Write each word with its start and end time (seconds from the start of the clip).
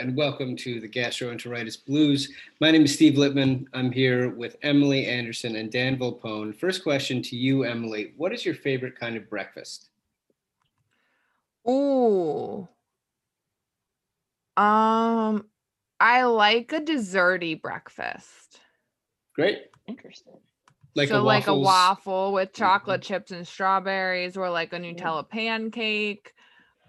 And 0.00 0.16
welcome 0.16 0.56
to 0.56 0.80
the 0.80 0.88
Gastroenteritis 0.88 1.84
Blues. 1.84 2.32
My 2.58 2.70
name 2.70 2.84
is 2.84 2.94
Steve 2.94 3.18
Lippman. 3.18 3.68
I'm 3.74 3.92
here 3.92 4.30
with 4.30 4.56
Emily 4.62 5.04
Anderson 5.04 5.56
and 5.56 5.70
Dan 5.70 5.98
Volpone. 5.98 6.56
First 6.56 6.82
question 6.82 7.20
to 7.20 7.36
you, 7.36 7.64
Emily. 7.64 8.14
What 8.16 8.32
is 8.32 8.46
your 8.46 8.54
favorite 8.54 8.98
kind 8.98 9.14
of 9.14 9.28
breakfast? 9.28 9.90
Ooh. 11.68 12.66
Um, 14.56 15.44
I 16.00 16.22
like 16.22 16.72
a 16.72 16.80
desserty 16.80 17.60
breakfast. 17.60 18.58
Great. 19.34 19.64
Interesting. 19.86 20.38
Like 20.94 21.10
so 21.10 21.20
a 21.20 21.22
like 21.22 21.46
a 21.46 21.54
waffle 21.54 22.32
with 22.32 22.54
chocolate 22.54 23.02
chips 23.02 23.32
and 23.32 23.46
strawberries, 23.46 24.38
or 24.38 24.48
like 24.48 24.72
a 24.72 24.78
Nutella 24.78 25.28
pancake, 25.28 26.32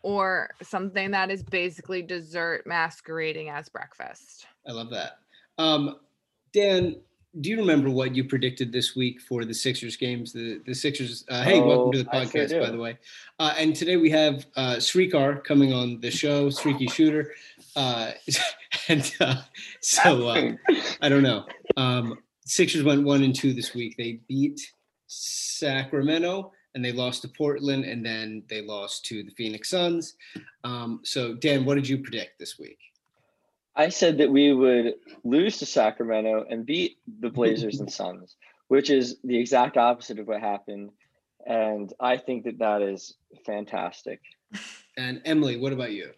or 0.03 0.49
something 0.61 1.11
that 1.11 1.29
is 1.29 1.43
basically 1.43 2.01
dessert 2.01 2.63
masquerading 2.65 3.49
as 3.49 3.69
breakfast. 3.69 4.45
I 4.67 4.71
love 4.71 4.89
that. 4.91 5.19
Um, 5.57 5.97
Dan, 6.53 6.97
do 7.39 7.49
you 7.49 7.57
remember 7.57 7.89
what 7.89 8.13
you 8.13 8.25
predicted 8.25 8.73
this 8.73 8.95
week 8.95 9.21
for 9.21 9.45
the 9.45 9.53
Sixers 9.53 9.95
games? 9.95 10.33
The 10.33 10.61
the 10.65 10.73
Sixers. 10.73 11.23
Uh, 11.29 11.43
hey, 11.43 11.61
welcome 11.61 11.93
to 11.93 12.03
the 12.03 12.09
Oh, 12.13 12.19
I 12.19 12.25
sure 12.25 12.41
podcast, 12.41 12.59
by 12.59 12.71
the 12.71 12.77
way. 12.77 12.97
Uh, 13.39 13.53
and 13.57 13.73
today 13.73 13.95
we 13.95 14.09
have 14.09 14.45
uh, 14.57 14.75
Srikar 14.75 15.41
coming 15.43 15.71
on 15.71 16.01
the 16.01 16.11
show, 16.11 16.49
Streaky 16.49 16.87
Shooter, 16.87 17.31
uh, 17.77 18.11
and 18.89 19.13
uh, 19.21 19.41
so 19.79 20.27
uh, 20.27 20.51
I 21.01 21.07
don't 21.07 21.23
know. 21.23 21.45
Um, 21.77 22.19
Sixers 22.45 22.83
went 22.83 23.03
one 23.03 23.23
and 23.23 23.33
two 23.33 23.53
this 23.53 23.73
week. 23.73 23.95
They 23.97 24.19
beat 24.27 24.59
Sacramento 25.07 26.51
and 26.73 26.83
they 26.83 26.91
lost 26.91 27.21
to 27.23 27.27
Portland, 27.27 27.85
and 27.85 28.05
then 28.05 28.43
they 28.49 28.61
lost 28.61 29.05
to 29.05 29.23
the 29.23 29.31
Phoenix 29.31 29.69
Suns. 29.69 30.15
Um, 30.63 31.01
so, 31.03 31.33
Dan, 31.33 31.65
what 31.65 31.75
did 31.75 31.87
you 31.87 31.97
predict 31.97 32.39
this 32.39 32.57
week? 32.57 32.79
I 33.75 33.89
said 33.89 34.17
that 34.17 34.31
we 34.31 34.53
would 34.53 34.95
lose 35.23 35.57
to 35.59 35.65
Sacramento 35.65 36.45
and 36.49 36.65
beat 36.65 36.97
the 37.19 37.29
Blazers 37.29 37.79
and 37.79 37.91
Suns, 37.91 38.35
which 38.67 38.89
is 38.89 39.17
the 39.23 39.37
exact 39.37 39.77
opposite 39.77 40.19
of 40.19 40.27
what 40.27 40.41
happened. 40.41 40.91
And 41.45 41.91
I 41.99 42.17
think 42.17 42.43
that 42.43 42.59
that 42.59 42.81
is 42.81 43.15
fantastic. 43.45 44.21
And 44.97 45.21
Emily, 45.25 45.57
what 45.57 45.73
about 45.73 45.93
you? 45.93 46.11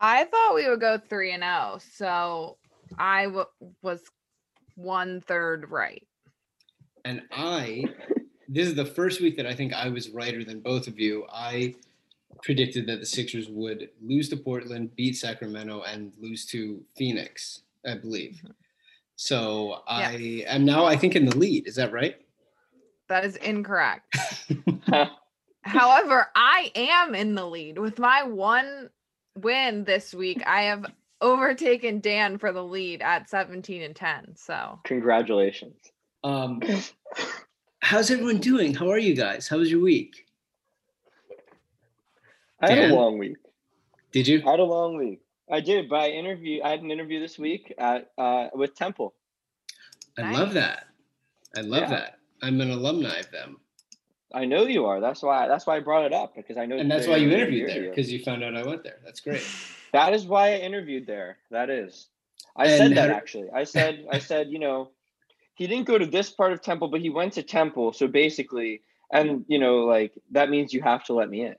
I 0.00 0.24
thought 0.24 0.54
we 0.54 0.68
would 0.68 0.80
go 0.80 0.98
three 0.98 1.32
and 1.32 1.42
zero, 1.42 1.78
so 1.92 2.56
I 2.96 3.24
w- 3.24 3.44
was 3.82 4.00
one 4.76 5.20
third 5.20 5.68
right. 5.70 6.06
And 7.04 7.22
I, 7.32 7.84
this 8.48 8.66
is 8.66 8.74
the 8.74 8.84
first 8.84 9.20
week 9.20 9.36
that 9.36 9.46
I 9.46 9.54
think 9.54 9.74
I 9.74 9.88
was 9.88 10.08
righter 10.08 10.42
than 10.42 10.60
both 10.60 10.86
of 10.86 10.98
you. 10.98 11.26
I 11.32 11.74
predicted 12.42 12.86
that 12.86 13.00
the 13.00 13.06
Sixers 13.06 13.48
would 13.48 13.90
lose 14.02 14.28
to 14.30 14.36
Portland, 14.36 14.94
beat 14.96 15.16
Sacramento, 15.16 15.82
and 15.82 16.12
lose 16.18 16.46
to 16.46 16.82
Phoenix, 16.96 17.62
I 17.86 17.94
believe. 17.94 18.42
So 19.16 19.82
I 19.86 20.44
am 20.46 20.64
now, 20.64 20.84
I 20.84 20.96
think, 20.96 21.14
in 21.16 21.26
the 21.26 21.36
lead. 21.36 21.66
Is 21.66 21.74
that 21.76 21.92
right? 21.92 22.16
That 23.08 23.24
is 23.24 23.36
incorrect. 23.36 24.16
However, 25.62 26.28
I 26.34 26.70
am 26.74 27.14
in 27.14 27.34
the 27.34 27.46
lead 27.46 27.78
with 27.78 27.98
my 27.98 28.22
one 28.22 28.90
win 29.36 29.84
this 29.84 30.14
week. 30.14 30.42
I 30.46 30.62
have 30.62 30.86
overtaken 31.20 32.00
Dan 32.00 32.38
for 32.38 32.52
the 32.52 32.62
lead 32.62 33.02
at 33.02 33.28
17 33.28 33.82
and 33.82 33.96
10. 33.96 34.36
So 34.36 34.78
Congratulations. 34.84 35.76
Um, 36.22 36.60
how's 37.80 38.10
everyone 38.10 38.38
doing? 38.38 38.74
How 38.74 38.90
are 38.90 38.98
you 38.98 39.14
guys? 39.14 39.48
How 39.48 39.58
was 39.58 39.70
your 39.70 39.80
week? 39.80 40.26
I 42.60 42.70
had 42.70 42.76
Dan? 42.76 42.90
a 42.90 42.94
long 42.94 43.18
week. 43.18 43.36
Did 44.12 44.26
you? 44.26 44.42
I 44.46 44.50
had 44.52 44.60
a 44.60 44.64
long 44.64 44.96
week. 44.96 45.20
I 45.50 45.60
did, 45.60 45.88
but 45.88 46.00
I 46.00 46.08
interview. 46.10 46.60
I 46.62 46.70
had 46.70 46.82
an 46.82 46.90
interview 46.90 47.20
this 47.20 47.38
week 47.38 47.72
at 47.78 48.10
uh, 48.18 48.48
with 48.54 48.74
Temple. 48.74 49.14
I 50.18 50.32
love 50.32 50.52
that. 50.54 50.86
I 51.56 51.60
love 51.60 51.82
Yeah. 51.82 51.90
that. 51.90 52.18
I'm 52.42 52.60
an 52.60 52.70
alumni 52.70 53.18
of 53.18 53.30
them. 53.30 53.60
I 54.34 54.44
know 54.44 54.66
you 54.66 54.84
are. 54.84 55.00
That's 55.00 55.22
why. 55.22 55.48
That's 55.48 55.66
why 55.66 55.76
I 55.76 55.80
brought 55.80 56.04
it 56.04 56.12
up 56.12 56.34
because 56.36 56.56
I 56.58 56.66
know. 56.66 56.76
And 56.76 56.90
that's 56.90 57.06
why 57.06 57.16
you 57.16 57.30
interviewed 57.30 57.70
interview 57.70 57.82
there 57.82 57.90
because 57.90 58.12
you 58.12 58.18
found 58.22 58.42
out 58.44 58.56
I 58.56 58.66
went 58.66 58.82
there. 58.82 58.98
That's 59.04 59.20
great. 59.20 59.44
That 59.92 60.12
is 60.12 60.26
why 60.26 60.52
I 60.52 60.56
interviewed 60.58 61.06
there. 61.06 61.38
That 61.50 61.70
is. 61.70 62.08
I 62.56 62.66
And 62.66 62.76
said 62.78 62.96
that 62.96 63.10
actually. 63.10 63.48
I 63.54 63.64
said 63.64 64.04
I 64.12 64.18
said, 64.18 64.48
you 64.50 64.58
know, 64.58 64.90
he 65.58 65.66
didn't 65.66 65.86
go 65.86 65.98
to 65.98 66.06
this 66.06 66.30
part 66.30 66.52
of 66.52 66.62
Temple, 66.62 66.86
but 66.88 67.00
he 67.00 67.10
went 67.10 67.32
to 67.34 67.42
Temple. 67.42 67.92
So 67.92 68.06
basically, 68.06 68.80
and 69.12 69.44
you 69.48 69.58
know, 69.58 69.78
like 69.78 70.12
that 70.30 70.50
means 70.50 70.72
you 70.72 70.80
have 70.82 71.02
to 71.04 71.12
let 71.14 71.28
me 71.28 71.44
in. 71.44 71.56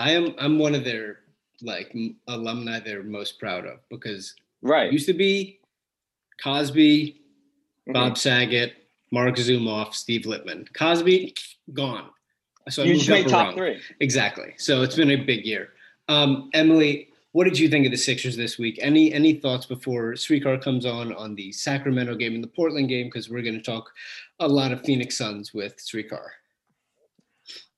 I 0.00 0.10
am 0.10 0.34
I'm 0.38 0.58
one 0.58 0.74
of 0.74 0.84
their 0.84 1.20
like 1.62 1.94
alumni 2.26 2.80
they're 2.80 3.02
most 3.04 3.38
proud 3.38 3.64
of 3.64 3.78
because 3.90 4.34
Right. 4.60 4.92
used 4.92 5.06
to 5.06 5.14
be 5.14 5.60
Cosby, 6.42 7.20
Mhm. 7.88 7.92
Bob 7.92 8.18
Saget, 8.18 8.74
Marc 9.12 9.36
Zumoff, 9.36 9.94
Steve 9.94 10.26
Lippman. 10.26 10.66
Cosby 10.74 11.34
gone. 11.72 12.10
So 12.68 12.82
I 12.82 12.86
you 12.86 12.92
moved 12.94 13.06
just 13.06 13.10
made 13.24 13.28
top 13.28 13.46
rung. 13.46 13.56
three. 13.56 13.80
Exactly. 14.00 14.54
So 14.56 14.82
it's 14.82 14.96
been 14.96 15.10
a 15.12 15.16
big 15.16 15.46
year. 15.46 15.70
Um, 16.08 16.50
Emily, 16.54 17.08
what 17.38 17.44
did 17.44 17.56
you 17.56 17.68
think 17.68 17.86
of 17.86 17.92
the 17.92 17.96
Sixers 17.96 18.36
this 18.36 18.58
week? 18.58 18.80
Any 18.82 19.12
any 19.12 19.34
thoughts 19.34 19.64
before 19.64 20.14
Srikar 20.14 20.60
comes 20.60 20.84
on 20.84 21.14
on 21.14 21.36
the 21.36 21.52
Sacramento 21.52 22.16
game 22.16 22.34
and 22.34 22.42
the 22.42 22.48
Portland 22.48 22.88
game? 22.88 23.06
Because 23.06 23.30
we're 23.30 23.42
going 23.42 23.54
to 23.54 23.62
talk 23.62 23.92
a 24.40 24.48
lot 24.48 24.72
of 24.72 24.82
Phoenix 24.82 25.16
Suns 25.16 25.54
with 25.54 25.76
Srikar. 25.76 26.30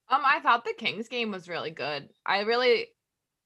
Um, 0.08 0.22
I 0.24 0.40
thought 0.40 0.64
the 0.64 0.72
Kings 0.72 1.08
game 1.08 1.30
was 1.30 1.46
really 1.46 1.72
good. 1.72 2.08
I 2.24 2.40
really 2.40 2.86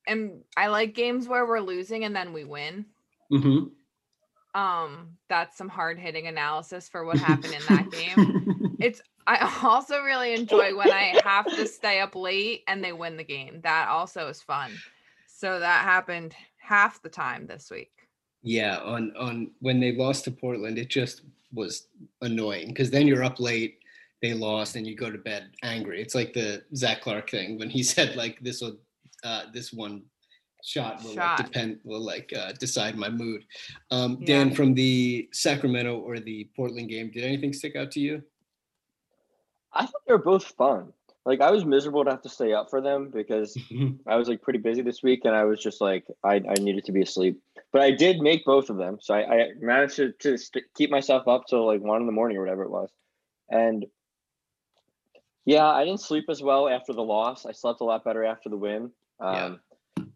am 0.06 0.42
I 0.56 0.68
like 0.68 0.94
games 0.94 1.26
where 1.26 1.46
we're 1.46 1.58
losing 1.58 2.04
and 2.04 2.14
then 2.14 2.32
we 2.32 2.44
win. 2.44 2.86
Mm-hmm. 3.32 4.60
Um, 4.60 5.16
that's 5.28 5.58
some 5.58 5.68
hard 5.68 5.98
hitting 5.98 6.28
analysis 6.28 6.88
for 6.88 7.04
what 7.04 7.18
happened 7.18 7.54
in 7.54 7.76
that 7.76 7.90
game. 7.90 8.76
It's 8.80 9.00
I 9.26 9.58
also 9.62 10.02
really 10.02 10.34
enjoy 10.34 10.76
when 10.76 10.92
I 10.92 11.18
have 11.24 11.46
to 11.46 11.66
stay 11.66 12.00
up 12.00 12.14
late 12.14 12.62
and 12.68 12.84
they 12.84 12.92
win 12.92 13.16
the 13.16 13.24
game. 13.24 13.60
That 13.62 13.88
also 13.88 14.28
is 14.28 14.42
fun. 14.42 14.70
So 15.36 15.58
that 15.58 15.82
happened 15.82 16.32
half 16.58 17.02
the 17.02 17.08
time 17.08 17.46
this 17.48 17.68
week. 17.68 17.90
Yeah, 18.42 18.78
on 18.78 19.12
on 19.18 19.50
when 19.58 19.80
they 19.80 19.92
lost 19.92 20.24
to 20.24 20.30
Portland, 20.30 20.78
it 20.78 20.88
just 20.88 21.22
was 21.52 21.88
annoying 22.22 22.68
because 22.68 22.90
then 22.90 23.08
you're 23.08 23.24
up 23.24 23.40
late, 23.40 23.78
they 24.22 24.32
lost, 24.32 24.76
and 24.76 24.86
you 24.86 24.94
go 24.94 25.10
to 25.10 25.18
bed 25.18 25.50
angry. 25.64 26.00
It's 26.00 26.14
like 26.14 26.34
the 26.34 26.62
Zach 26.76 27.00
Clark 27.00 27.30
thing 27.30 27.58
when 27.58 27.68
he 27.68 27.82
said 27.92 28.14
like 28.14 28.38
this 28.40 28.60
will 28.60 28.76
uh, 29.24 29.44
this 29.52 29.72
one 29.72 30.02
shot 30.62 31.02
will 31.02 31.14
Shot. 31.14 31.38
like 31.38 31.46
depend 31.46 31.80
will 31.82 32.04
like 32.04 32.32
uh, 32.36 32.52
decide 32.52 32.96
my 32.96 33.10
mood. 33.10 33.44
Um, 33.90 34.18
Yeah. 34.20 34.26
Dan, 34.26 34.54
from 34.54 34.72
the 34.72 35.28
Sacramento 35.32 35.98
or 35.98 36.20
the 36.20 36.48
Portland 36.54 36.90
game, 36.90 37.10
did 37.10 37.24
anything 37.24 37.52
stick 37.52 37.74
out 37.74 37.90
to 37.92 38.00
you? 38.00 38.22
I 39.72 39.84
thought 39.86 40.02
they 40.06 40.12
were 40.12 40.22
both 40.22 40.44
fun. 40.44 40.92
Like 41.26 41.40
I 41.40 41.50
was 41.50 41.64
miserable 41.64 42.04
to 42.04 42.10
have 42.10 42.22
to 42.22 42.28
stay 42.28 42.52
up 42.52 42.68
for 42.68 42.80
them 42.80 43.10
because 43.12 43.56
I 44.06 44.16
was 44.16 44.28
like 44.28 44.42
pretty 44.42 44.58
busy 44.58 44.82
this 44.82 45.02
week 45.02 45.20
and 45.24 45.34
I 45.34 45.44
was 45.44 45.62
just 45.62 45.80
like 45.80 46.06
I, 46.22 46.34
I 46.36 46.54
needed 46.60 46.84
to 46.84 46.92
be 46.92 47.02
asleep. 47.02 47.40
But 47.72 47.82
I 47.82 47.90
did 47.90 48.20
make 48.20 48.44
both 48.44 48.70
of 48.70 48.76
them, 48.76 48.98
so 49.00 49.14
I, 49.14 49.20
I 49.20 49.48
managed 49.60 49.96
to, 49.96 50.12
to 50.12 50.36
st- 50.36 50.66
keep 50.76 50.90
myself 50.90 51.26
up 51.26 51.46
till 51.48 51.66
like 51.66 51.80
one 51.80 52.00
in 52.00 52.06
the 52.06 52.12
morning 52.12 52.36
or 52.36 52.40
whatever 52.40 52.62
it 52.62 52.70
was. 52.70 52.90
And 53.50 53.86
Yeah, 55.44 55.66
I 55.66 55.84
didn't 55.84 56.00
sleep 56.00 56.26
as 56.28 56.42
well 56.42 56.68
after 56.68 56.92
the 56.92 57.02
loss. 57.02 57.46
I 57.46 57.52
slept 57.52 57.80
a 57.80 57.84
lot 57.84 58.04
better 58.04 58.24
after 58.24 58.48
the 58.48 58.56
win. 58.56 58.90
Um, 59.20 59.60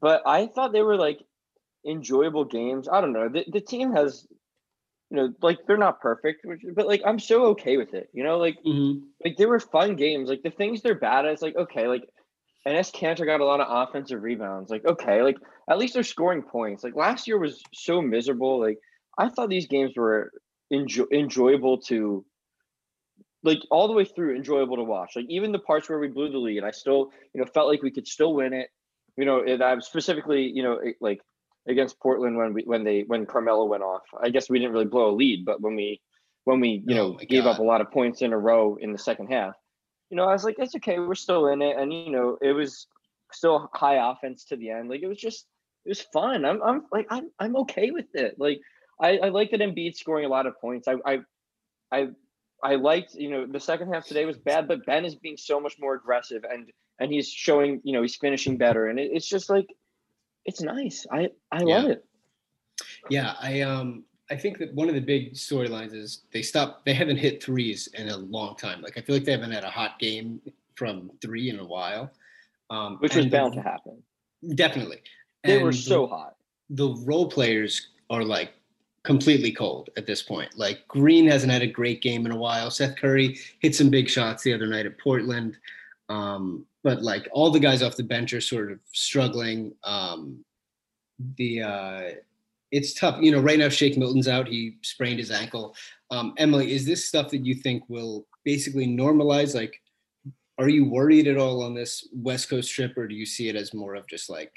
But 0.01 0.23
I 0.27 0.47
thought 0.47 0.73
they 0.73 0.83
were 0.83 0.97
like 0.97 1.21
enjoyable 1.87 2.45
games. 2.45 2.89
I 2.89 3.01
don't 3.01 3.13
know. 3.13 3.29
The, 3.29 3.45
the 3.49 3.61
team 3.61 3.93
has, 3.93 4.27
you 5.11 5.17
know, 5.17 5.33
like 5.43 5.59
they're 5.67 5.77
not 5.79 6.01
perfect, 6.01 6.45
which, 6.45 6.63
but 6.75 6.87
like 6.87 7.03
I'm 7.07 7.19
so 7.19 7.47
okay 7.49 7.77
with 7.77 7.95
it. 7.95 8.09
You 8.13 8.25
know, 8.25 8.39
like 8.39 8.59
Mhm. 8.65 9.03
like 9.25 9.37
they 9.37 9.47
were 9.47 9.61
fun 9.61 9.97
games. 9.97 10.29
Like 10.29 10.43
the 10.43 10.51
things 10.51 10.83
they're 10.83 10.95
bad 10.99 11.25
at, 11.25 11.33
it's 11.33 11.43
like 11.43 11.57
okay, 11.57 11.89
like 11.89 12.09
Enes 12.67 12.93
Kanter 12.93 13.25
got 13.25 13.41
a 13.41 13.45
lot 13.45 13.61
of 13.61 13.67
offensive 13.89 14.23
rebounds. 14.23 14.71
Like 14.71 14.85
okay, 14.85 15.23
like 15.23 15.39
at 15.71 15.79
least 15.79 15.95
they're 15.95 16.03
scoring 16.03 16.43
points. 16.43 16.85
Like 16.85 16.95
last 16.97 17.27
year 17.27 17.39
was 17.39 17.63
so 17.73 18.03
miserable. 18.03 18.61
Like 18.61 18.79
I 19.17 19.29
thought 19.31 19.49
these 19.49 19.67
games 19.67 19.93
were 19.97 20.31
enjoy- 20.71 21.07
enjoyable 21.13 21.79
to 21.83 22.25
like 23.45 23.61
all 23.71 23.87
the 23.89 23.95
way 23.95 24.05
through 24.05 24.37
enjoyable 24.37 24.77
to 24.77 24.85
watch. 24.85 25.13
Like 25.17 25.27
even 25.29 25.53
the 25.53 25.59
parts 25.59 25.89
where 25.89 25.99
we 25.99 26.09
blew 26.09 26.31
the 26.31 26.39
lead, 26.39 26.65
I 26.65 26.71
still 26.73 27.11
you 27.33 27.41
know 27.41 27.47
felt 27.47 27.69
like 27.69 27.83
we 27.83 27.91
could 27.91 28.07
still 28.07 28.35
win 28.35 28.53
it. 28.53 28.69
You 29.17 29.25
know, 29.25 29.43
and 29.43 29.63
I'm 29.63 29.81
specifically 29.81 30.43
you 30.43 30.63
know 30.63 30.73
it- 30.75 30.97
like 31.01 31.21
against 31.69 32.01
Portland 32.01 32.37
when 32.37 32.53
we 32.55 32.63
when 32.63 32.85
they 32.85 33.05
when 33.07 33.27
Carmelo 33.27 33.65
went 33.65 33.83
off. 33.83 34.03
I 34.21 34.31
guess 34.31 34.49
we 34.49 34.59
didn't 34.59 34.73
really 34.73 34.87
blow 34.87 35.11
a 35.11 35.15
lead, 35.15 35.45
but 35.45 35.61
when 35.61 35.77
we 35.77 36.01
when 36.45 36.61
we 36.61 36.83
you 36.87 36.95
Oh 36.95 37.13
know 37.13 37.13
gave 37.15 37.47
up 37.47 37.59
a 37.59 37.63
lot 37.63 37.81
of 37.81 37.91
points 37.91 38.23
in 38.23 38.33
a 38.33 38.39
row 38.39 38.77
in 38.81 38.93
the 38.93 38.99
second 38.99 39.29
half, 39.29 39.55
you 40.11 40.17
know 40.17 40.25
I 40.25 40.33
was 40.33 40.45
like 40.45 40.57
it's 40.59 40.75
okay, 40.77 40.99
we're 40.99 41.15
still 41.15 41.49
in 41.49 41.63
it, 41.63 41.77
and 41.77 41.93
you 41.93 42.11
know 42.11 42.39
it 42.41 42.53
was 42.53 42.87
still 43.33 43.71
high 43.75 44.11
offense 44.11 44.45
to 44.47 44.57
the 44.57 44.71
end. 44.71 44.89
Like 44.89 45.03
it 45.03 45.09
was 45.09 45.19
just 45.19 45.47
it 45.85 45.91
was 45.91 46.01
fun. 46.01 46.45
I'm 46.45 46.63
I'm 46.63 46.83
like 46.91 47.07
I'm 47.11 47.31
I'm 47.39 47.57
okay 47.59 47.91
with 47.91 48.15
it. 48.15 48.37
Like 48.39 48.61
I 49.01 49.19
I 49.19 49.29
like 49.29 49.51
that 49.51 49.61
Embiid 49.61 49.95
scoring 49.97 50.25
a 50.25 50.29
lot 50.29 50.47
of 50.47 50.59
points. 50.61 50.89
I 50.89 50.97
I 51.05 51.19
I 51.93 52.09
I 52.63 52.75
liked, 52.75 53.15
you 53.15 53.31
know, 53.31 53.47
the 53.47 53.61
second 53.61 53.93
half 53.93 54.07
today 54.07 54.25
was 54.25 54.37
bad, 54.37 54.67
but 54.67 54.85
Ben 54.85 55.05
is 55.05 55.15
being 55.15 55.37
so 55.37 55.61
much 55.61 55.77
more 55.79 55.95
aggressive 55.95 56.45
and 56.51 56.71
and 56.99 57.13
he's 57.13 57.29
showing, 57.29 57.81
you 57.85 57.93
know, 57.93 58.03
he's 58.03 58.17
finishing 58.17 58.57
better, 58.57 58.87
and 58.87 58.99
it, 58.99 59.11
it's 59.13 59.29
just 59.29 59.49
like, 59.49 59.69
it's 60.49 60.61
nice. 60.63 61.07
I 61.13 61.31
I 61.53 61.61
love 61.61 61.91
it. 61.91 62.05
Yeah, 63.11 63.35
I 63.41 63.61
um 63.61 64.05
I 64.31 64.37
think 64.37 64.59
that 64.59 64.75
one 64.75 64.89
of 64.89 64.95
the 64.95 65.01
big 65.01 65.35
storylines 65.35 65.95
is 65.95 66.23
they 66.33 66.43
stopped 66.43 66.85
they 66.85 66.95
haven't 66.95 67.19
hit 67.19 67.43
threes 67.43 67.89
in 67.95 68.09
a 68.09 68.17
long 68.17 68.57
time. 68.57 68.81
Like 68.83 68.97
I 68.99 69.03
feel 69.03 69.15
like 69.17 69.25
they 69.25 69.33
haven't 69.33 69.53
had 69.53 69.65
a 69.65 69.71
hot 69.71 69.99
game 69.99 70.41
from 70.75 71.11
three 71.23 71.51
in 71.51 71.59
a 71.59 71.65
while. 71.65 72.11
Um 72.71 72.97
Which 73.01 73.15
was 73.15 73.25
and 73.25 73.33
the- 73.33 73.37
bound 73.39 73.55
to 73.55 73.63
happen. 73.63 74.03
Definitely. 74.55 75.03
They 75.45 75.63
were 75.63 75.73
so 75.73 76.03
the, 76.03 76.15
hot. 76.15 76.37
the 76.71 76.89
role 77.05 77.29
players 77.31 77.89
are 78.11 78.25
like 78.25 78.53
completely 79.03 79.53
cold 79.53 79.91
at 79.97 80.07
this 80.07 80.23
point. 80.23 80.51
Like 80.57 80.87
Green 80.89 81.27
hasn't 81.27 81.53
had 81.53 81.63
a 81.63 81.67
great 81.67 82.01
game 82.03 82.27
in 82.27 82.33
a 82.33 82.37
while. 82.37 82.71
Seth 82.71 82.97
Curry 82.97 83.39
hit 83.61 83.75
some 83.75 83.91
big 83.91 84.09
shots 84.09 84.43
the 84.43 84.53
other 84.55 84.67
night 84.67 84.87
at 84.87 84.99
Portland. 84.99 85.57
Um, 86.09 86.65
but 86.89 87.03
like 87.03 87.29
all 87.33 87.51
the 87.51 87.61
guys 87.61 87.83
off 87.83 87.97
the 87.97 88.03
bench 88.03 88.33
are 88.33 88.41
sort 88.41 88.73
of 88.73 88.79
struggling. 88.95 89.75
Um, 89.85 90.43
the 91.37 91.63
uh, 91.63 92.03
it's 92.73 92.95
tough. 92.95 93.21
You 93.21 93.31
know, 93.31 93.41
right 93.41 93.59
now 93.59 93.69
Shake 93.69 93.99
Milton's 93.99 94.27
out. 94.27 94.49
He 94.49 94.79
sprained 94.81 95.19
his 95.19 95.31
ankle. 95.31 95.77
Um, 96.11 96.33
Emily, 96.39 96.73
is 96.73 96.87
this 96.87 97.05
stuff 97.05 97.31
that 97.33 97.45
you 97.45 97.55
think 97.55 97.83
will 97.89 98.27
basically 98.43 98.87
normalize? 98.87 99.55
Like, 99.55 99.83
are 100.57 100.71
you 100.71 100.89
worried 100.89 101.27
at 101.27 101.37
all 101.37 101.63
on 101.63 101.75
this 101.75 102.09
West 102.11 102.49
Coast 102.49 102.73
trip, 102.73 102.97
or 102.97 103.07
do 103.07 103.15
you 103.15 103.27
see 103.27 103.51
it 103.51 103.57
as 103.57 103.75
more 103.75 103.95
of 103.95 104.07
just 104.07 104.31
like 104.31 104.53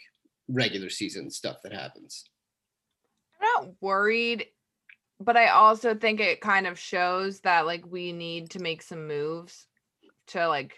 regular 0.47 0.89
season 0.89 1.29
stuff 1.29 1.57
that 1.63 1.73
happens? 1.73 2.23
I'm 3.41 3.65
not 3.65 3.73
worried, 3.81 4.45
but 5.19 5.35
I 5.35 5.49
also 5.49 5.95
think 5.95 6.21
it 6.21 6.39
kind 6.39 6.65
of 6.65 6.79
shows 6.79 7.41
that 7.41 7.65
like 7.65 7.85
we 7.85 8.13
need 8.13 8.51
to 8.51 8.61
make 8.61 8.83
some 8.83 9.05
moves 9.05 9.67
to 10.27 10.47
like 10.47 10.73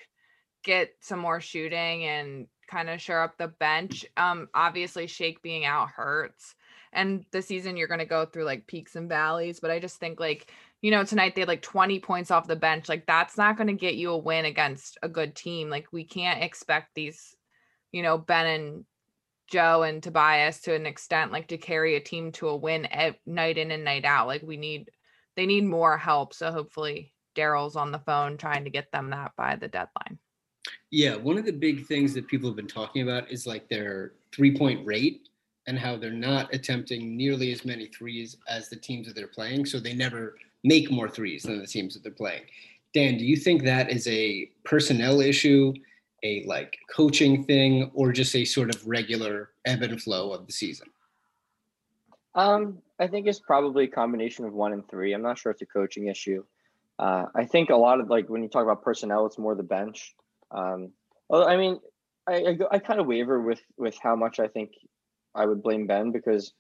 get 0.64 0.92
some 1.02 1.20
more 1.20 1.42
shooting 1.42 2.06
and 2.06 2.48
kind 2.70 2.90
of 2.90 3.02
shore 3.02 3.22
up 3.22 3.38
the 3.38 3.48
bench. 3.48 4.06
Um 4.18 4.50
obviously 4.54 5.08
Shake 5.08 5.42
being 5.42 5.66
out 5.66 5.90
hurts 5.90 6.56
and 6.92 7.26
the 7.32 7.42
season 7.42 7.76
you're 7.76 7.88
going 7.88 8.00
to 8.00 8.06
go 8.06 8.26
through 8.26 8.44
like 8.46 8.68
peaks 8.68 8.96
and 8.96 9.10
valleys, 9.10 9.60
but 9.60 9.72
I 9.72 9.80
just 9.80 9.98
think 10.00 10.20
like 10.20 10.52
you 10.82 10.92
know 10.92 11.04
tonight 11.04 11.36
they 11.36 11.42
had 11.42 11.48
like 11.48 11.62
20 11.62 12.00
points 12.00 12.32
off 12.32 12.48
the 12.48 12.56
bench. 12.56 12.90
Like 12.90 13.06
that's 13.06 13.38
not 13.38 13.58
going 13.58 13.68
to 13.68 13.74
get 13.74 13.96
you 13.96 14.12
a 14.12 14.18
win 14.18 14.46
against 14.46 14.98
a 15.02 15.10
good 15.10 15.36
team. 15.36 15.70
Like 15.70 15.88
we 15.92 16.04
can't 16.04 16.44
expect 16.44 16.96
these 16.96 17.36
you 17.92 18.02
know 18.02 18.18
Ben 18.18 18.48
and 18.48 18.86
Joe 19.54 19.84
and 19.84 20.02
Tobias 20.02 20.62
to 20.62 20.74
an 20.74 20.86
extent, 20.86 21.32
like 21.32 21.50
to 21.50 21.58
carry 21.58 21.96
a 21.96 22.00
team 22.00 22.32
to 22.34 22.50
a 22.50 22.56
win 22.56 22.86
at 22.88 23.18
night 23.26 23.58
in 23.58 23.72
and 23.72 23.84
night 23.84 24.06
out. 24.06 24.28
Like 24.28 24.42
we 24.42 24.58
need, 24.58 24.90
they 25.36 25.46
need 25.46 25.66
more 25.66 25.98
help. 25.98 26.34
So 26.34 26.52
hopefully 26.52 27.14
Daryl's 27.36 27.76
on 27.76 27.92
the 27.92 28.00
phone 28.00 28.38
trying 28.38 28.64
to 28.64 28.70
get 28.70 28.92
them 28.92 29.12
that 29.12 29.34
by 29.38 29.56
the 29.56 29.68
deadline. 29.68 30.18
Yeah, 30.96 31.16
one 31.16 31.40
of 31.40 31.46
the 31.46 31.52
big 31.52 31.88
things 31.88 32.14
that 32.14 32.28
people 32.28 32.48
have 32.48 32.56
been 32.56 32.68
talking 32.68 33.02
about 33.02 33.32
is 33.32 33.48
like 33.48 33.68
their 33.68 34.12
three 34.32 34.56
point 34.56 34.86
rate 34.86 35.28
and 35.66 35.80
how 35.80 35.98
they're 35.98 36.12
not 36.12 36.54
attempting 36.54 37.18
nearly 37.18 37.52
as 37.52 37.66
many 37.66 37.88
threes 37.88 38.38
as 38.48 38.70
the 38.70 38.76
teams 38.76 39.08
that 39.08 39.16
they're 39.16 39.26
playing. 39.26 39.66
So 39.66 39.80
they 39.80 39.96
never 39.96 40.36
make 40.64 40.92
more 40.92 41.10
threes 41.10 41.42
than 41.42 41.58
the 41.58 41.66
teams 41.66 41.96
that 41.96 42.04
they're 42.04 42.12
playing. 42.12 42.44
Dan, 42.94 43.18
do 43.18 43.26
you 43.26 43.36
think 43.38 43.64
that 43.64 43.90
is 43.90 44.08
a 44.08 44.52
personnel 44.66 45.20
issue, 45.20 45.74
a 46.22 46.44
like 46.46 46.78
coaching 46.96 47.44
thing, 47.44 47.90
or 47.96 48.12
just 48.12 48.36
a 48.36 48.46
sort 48.46 48.70
of 48.70 48.88
regular 48.88 49.50
ebb 49.66 49.82
and 49.82 50.00
flow 50.00 50.32
of 50.32 50.46
the 50.46 50.54
season? 50.54 50.86
Um, 52.36 52.78
I 53.00 53.08
think 53.08 53.26
it's 53.26 53.40
probably 53.40 53.86
a 53.86 53.88
combination 53.88 54.46
of 54.46 54.54
one 54.54 54.74
and 54.74 54.88
three. 54.88 55.14
I'm 55.14 55.24
not 55.24 55.40
sure 55.40 55.52
it's 55.52 55.64
a 55.64 55.66
coaching 55.66 56.06
issue. 56.06 56.44
Uh, 57.00 57.26
I 57.34 57.46
think 57.46 57.72
a 57.72 57.76
lot 57.76 58.00
of 58.00 58.12
like 58.12 58.30
when 58.30 58.44
you 58.44 58.48
talk 58.48 58.62
about 58.62 58.84
personnel, 58.84 59.26
it's 59.26 59.40
more 59.40 59.56
the 59.56 59.64
bench. 59.64 60.14
Um, 60.54 60.92
well, 61.30 61.48
I 61.48 61.58
mean, 61.58 61.80
I 62.28 62.34
I, 62.34 62.54
go- 62.54 62.70
I 62.72 62.80
kind 62.80 63.00
of 63.00 63.08
waver 63.08 63.42
with 63.42 63.62
with 63.78 63.98
how 64.02 64.16
much 64.16 64.40
I 64.40 64.48
think 64.48 64.72
I 65.36 65.46
would 65.46 65.64
blame 65.64 65.88
Ben 65.88 66.12
because 66.12 66.54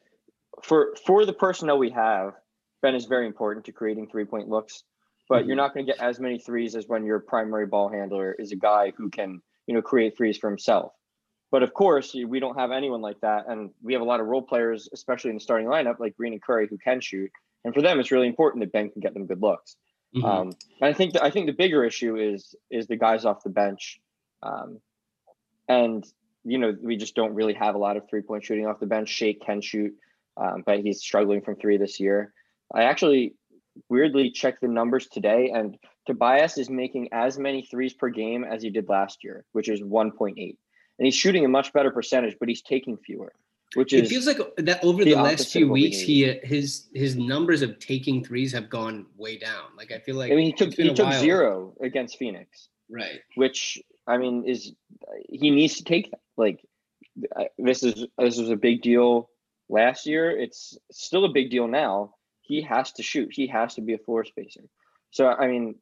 for 0.63 0.95
for 1.05 1.25
the 1.25 1.33
personnel 1.33 1.77
we 1.77 1.91
have, 1.91 2.33
Ben 2.81 2.95
is 2.95 3.05
very 3.05 3.27
important 3.27 3.65
to 3.65 3.71
creating 3.71 4.07
three 4.07 4.25
point 4.25 4.49
looks. 4.49 4.83
But 5.29 5.45
you're 5.47 5.55
not 5.55 5.73
going 5.73 5.85
to 5.85 5.91
get 5.91 6.01
as 6.01 6.19
many 6.19 6.37
threes 6.37 6.75
as 6.75 6.87
when 6.87 7.05
your 7.05 7.19
primary 7.19 7.65
ball 7.65 7.89
handler 7.89 8.35
is 8.37 8.51
a 8.51 8.57
guy 8.57 8.91
who 8.97 9.09
can 9.09 9.41
you 9.67 9.73
know 9.73 9.81
create 9.81 10.17
threes 10.17 10.37
for 10.37 10.49
himself. 10.49 10.93
But 11.49 11.63
of 11.63 11.73
course, 11.73 12.13
we 12.13 12.39
don't 12.39 12.57
have 12.57 12.71
anyone 12.71 13.01
like 13.01 13.21
that, 13.21 13.45
and 13.47 13.69
we 13.81 13.93
have 13.93 14.01
a 14.01 14.05
lot 14.05 14.19
of 14.19 14.25
role 14.25 14.41
players, 14.41 14.89
especially 14.91 15.29
in 15.29 15.37
the 15.37 15.39
starting 15.39 15.67
lineup, 15.67 15.99
like 15.99 16.17
Green 16.17 16.33
and 16.33 16.41
Curry, 16.41 16.67
who 16.67 16.77
can 16.77 16.99
shoot. 16.99 17.31
And 17.63 17.73
for 17.73 17.81
them, 17.81 17.99
it's 17.99 18.11
really 18.11 18.27
important 18.27 18.63
that 18.63 18.71
Ben 18.71 18.89
can 18.89 19.01
get 19.01 19.13
them 19.13 19.27
good 19.27 19.41
looks. 19.41 19.77
Mhm. 20.15 20.24
Um, 20.24 20.48
and 20.80 20.89
I 20.89 20.94
think 20.94 21.13
that 21.13 21.24
I 21.24 21.31
think 21.31 21.48
the 21.48 21.54
bigger 21.54 21.83
issue 21.83 22.15
is 22.18 22.56
is 22.69 22.88
the 22.88 22.98
guys 22.98 23.25
off 23.25 23.44
the 23.44 23.50
bench, 23.50 24.00
um, 24.44 24.79
and 25.67 26.05
you 26.43 26.58
know 26.60 26.75
we 26.82 26.98
just 26.98 27.15
don't 27.15 27.34
really 27.34 27.53
have 27.53 27.75
a 27.75 27.79
lot 27.79 27.98
of 27.98 28.08
three 28.10 28.22
point 28.22 28.43
shooting 28.43 28.67
off 28.67 28.79
the 28.79 28.86
bench. 28.86 29.10
Shake 29.10 29.41
can 29.41 29.62
shoot, 29.62 29.93
um, 30.38 30.63
but 30.65 30.82
he's 30.82 31.01
struggling 31.01 31.41
from 31.41 31.55
three 31.55 31.77
this 31.77 32.00
year. 32.00 32.32
I 32.74 32.84
actually 32.84 33.36
weirdly 33.89 34.29
checked 34.29 34.62
the 34.62 34.67
numbers 34.67 35.08
today, 35.08 35.50
and 35.50 35.77
Tobias 36.05 36.60
is 36.60 36.70
making 36.70 37.10
as 37.12 37.39
many 37.39 37.63
threes 37.63 37.93
per 37.93 38.10
game 38.10 38.43
as 38.43 38.62
he 38.62 38.70
did 38.70 38.88
last 38.89 39.24
year, 39.24 39.46
which 39.53 39.67
is 39.67 39.84
one 39.84 40.12
point 40.12 40.38
eight, 40.38 40.60
and 41.00 41.05
he's 41.08 41.15
shooting 41.15 41.43
a 41.43 41.50
much 41.50 41.74
better 41.74 41.89
percentage, 41.89 42.38
but 42.39 42.50
he's 42.50 42.62
taking 42.62 42.98
fewer, 42.98 43.34
which 43.75 43.94
It 43.94 44.06
is 44.06 44.10
feels 44.10 44.27
like 44.27 44.39
that 44.58 44.84
over 44.84 45.03
the 45.03 45.15
the, 45.15 45.22
last 45.22 45.51
few 45.51 45.65
of 45.65 45.70
what 45.70 45.75
we 45.75 45.84
weeks, 45.84 46.00
he 46.00 46.39
his 46.44 46.88
his 46.94 47.15
numbers 47.15 47.62
of 47.62 47.80
taking 47.80 48.24
threes 48.24 48.51
have 48.51 48.70
gone 48.70 49.06
way 49.18 49.38
down. 49.38 49.75
Like 49.77 49.92
I 49.92 50.00
feel 50.00 50.15
like 50.15 50.32
I 50.32 50.36
mean 50.36 50.46
he 50.46 50.53
took 50.53 50.74
he 50.74 50.94
took 50.94 51.08
while. 51.08 51.20
zero 51.20 51.74
against 51.82 52.18
Phoenix. 52.18 52.70
Right. 52.89 53.22
which 53.36 53.82
I 54.06 54.18
mean 54.18 54.44
is 54.46 54.74
he 55.30 55.50
needs 55.50 55.77
to 55.77 55.84
take 55.84 56.12
that. 56.12 56.20
Like 56.38 56.63
this 57.58 57.84
is 57.84 58.06
this 58.18 58.38
was 58.38 58.50
a 58.50 58.56
big 58.56 58.82
deal 58.82 59.30
last 59.70 60.06
year. 60.06 60.30
It's 60.32 60.77
still 60.92 61.25
a 61.25 61.32
big 61.32 61.50
deal 61.50 61.68
now. 61.68 62.15
He 62.42 62.62
has 62.62 62.92
to 62.94 63.03
shoot. 63.03 63.30
He 63.32 63.48
has 63.48 63.75
to 63.75 63.82
be 63.82 63.94
a 63.94 63.98
floor 63.98 64.25
spacer. 64.25 64.63
So 65.12 65.27
I 65.27 65.48
mean, 65.48 65.75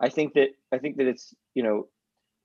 I 0.00 0.08
think 0.08 0.34
that 0.34 0.50
I 0.72 0.78
think 0.78 0.96
that 0.98 1.06
it's 1.06 1.34
you 1.54 1.62
know 1.62 1.88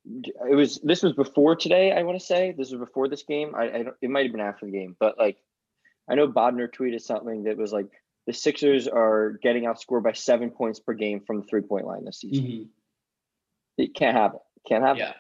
it 0.10 0.56
was 0.56 0.80
this 0.84 1.04
was 1.04 1.14
before 1.14 1.56
today. 1.56 1.92
I 1.92 2.04
want 2.04 2.20
to 2.20 2.26
say 2.26 2.54
this 2.58 2.72
was 2.72 2.80
before 2.80 3.08
this 3.08 3.24
game. 3.24 3.54
I, 3.56 3.64
I 3.64 3.84
don't, 3.84 3.96
it 4.02 4.10
might 4.10 4.24
have 4.24 4.32
been 4.32 4.42
after 4.42 4.66
the 4.66 4.72
game, 4.72 4.96
but 5.00 5.18
like 5.18 5.38
I 6.10 6.16
know 6.16 6.28
Bodner 6.28 6.68
tweeted 6.68 7.02
something 7.02 7.44
that 7.44 7.58
was 7.58 7.72
like 7.72 7.90
the 8.26 8.34
Sixers 8.34 8.88
are 8.88 9.40
getting 9.44 9.64
outscored 9.64 10.04
by 10.04 10.14
seven 10.14 10.50
points 10.50 10.80
per 10.80 10.94
game 10.94 11.22
from 11.26 11.42
the 11.42 11.48
three 11.48 11.62
point 11.62 11.86
line 11.86 12.06
this 12.06 12.20
season. 12.22 12.46
Mhm. 12.46 12.68
It 13.78 13.94
can't 13.94 14.18
have 14.18 14.34
it. 14.34 14.42
Can't 14.68 14.84
have 14.84 14.98
it. 14.98 15.00
Yeah. 15.00 15.14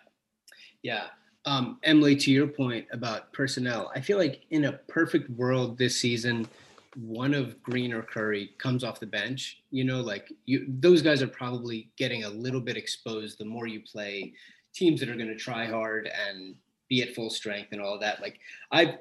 Yeah. 0.81 1.03
Um, 1.45 1.79
Emily, 1.83 2.15
to 2.17 2.31
your 2.31 2.47
point 2.47 2.85
about 2.91 3.31
personnel, 3.31 3.91
I 3.95 4.01
feel 4.01 4.17
like 4.17 4.43
in 4.49 4.65
a 4.65 4.73
perfect 4.73 5.29
world 5.29 5.77
this 5.77 5.97
season, 5.97 6.47
one 6.95 7.33
of 7.33 7.61
Green 7.63 7.93
or 7.93 8.01
Curry 8.01 8.51
comes 8.57 8.83
off 8.83 8.99
the 8.99 9.05
bench. 9.05 9.61
You 9.71 9.85
know, 9.85 10.01
like 10.01 10.31
you, 10.45 10.65
those 10.67 11.01
guys 11.01 11.21
are 11.21 11.27
probably 11.27 11.89
getting 11.97 12.25
a 12.25 12.29
little 12.29 12.59
bit 12.59 12.75
exposed 12.75 13.37
the 13.37 13.45
more 13.45 13.67
you 13.67 13.81
play 13.81 14.33
teams 14.73 14.99
that 14.99 15.09
are 15.09 15.15
going 15.15 15.27
to 15.27 15.35
try 15.35 15.65
hard 15.65 16.09
and 16.29 16.55
be 16.89 17.01
at 17.01 17.13
full 17.13 17.29
strength 17.29 17.69
and 17.71 17.81
all 17.81 17.93
of 17.93 18.01
that. 18.01 18.21
Like 18.21 18.39
I, 18.71 18.97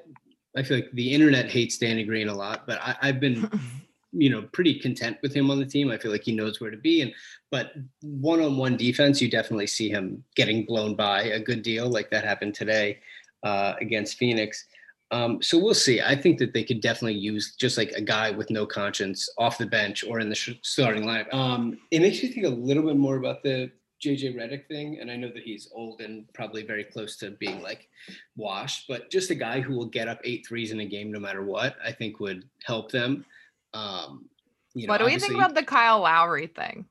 I 0.55 0.63
feel 0.63 0.77
like 0.77 0.91
the 0.93 1.13
internet 1.13 1.49
hates 1.49 1.77
Danny 1.77 2.03
Green 2.03 2.29
a 2.29 2.33
lot, 2.33 2.65
but 2.67 2.79
I, 2.81 2.95
I've 3.01 3.19
been 3.19 3.49
you 4.11 4.29
know 4.29 4.43
pretty 4.53 4.79
content 4.79 5.17
with 5.21 5.33
him 5.33 5.51
on 5.51 5.59
the 5.59 5.65
team. 5.65 5.91
I 5.91 5.97
feel 5.97 6.11
like 6.11 6.23
he 6.23 6.31
knows 6.31 6.59
where 6.59 6.71
to 6.71 6.77
be, 6.77 7.01
and 7.01 7.13
but 7.51 7.73
one-on-one 8.01 8.77
defense, 8.77 9.21
you 9.21 9.29
definitely 9.29 9.67
see 9.67 9.89
him 9.89 10.23
getting 10.35 10.65
blown 10.65 10.95
by 10.95 11.23
a 11.23 11.39
good 11.39 11.63
deal, 11.63 11.89
like 11.89 12.09
that 12.11 12.23
happened 12.23 12.55
today 12.55 12.99
uh, 13.43 13.73
against 13.81 14.17
Phoenix. 14.17 14.65
Um, 15.11 15.41
so 15.41 15.57
we'll 15.57 15.73
see. 15.73 16.01
I 16.01 16.15
think 16.15 16.37
that 16.37 16.53
they 16.53 16.63
could 16.63 16.81
definitely 16.81 17.15
use 17.15 17.55
just 17.55 17.77
like 17.77 17.91
a 17.93 18.01
guy 18.01 18.29
with 18.29 18.51
no 18.51 18.65
conscience 18.65 19.27
off 19.39 19.57
the 19.57 19.65
bench 19.65 20.03
or 20.07 20.19
in 20.19 20.29
the 20.29 20.35
sh- 20.35 20.59
starting 20.61 21.03
lineup. 21.03 21.33
Um, 21.33 21.79
it 21.89 22.01
makes 22.01 22.21
you 22.21 22.29
think 22.29 22.45
a 22.45 22.49
little 22.49 22.83
bit 22.83 22.95
more 22.95 23.17
about 23.17 23.41
the 23.41 23.71
JJ 24.03 24.35
Redick 24.35 24.67
thing, 24.67 24.99
and 24.99 25.11
I 25.11 25.15
know 25.15 25.29
that 25.29 25.43
he's 25.43 25.69
old 25.73 26.01
and 26.01 26.31
probably 26.33 26.63
very 26.63 26.83
close 26.83 27.17
to 27.17 27.31
being 27.31 27.61
like 27.61 27.87
washed, 28.35 28.85
but 28.87 29.11
just 29.11 29.29
a 29.29 29.35
guy 29.35 29.59
who 29.59 29.75
will 29.75 29.85
get 29.85 30.07
up 30.07 30.19
eight 30.23 30.45
threes 30.47 30.71
in 30.71 30.79
a 30.79 30.85
game 30.85 31.11
no 31.11 31.19
matter 31.19 31.43
what, 31.43 31.75
I 31.83 31.91
think 31.91 32.19
would 32.19 32.45
help 32.63 32.91
them. 32.91 33.25
Um, 33.73 34.29
you 34.73 34.87
know, 34.87 34.93
what 34.93 34.99
do 34.99 35.05
we 35.05 35.17
think 35.19 35.33
about 35.33 35.55
the 35.55 35.63
Kyle 35.63 35.99
Lowry 35.99 36.47
thing? 36.47 36.85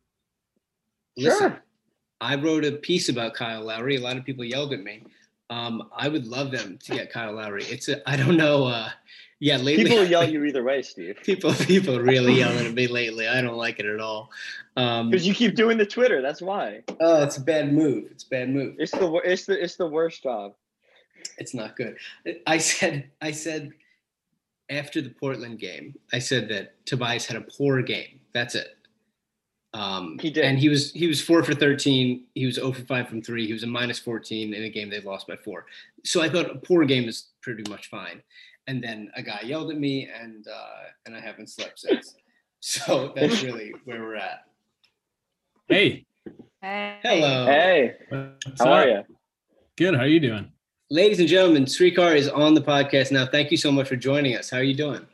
Listen, 1.17 1.50
Sure. 1.50 1.62
I 2.21 2.35
wrote 2.35 2.65
a 2.65 2.73
piece 2.73 3.09
about 3.09 3.35
Kyle 3.35 3.65
Lowry. 3.65 3.97
A 3.97 4.00
lot 4.00 4.17
of 4.17 4.25
people 4.25 4.45
yelled 4.45 4.73
at 4.73 4.83
me. 4.83 5.05
Um, 5.50 5.88
I 5.97 6.09
would 6.09 6.27
love 6.27 6.50
them 6.50 6.79
to 6.85 6.93
get 6.93 7.12
Kyle 7.12 7.33
Lowry. 7.33 7.65
It's 7.65 7.88
a, 7.88 8.07
I 8.09 8.17
don't 8.17 8.37
know. 8.37 8.65
Uh, 8.65 8.91
yeah, 9.40 9.57
lately 9.57 9.85
People 9.85 10.04
yell 10.04 10.23
at 10.23 10.33
you 10.33 10.45
either 10.45 10.64
way, 10.64 10.83
Steve. 10.83 11.16
people 11.23 11.52
people 11.54 11.99
really 12.00 12.35
yelling 12.35 12.66
at 12.66 12.75
me 12.75 12.87
lately. 12.87 13.28
I 13.28 13.40
don't 13.40 13.57
like 13.57 13.78
it 13.78 13.87
at 13.87 14.00
all. 14.00 14.30
Um, 14.76 15.11
Because 15.11 15.26
you 15.26 15.35
keep 15.35 15.54
doing 15.54 15.78
the 15.78 15.87
Twitter. 15.87 16.21
That's 16.23 16.40
why. 16.42 16.83
oh, 17.00 17.23
it's 17.23 17.37
a 17.37 17.40
bad 17.40 17.73
move. 17.73 18.09
It's 18.11 18.25
a 18.25 18.28
bad 18.28 18.49
move. 18.50 18.76
It's 18.78 18.92
the 18.92 19.12
it's 19.25 19.47
the 19.47 19.62
it's 19.62 19.76
the 19.76 19.87
worst 19.87 20.23
job. 20.23 20.54
It's 21.38 21.54
not 21.54 21.76
good. 21.76 21.97
I 22.47 22.59
said 22.59 23.11
I 23.21 23.30
said 23.33 23.73
after 24.71 25.00
the 25.00 25.11
Portland 25.11 25.59
game, 25.59 25.95
I 26.12 26.18
said 26.18 26.49
that 26.50 26.85
Tobias 26.87 27.26
had 27.26 27.37
a 27.37 27.40
poor 27.42 27.80
game. 27.83 28.21
That's 28.35 28.54
it. 28.54 28.68
Um, 29.75 30.18
He 30.21 30.30
did. 30.30 30.45
and 30.45 30.59
he 30.59 30.68
was 30.68 30.92
he 30.92 31.07
was 31.07 31.21
four 31.21 31.42
for 31.45 31.54
thirteen. 31.54 32.25
He 32.35 32.47
was 32.47 32.54
zero 32.57 32.73
for 32.73 32.83
five 32.83 33.09
from 33.09 33.21
three. 33.23 33.47
He 33.47 33.52
was 33.52 33.62
a 33.64 33.66
minus 33.66 33.99
fourteen 33.99 34.54
in 34.54 34.62
a 34.64 34.68
game 34.71 34.90
they 34.90 35.00
lost 35.00 35.26
by 35.26 35.37
four. 35.37 35.66
So 36.04 36.23
I 36.23 36.28
thought 36.28 36.50
a 36.50 36.54
poor 36.59 36.85
game 36.85 37.09
is 37.09 37.28
pretty 37.42 37.68
much 37.71 37.88
fine. 37.88 38.23
And 38.69 38.85
then 38.85 39.11
a 39.17 39.23
guy 39.23 39.41
yelled 39.45 39.71
at 39.73 39.79
me, 39.79 40.09
and 40.23 40.47
uh, 40.47 40.83
and 41.07 41.17
I 41.17 41.21
haven't 41.21 41.49
slept 41.51 41.81
since. 41.81 42.15
So 42.61 43.13
that's 43.15 43.43
really 43.49 43.73
where 43.85 44.01
we're 44.03 44.17
at. 44.17 44.41
Hey, 45.69 46.05
Hey. 46.61 46.99
Hello, 47.05 47.47
Hey, 47.47 47.95
what's 48.09 48.61
how 48.61 48.73
are 48.73 48.89
you? 48.89 49.03
Good. 49.77 49.95
How 49.95 50.01
are 50.03 50.07
you 50.09 50.19
doing? 50.21 50.51
ladies 50.91 51.21
and 51.21 51.29
gentlemen. 51.29 51.67
Srikar 51.67 52.17
is 52.17 52.29
on 52.29 52.55
the 52.55 52.61
podcast 52.61 53.13
now. 53.13 53.27
Thank 53.27 53.53
you 53.53 53.57
so 53.57 53.71
much 53.71 53.87
for 53.89 53.95
joining 53.95 54.35
us. 54.37 54.51
How 54.51 54.57
are 54.59 54.65
you 54.65 54.75
doing? 54.75 55.07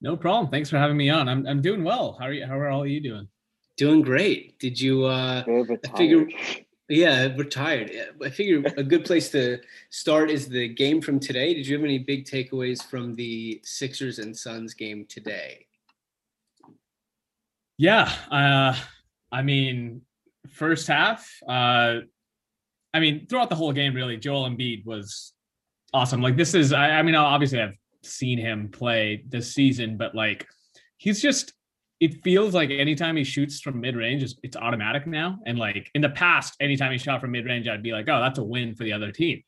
No 0.00 0.16
problem. 0.16 0.48
Thanks 0.52 0.70
for 0.70 0.78
having 0.78 0.96
me 0.96 1.10
on. 1.10 1.28
I'm 1.28 1.44
I'm 1.46 1.60
doing 1.60 1.82
well. 1.82 2.16
How 2.20 2.26
are 2.26 2.32
you? 2.32 2.46
How 2.46 2.56
are 2.56 2.68
all 2.70 2.86
you 2.86 3.00
doing? 3.00 3.26
Doing 3.76 4.00
great. 4.02 4.58
Did 4.60 4.80
you? 4.80 5.06
uh 5.06 5.42
A 5.44 5.50
little 5.50 5.66
bit 5.66 5.80
I 5.92 5.96
figure- 5.98 6.26
tired. 6.26 6.64
Yeah, 6.88 7.36
we're 7.36 7.44
tired. 7.44 7.92
I 8.24 8.30
figure 8.30 8.62
a 8.78 8.82
good 8.82 9.04
place 9.04 9.30
to 9.32 9.58
start 9.90 10.30
is 10.30 10.48
the 10.48 10.68
game 10.68 11.02
from 11.02 11.20
today. 11.20 11.52
Did 11.52 11.66
you 11.66 11.76
have 11.76 11.84
any 11.84 11.98
big 11.98 12.24
takeaways 12.24 12.82
from 12.82 13.14
the 13.14 13.60
Sixers 13.62 14.18
and 14.18 14.34
Suns 14.34 14.72
game 14.72 15.04
today? 15.06 15.66
Yeah. 17.76 18.10
Uh, 18.30 18.74
I 19.30 19.42
mean, 19.42 20.00
first 20.50 20.88
half. 20.88 21.30
Uh, 21.46 22.00
I 22.94 23.00
mean, 23.00 23.26
throughout 23.26 23.50
the 23.50 23.56
whole 23.56 23.72
game, 23.72 23.92
really, 23.92 24.16
Joel 24.16 24.48
Embiid 24.48 24.86
was 24.86 25.34
awesome. 25.92 26.22
Like 26.22 26.38
this 26.38 26.54
is. 26.54 26.72
I, 26.72 26.92
I 26.92 27.02
mean, 27.02 27.14
obviously, 27.14 27.60
I've 27.60 27.76
seen 28.02 28.38
him 28.38 28.70
play 28.70 29.24
this 29.28 29.52
season, 29.52 29.98
but 29.98 30.14
like, 30.14 30.46
he's 30.96 31.20
just. 31.20 31.52
It 32.00 32.22
feels 32.22 32.54
like 32.54 32.70
anytime 32.70 33.16
he 33.16 33.24
shoots 33.24 33.60
from 33.60 33.80
mid 33.80 33.96
range, 33.96 34.22
it's, 34.22 34.34
it's 34.42 34.56
automatic 34.56 35.06
now. 35.06 35.38
And 35.46 35.58
like 35.58 35.90
in 35.94 36.00
the 36.02 36.10
past, 36.10 36.54
anytime 36.60 36.92
he 36.92 36.98
shot 36.98 37.20
from 37.20 37.32
mid 37.32 37.44
range, 37.46 37.66
I'd 37.66 37.82
be 37.82 37.92
like, 37.92 38.08
oh, 38.08 38.20
that's 38.20 38.38
a 38.38 38.44
win 38.44 38.74
for 38.76 38.84
the 38.84 38.92
other 38.92 39.10
team. 39.10 39.42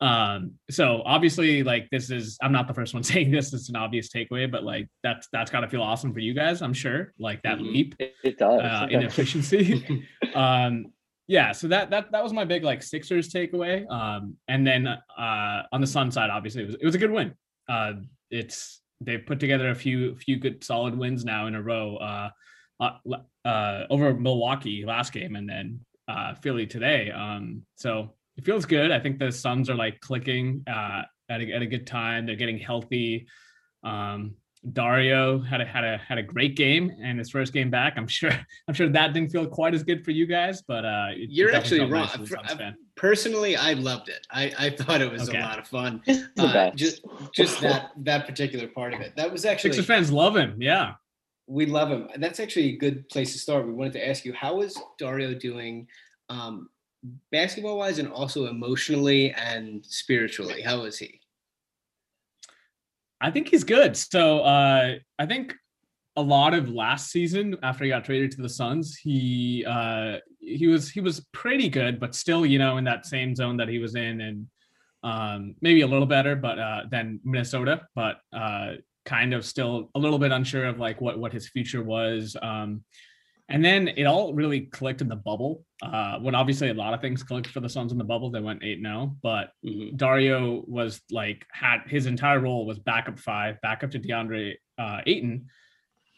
Um, 0.00 0.54
so 0.68 1.00
obviously, 1.06 1.62
like 1.62 1.88
this 1.90 2.10
is 2.10 2.36
I'm 2.42 2.50
not 2.52 2.66
the 2.66 2.74
first 2.74 2.92
one 2.92 3.02
saying 3.12 3.30
this. 3.30 3.52
It's 3.54 3.68
an 3.68 3.76
obvious 3.76 4.10
takeaway, 4.12 4.50
but 4.50 4.64
like 4.64 4.88
that's 5.02 5.28
that's 5.32 5.50
gotta 5.50 5.68
feel 5.68 5.82
awesome 5.82 6.12
for 6.12 6.18
you 6.18 6.34
guys, 6.34 6.60
I'm 6.60 6.74
sure. 6.74 7.12
Like 7.18 7.40
that 7.42 7.58
Mhm. 7.58 7.72
leap 7.72 7.94
It, 8.00 8.14
it 8.24 8.38
does. 8.38 8.60
uh, 8.60 8.88
in 8.90 9.02
efficiency. 9.02 10.06
um, 10.34 10.86
yeah, 11.28 11.52
so 11.52 11.68
that 11.68 11.88
that 11.90 12.10
that 12.12 12.22
was 12.22 12.32
my 12.32 12.44
big 12.44 12.64
like 12.64 12.82
Sixers 12.82 13.32
takeaway. 13.32 13.88
Um, 13.90 14.36
and 14.48 14.66
then 14.66 14.86
uh, 14.88 15.62
on 15.72 15.80
the 15.80 15.86
Sun 15.86 16.10
side, 16.10 16.30
obviously 16.30 16.64
it 16.64 16.66
was 16.66 16.74
it 16.74 16.84
was 16.84 16.94
a 16.96 16.98
good 16.98 17.12
win. 17.12 17.32
Uh, 17.68 17.92
it's 18.30 18.81
they've 19.04 19.24
put 19.24 19.40
together 19.40 19.70
a 19.70 19.74
few 19.74 20.16
few 20.16 20.38
good 20.38 20.62
solid 20.64 20.96
wins 20.96 21.24
now 21.24 21.46
in 21.46 21.54
a 21.54 21.62
row. 21.62 21.96
Uh, 21.96 22.30
uh, 22.80 22.98
uh, 23.44 23.84
over 23.90 24.14
Milwaukee 24.14 24.84
last 24.84 25.12
game, 25.12 25.36
and 25.36 25.48
then 25.48 25.80
uh, 26.08 26.34
Philly 26.34 26.66
today. 26.66 27.10
Um, 27.10 27.62
so 27.76 28.14
it 28.36 28.44
feels 28.44 28.64
good. 28.64 28.90
I 28.90 28.98
think 28.98 29.18
the 29.18 29.30
Suns 29.30 29.70
are 29.70 29.74
like 29.74 30.00
clicking 30.00 30.64
uh, 30.66 31.02
at 31.28 31.40
a, 31.40 31.52
at 31.52 31.62
a 31.62 31.66
good 31.66 31.86
time. 31.86 32.26
They're 32.26 32.36
getting 32.36 32.58
healthy. 32.58 33.26
Um, 33.84 34.34
Dario 34.72 35.40
had 35.40 35.60
a 35.60 35.64
had 35.64 35.84
a 35.84 35.98
had 35.98 36.18
a 36.18 36.22
great 36.22 36.56
game 36.56 36.92
and 37.02 37.18
his 37.18 37.30
first 37.30 37.52
game 37.52 37.68
back. 37.70 37.94
I'm 37.96 38.06
sure 38.06 38.30
I'm 38.68 38.74
sure 38.74 38.88
that 38.88 39.12
didn't 39.12 39.30
feel 39.30 39.46
quite 39.46 39.74
as 39.74 39.82
good 39.82 40.04
for 40.04 40.12
you 40.12 40.26
guys, 40.26 40.62
but 40.62 40.84
uh, 40.84 41.08
You're 41.16 41.54
actually 41.54 41.80
wrong. 41.80 42.08
nice 42.16 42.66
a 43.02 43.06
For- 43.06 43.16
Suns 43.16 43.24
fan. 43.24 43.32
Personally, 43.32 43.56
I 43.56 43.72
loved 43.74 44.08
it. 44.08 44.26
I, 44.30 44.52
I 44.58 44.70
thought 44.70 45.00
it 45.00 45.10
was 45.10 45.28
Okay. 45.28 45.38
a 45.38 45.42
lot 45.42 45.58
of 45.58 45.66
fun. 45.66 46.02
Uh, 46.38 46.70
just 46.70 47.02
just 47.34 47.60
that 47.60 47.90
that 47.98 48.26
particular 48.26 48.68
part 48.68 48.94
of 48.94 49.00
it. 49.00 49.14
That 49.16 49.30
was 49.32 49.44
actually 49.44 49.70
Sixers 49.70 49.86
fans 49.86 50.12
love 50.12 50.36
him. 50.36 50.60
Yeah. 50.60 50.94
we 51.48 51.66
love 51.66 51.90
him. 51.90 52.08
That's 52.18 52.40
actually 52.40 52.68
a 52.74 52.76
good 52.76 53.08
place 53.08 53.32
to 53.32 53.38
start. 53.38 53.66
We 53.66 53.72
wanted 53.72 53.94
to 53.94 54.08
ask 54.08 54.24
you 54.24 54.32
how 54.32 54.62
is 54.62 54.80
Dario 54.98 55.34
doing, 55.34 55.88
um, 56.28 56.68
basketball 57.30 57.78
wise, 57.78 57.98
and 57.98 58.08
also 58.12 58.46
emotionally 58.46 59.32
and 59.32 59.84
spiritually. 59.84 60.62
How 60.62 60.84
is 60.84 60.98
he? 60.98 61.20
I 63.20 63.30
think 63.30 63.48
he's 63.48 63.64
good. 63.64 63.96
So 63.96 64.40
uh, 64.40 64.94
I 65.18 65.26
think 65.26 65.54
a 66.16 66.22
lot 66.22 66.54
of 66.54 66.68
last 66.68 67.10
season 67.10 67.56
after 67.62 67.84
he 67.84 67.90
got 67.90 68.04
traded 68.04 68.30
to 68.32 68.42
the 68.42 68.48
Suns, 68.48 68.96
he 68.96 69.64
uh, 69.68 70.18
he 70.42 70.66
was 70.66 70.90
he 70.90 71.00
was 71.00 71.24
pretty 71.32 71.68
good, 71.68 72.00
but 72.00 72.14
still, 72.14 72.44
you 72.44 72.58
know, 72.58 72.76
in 72.76 72.84
that 72.84 73.06
same 73.06 73.34
zone 73.34 73.56
that 73.58 73.68
he 73.68 73.78
was 73.78 73.94
in, 73.94 74.20
and 74.20 74.46
um, 75.04 75.54
maybe 75.60 75.82
a 75.82 75.86
little 75.86 76.06
better, 76.06 76.36
but 76.36 76.58
uh, 76.58 76.82
than 76.90 77.20
Minnesota, 77.24 77.86
but 77.94 78.18
uh, 78.32 78.72
kind 79.04 79.34
of 79.34 79.44
still 79.44 79.90
a 79.94 79.98
little 79.98 80.18
bit 80.18 80.32
unsure 80.32 80.66
of 80.66 80.78
like 80.78 81.00
what 81.00 81.18
what 81.18 81.32
his 81.32 81.48
future 81.48 81.82
was. 81.82 82.36
Um, 82.42 82.84
and 83.48 83.64
then 83.64 83.88
it 83.88 84.04
all 84.04 84.32
really 84.34 84.62
clicked 84.62 85.00
in 85.00 85.08
the 85.08 85.16
bubble. 85.16 85.64
Uh, 85.82 86.18
when 86.20 86.34
obviously 86.34 86.70
a 86.70 86.74
lot 86.74 86.94
of 86.94 87.00
things 87.00 87.22
clicked 87.22 87.48
for 87.48 87.60
the 87.60 87.68
Suns 87.68 87.92
in 87.92 87.98
the 87.98 88.04
bubble, 88.04 88.30
they 88.30 88.40
went 88.40 88.62
eight 88.62 88.80
0 88.80 89.16
but 89.22 89.50
Mhm. 89.64 89.96
Dario 89.96 90.64
was 90.66 91.00
like 91.10 91.46
had 91.52 91.82
his 91.86 92.06
entire 92.06 92.40
role 92.40 92.66
was 92.66 92.78
backup 92.78 93.18
five, 93.18 93.60
backup 93.60 93.90
to 93.92 94.00
DeAndre 94.00 94.54
uh, 94.78 95.00
Ayton, 95.06 95.48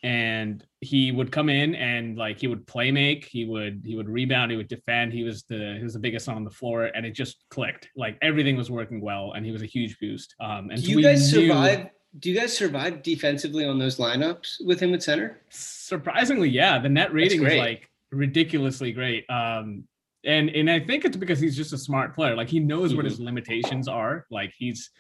and 0.05 0.63
he 0.81 1.11
would 1.13 1.33
come 1.33 1.49
in 1.49 1.75
and 1.75 2.19
like 2.19 2.39
he 2.39 2.47
would 2.47 2.67
play 2.67 2.91
make, 2.93 3.25
he 3.25 3.47
would 3.47 3.83
he 3.87 3.97
would 3.97 4.09
rebound, 4.09 4.51
he 4.51 4.57
would 4.59 4.69
defend. 4.69 5.15
He 5.15 5.25
was 5.25 5.45
the 5.45 5.77
he 5.79 5.83
was 5.83 5.95
the 5.95 5.99
biggest 5.99 6.29
on 6.29 6.45
the 6.45 6.51
floor, 6.51 6.85
and 6.95 7.07
it 7.07 7.13
just 7.13 7.43
clicked. 7.49 7.89
Like 7.97 8.19
everything 8.21 8.55
was 8.55 8.71
working 8.71 9.01
well, 9.01 9.33
and 9.33 9.47
he 9.47 9.51
was 9.51 9.63
a 9.63 9.67
huge 9.67 9.99
boost. 9.99 10.35
Um, 10.41 10.69
and 10.71 10.83
Do 10.83 10.91
you 10.91 11.03
guys 11.03 11.33
knew- 11.33 11.49
survive? 11.49 11.87
Do 12.17 12.31
you 12.31 12.39
guys 12.39 12.57
survive 12.57 13.03
defensively 13.03 13.65
on 13.65 13.79
those 13.79 13.97
lineups 13.97 14.65
with 14.65 14.79
him 14.79 14.95
at 14.95 15.03
center? 15.03 15.41
Surprisingly, 15.51 16.49
yeah, 16.51 16.79
the 16.79 16.89
net 16.89 17.13
rating 17.13 17.45
is 17.45 17.55
like 17.57 17.91
ridiculously 18.13 18.93
great. 18.93 19.29
Um, 19.31 19.85
and 20.25 20.51
and 20.51 20.71
I 20.71 20.81
think 20.81 21.07
it's 21.07 21.17
because 21.17 21.41
he's 21.41 21.57
just 21.57 21.73
a 21.73 21.79
smart 21.79 22.15
player. 22.15 22.37
Like 22.37 22.49
he 22.49 22.61
knows 22.61 22.95
what 22.95 23.07
his 23.07 23.19
limitations 23.19 23.89
are. 23.89 24.27
Like 24.31 24.53
he's, 24.57 24.91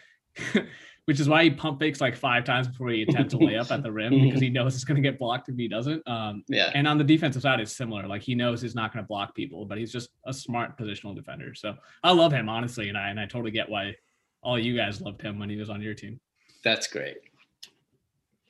which 1.06 1.20
is 1.20 1.28
why 1.28 1.44
he 1.44 1.50
pump 1.50 1.78
fakes 1.80 2.00
like 2.00 2.16
five 2.16 2.44
times 2.44 2.66
before 2.66 2.88
he 2.88 3.02
attempts 3.02 3.34
a 3.34 3.36
layup 3.36 3.70
at 3.70 3.82
the 3.82 3.92
rim 3.92 4.10
because 4.22 4.40
he 4.40 4.48
knows 4.48 4.74
it's 4.74 4.84
going 4.84 5.00
to 5.00 5.06
get 5.06 5.18
blocked 5.18 5.48
if 5.48 5.56
he 5.56 5.68
doesn't. 5.68 6.06
Um, 6.08 6.42
Yeah. 6.48 6.70
and 6.74 6.88
on 6.88 6.96
the 6.98 7.04
defensive 7.04 7.42
side, 7.42 7.60
it's 7.60 7.76
similar. 7.76 8.06
Like 8.06 8.22
he 8.22 8.34
knows 8.34 8.62
he's 8.62 8.74
not 8.74 8.92
going 8.92 9.04
to 9.04 9.06
block 9.06 9.34
people, 9.34 9.66
but 9.66 9.76
he's 9.78 9.92
just 9.92 10.10
a 10.26 10.32
smart 10.32 10.78
positional 10.78 11.14
defender. 11.14 11.54
So 11.54 11.74
I 12.02 12.12
love 12.12 12.32
him 12.32 12.48
honestly, 12.48 12.88
and 12.88 12.96
I 12.96 13.10
and 13.10 13.20
I 13.20 13.26
totally 13.26 13.50
get 13.50 13.68
why 13.68 13.94
all 14.42 14.58
you 14.58 14.76
guys 14.76 15.00
loved 15.00 15.20
him 15.22 15.38
when 15.38 15.50
he 15.50 15.56
was 15.56 15.70
on 15.70 15.80
your 15.82 15.94
team. 15.94 16.20
That's 16.62 16.86
great. 16.86 17.16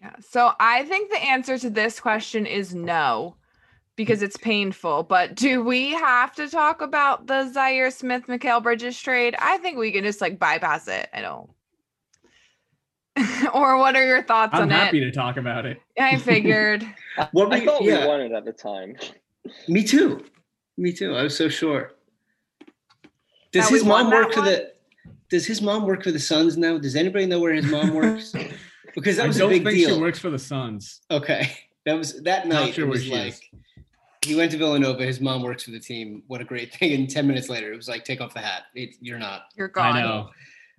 Yeah. 0.01 0.15
So 0.21 0.53
I 0.61 0.85
think 0.85 1.11
the 1.11 1.23
answer 1.23 1.59
to 1.59 1.71
this 1.71 1.99
question 1.99 2.47
is 2.47 2.75
no, 2.75 3.37
because 3.97 4.23
it's 4.23 4.37
painful. 4.37 5.03
But 5.05 5.35
do 5.35 5.65
we 5.65 5.91
have 5.93 6.35
to 6.37 6.49
talk 6.49 6.83
about 6.83 7.27
the 7.27 7.53
Zhaire 7.55 7.93
Smith 7.93 8.27
Mikal 8.27 8.63
Bridges 8.63 9.01
trade? 9.01 9.35
I 9.39 9.59
think 9.59 9.79
we 9.79 9.93
can 9.93 10.05
just 10.05 10.21
like 10.21 10.39
bypass 10.39 10.87
it. 10.89 11.09
I 11.13 11.21
don't. 11.21 11.51
or 13.55 13.79
what 13.79 13.95
are 13.97 14.05
your 14.07 14.23
thoughts 14.23 14.51
I'm 14.55 14.63
on 14.63 14.71
it? 14.71 14.75
I'm 14.75 14.81
happy 14.87 15.01
to 15.01 15.11
talk 15.13 15.37
about 15.37 15.67
it. 15.67 15.81
I 15.99 16.17
figured. 16.19 16.85
What 17.33 17.49
were 17.49 17.55
I 17.55 17.59
you- 17.59 17.65
thought 17.67 17.85
yeah. 17.85 18.01
we 18.03 18.07
won 18.09 18.21
it 18.23 18.33
at 18.33 18.45
the 18.45 18.53
time. 18.53 18.97
Me 19.69 19.85
too. 19.85 20.25
Me 20.77 20.93
too. 20.93 21.15
I 21.15 21.23
was 21.23 21.37
so 21.37 21.49
sure. 21.49 21.93
Does 23.53 23.65
That 23.67 23.71
we 23.73 23.79
his 23.79 23.87
mom 23.87 24.11
that 24.11 24.17
work 24.17 24.33
for 24.33 24.41
one? 24.41 24.49
the? 24.51 24.73
Does 25.31 25.47
his 25.47 25.63
mom 25.63 25.87
work 25.87 26.03
for 26.03 26.11
the 26.11 26.19
Suns 26.19 26.57
now? 26.57 26.77
Does 26.79 26.97
anybody 26.97 27.27
know 27.27 27.39
where 27.39 27.53
his 27.55 27.67
mom 27.67 27.95
works? 27.95 28.33
because 28.95 29.17
that 29.17 29.25
I 29.25 29.27
was 29.29 29.37
a 29.37 29.41
don't 29.41 29.51
big 29.51 29.65
think 29.65 29.77
deal. 29.77 29.95
she 29.95 30.01
works 30.01 30.19
for 30.19 30.31
the 30.31 30.39
Suns. 30.39 31.01
Okay, 31.11 31.53
that 31.87 31.95
was 31.95 32.21
that 32.25 32.49
night. 32.49 32.75
sure 32.75 32.85
it 32.87 32.91
was 32.91 33.07
like 33.09 33.29
is. 33.35 33.41
he 34.23 34.35
went 34.35 34.51
to 34.53 34.59
Villanova. 34.59 35.05
His 35.05 35.21
mom 35.21 35.43
works 35.43 35.63
for 35.63 35.71
the 35.71 35.79
team. 35.81 36.25
What 36.27 36.41
a 36.41 36.45
great 36.45 36.75
thing! 36.75 36.93
And 36.95 37.09
ten 37.09 37.27
minutes 37.29 37.49
later, 37.49 37.73
it 37.73 37.77
was 37.77 37.89
like 37.89 38.05
take 38.05 38.21
off 38.21 38.35
the 38.35 38.41
hat. 38.41 38.63
It, 38.75 38.97
you're 39.01 39.19
not. 39.21 39.43
You're 39.57 39.69
gone. 39.69 39.97
I 39.97 40.03
know. 40.03 40.31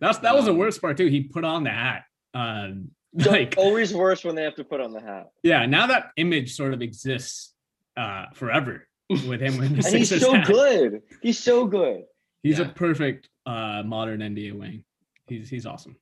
That's 0.02 0.18
that 0.20 0.36
was 0.36 0.46
the 0.46 0.52
Um, 0.52 0.58
worst 0.58 0.82
part 0.82 0.98
too. 0.98 1.08
He 1.08 1.22
put 1.22 1.46
on 1.46 1.64
the 1.64 1.70
hat. 1.72 2.04
Um, 2.36 2.92
So 3.18 3.32
like 3.32 3.56
always 3.58 3.94
worse 3.94 4.24
when 4.26 4.36
they 4.36 4.44
have 4.44 4.56
to 4.56 4.64
put 4.66 4.82
on 4.82 4.92
the 4.92 5.00
hat. 5.02 5.32
yeah, 5.44 5.66
now 5.66 5.88
that 5.88 6.12
image 6.18 6.54
sort 6.56 6.74
of 6.74 6.82
exists 6.82 7.54
uh 7.98 8.26
forever 8.34 8.88
with 9.10 9.40
him 9.42 9.58
with 9.58 9.70
the 9.78 9.84
And 9.88 9.96
he's 9.96 10.20
so 10.20 10.34
hat. 10.34 10.48
good. 10.48 11.02
He's 11.22 11.40
so 11.40 11.66
good. 11.66 12.04
He's 12.44 12.60
Yeah. 12.60 12.66
a 12.66 12.74
perfect 12.74 13.30
uh 13.46 13.84
modern 13.86 14.20
NBA 14.20 14.52
wing. 14.60 14.84
He's 15.28 15.50
he's 15.50 15.66
awesome. 15.66 15.96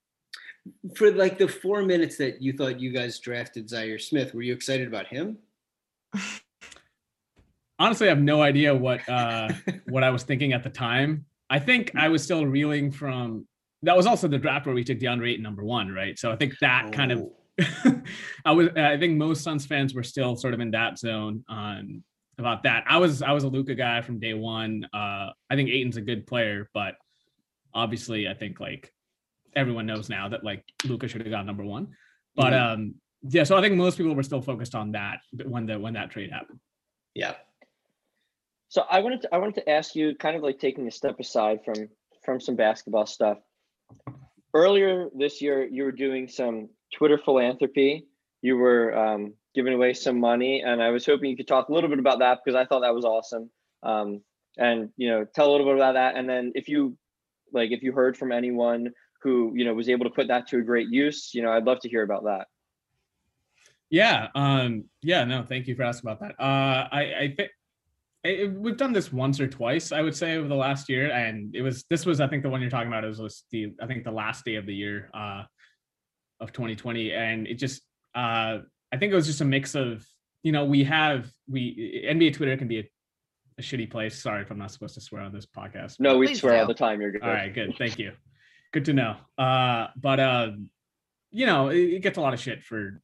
For 0.96 1.12
like 1.12 1.38
the 1.38 1.48
four 1.48 1.84
minutes 1.84 2.16
that 2.18 2.42
you 2.42 2.54
thought 2.54 2.80
you 2.80 2.92
guys 2.92 3.20
drafted 3.20 3.68
Zhaire 3.68 4.02
Smith, 4.02 4.34
were 4.34 4.42
you 4.42 4.54
excited 4.54 4.88
about 4.88 5.08
him? 5.08 5.38
Honestly, 7.80 8.08
I 8.08 8.10
have 8.10 8.22
no 8.22 8.42
idea 8.42 8.74
what 8.74 9.08
uh 9.10 9.50
what 9.90 10.04
I 10.04 10.10
was 10.10 10.24
thinking 10.24 10.54
at 10.54 10.64
the 10.64 10.70
time. 10.70 11.26
I 11.50 11.60
think 11.60 11.92
I 11.96 12.08
was 12.10 12.24
still 12.24 12.46
reeling 12.46 12.92
from 12.92 13.46
that 13.84 13.96
was 13.96 14.06
also 14.06 14.28
the 14.28 14.38
draft 14.38 14.66
where 14.66 14.76
we 14.76 14.84
took 14.84 14.98
DeAndre 15.00 15.30
Ayton 15.32 15.44
number 15.44 15.64
one, 15.64 15.92
right? 15.94 16.18
So 16.18 16.32
I 16.32 16.36
think 16.36 16.54
that 16.62 16.92
kind 16.92 17.12
of 17.12 17.20
Oh. 17.20 17.36
I 18.46 18.52
was 18.52 18.70
I 18.76 18.98
think 18.98 19.16
most 19.18 19.44
Suns 19.44 19.66
fans 19.66 19.94
were 19.94 20.02
still 20.04 20.36
sort 20.36 20.56
of 20.56 20.60
in 20.60 20.72
that 20.72 20.98
zone 20.98 21.44
um 21.48 22.04
about 22.40 22.64
that. 22.64 22.84
I 22.88 22.98
was 22.98 23.22
I 23.22 23.32
was 23.32 23.44
a 23.44 23.48
Luka 23.48 23.76
guy 23.76 24.02
from 24.02 24.20
day 24.20 24.34
one. 24.34 24.86
Uh 24.94 25.30
I 25.50 25.56
think 25.56 25.70
Ayton's 25.70 25.98
a 25.98 26.02
good 26.02 26.26
player, 26.26 26.68
but 26.74 26.96
obviously 27.74 28.28
I 28.28 28.34
think 28.34 28.60
like 28.60 28.92
everyone 29.56 29.86
knows 29.86 30.10
now 30.10 30.30
that 30.30 30.44
like 30.44 30.64
Luka 30.86 31.08
should 31.08 31.22
have 31.22 31.30
got 31.30 31.46
number 31.46 31.64
one. 31.64 31.90
But 32.36 32.54
Mhm. 32.54 32.74
um 32.74 32.96
yeah, 33.22 33.44
so 33.44 33.56
I 33.56 33.62
think 33.62 33.76
most 33.76 33.98
people 33.98 34.16
were 34.16 34.24
still 34.24 34.42
focused 34.42 34.74
on 34.76 34.94
that 34.94 35.20
when 35.46 35.66
the 35.68 35.78
when 35.80 35.94
that 35.94 36.10
trade 36.10 36.32
happened. 36.32 36.60
yeah. 37.14 37.36
So 38.70 38.84
I 38.90 39.00
wanted 39.02 39.22
to 39.22 39.34
I 39.34 39.38
wanted 39.38 39.56
to 39.62 39.70
ask 39.70 39.94
you, 39.96 40.16
kind 40.16 40.36
of 40.36 40.42
like 40.42 40.58
taking 40.58 40.88
a 40.88 40.92
step 40.92 41.20
aside 41.20 41.60
from 41.64 41.90
from 42.26 42.40
some 42.40 42.56
basketball 42.56 43.06
stuff. 43.06 43.38
Earlier 44.54 45.10
this 45.16 45.42
year, 45.42 45.66
you 45.66 45.84
were 45.84 45.92
doing 45.92 46.28
some 46.28 46.70
Twitter 46.94 47.18
philanthropy. 47.18 48.06
You 48.42 48.58
were 48.58 48.96
um, 48.96 49.34
giving 49.56 49.74
away 49.74 49.94
some 49.94 50.20
money, 50.20 50.62
and 50.66 50.82
I 50.82 50.90
was 50.90 51.06
hoping 51.06 51.30
you 51.30 51.38
could 51.38 51.48
talk 51.48 51.70
a 51.70 51.74
little 51.74 51.90
bit 51.90 52.00
about 52.00 52.20
that 52.20 52.40
because 52.44 52.56
I 52.56 52.66
thought 52.66 52.82
that 52.82 52.94
was 52.94 53.06
awesome. 53.06 53.50
Um, 53.82 54.22
and 54.58 54.90
you 54.98 55.10
know, 55.10 55.26
tell 55.26 55.50
a 55.50 55.52
little 55.52 55.66
bit 55.66 55.76
about 55.76 55.94
that, 55.94 56.16
and 56.16 56.30
then 56.30 56.52
if 56.56 56.70
you 56.70 56.98
like, 57.52 57.72
if 57.72 57.82
you 57.82 57.92
heard 57.92 58.18
from 58.18 58.32
anyone 58.32 58.92
who 59.22 59.54
you 59.56 59.66
know 59.66 59.74
was 59.74 59.90
able 59.90 60.06
to 60.06 60.12
put 60.12 60.28
that 60.28 60.48
to 60.50 60.58
a 60.58 60.62
great 60.62 60.90
use, 60.90 61.32
you 61.34 61.42
know, 61.42 61.52
I'd 61.52 61.66
love 61.66 61.80
to 61.82 61.90
hear 61.90 62.04
about 62.04 62.26
that. 62.26 62.48
Yeah. 63.94 64.30
Um, 64.34 64.86
yeah, 65.04 65.24
no, 65.24 65.44
thank 65.44 65.68
you 65.68 65.76
for 65.76 65.84
asking 65.84 66.10
about 66.10 66.20
that. 66.22 66.44
Uh, 66.44 66.88
I, 66.92 67.14
I 67.20 67.34
think 67.38 67.52
we've 68.24 68.78
done 68.78 68.94
this 68.94 69.12
once 69.12 69.40
or 69.40 69.48
twice, 69.48 69.92
I 69.92 70.02
would 70.02 70.16
say, 70.16 70.38
over 70.38 70.48
the 70.48 70.56
last 70.56 70.88
year. 70.90 71.12
And 71.12 71.54
it 71.56 71.62
was, 71.62 71.84
this 71.90 72.06
was, 72.06 72.22
I 72.22 72.28
think 72.28 72.44
the 72.44 72.50
one 72.50 72.62
you're 72.62 72.70
talking 72.70 72.88
about 72.88 73.04
is 73.04 73.20
was 73.20 73.44
the, 73.52 73.74
I 73.82 73.88
think 73.88 74.04
the 74.04 74.12
last 74.12 74.46
day 74.46 74.56
of 74.56 74.66
the 74.66 74.74
year, 74.74 75.10
uh, 75.14 75.44
of 76.40 76.54
2020. 76.54 77.12
And 77.12 77.48
it 77.48 77.56
just, 77.56 77.82
uh, 78.16 78.60
I 78.92 78.98
think 78.98 79.12
it 79.12 79.16
was 79.16 79.28
just 79.28 79.42
a 79.42 79.46
mix 79.46 79.76
of, 79.76 80.06
you 80.42 80.52
know, 80.52 80.66
we 80.66 80.86
have, 80.86 81.30
we, 81.50 82.06
NBA 82.10 82.36
Twitter 82.36 82.56
can 82.56 82.68
be 82.68 82.80
a, 82.80 82.90
a 83.58 83.62
shitty 83.62 83.92
place. 83.92 84.22
Sorry 84.22 84.42
if 84.42 84.52
I'm 84.52 84.58
not 84.58 84.72
supposed 84.72 84.96
to 84.96 85.02
swear 85.02 85.22
on 85.22 85.34
this 85.34 85.46
podcast. 85.46 86.00
No, 86.00 86.18
we 86.18 86.28
Please 86.28 86.40
swear 86.40 86.60
all 86.60 86.68
the 86.68 86.74
time. 86.74 87.02
You're 87.02 87.12
good. 87.12 87.24
All 87.24 87.30
right, 87.30 87.54
good. 87.54 87.76
Thank 87.78 88.00
you. 88.00 88.14
Good 88.72 88.86
to 88.86 88.94
know. 88.94 89.18
Uh, 89.38 89.88
but 89.96 90.20
uh, 90.20 90.52
you 91.30 91.46
know, 91.46 91.70
it, 91.70 91.78
it 91.78 92.00
gets 92.02 92.18
a 92.18 92.22
lot 92.22 92.34
of 92.34 92.40
shit 92.40 92.64
for 92.64 93.02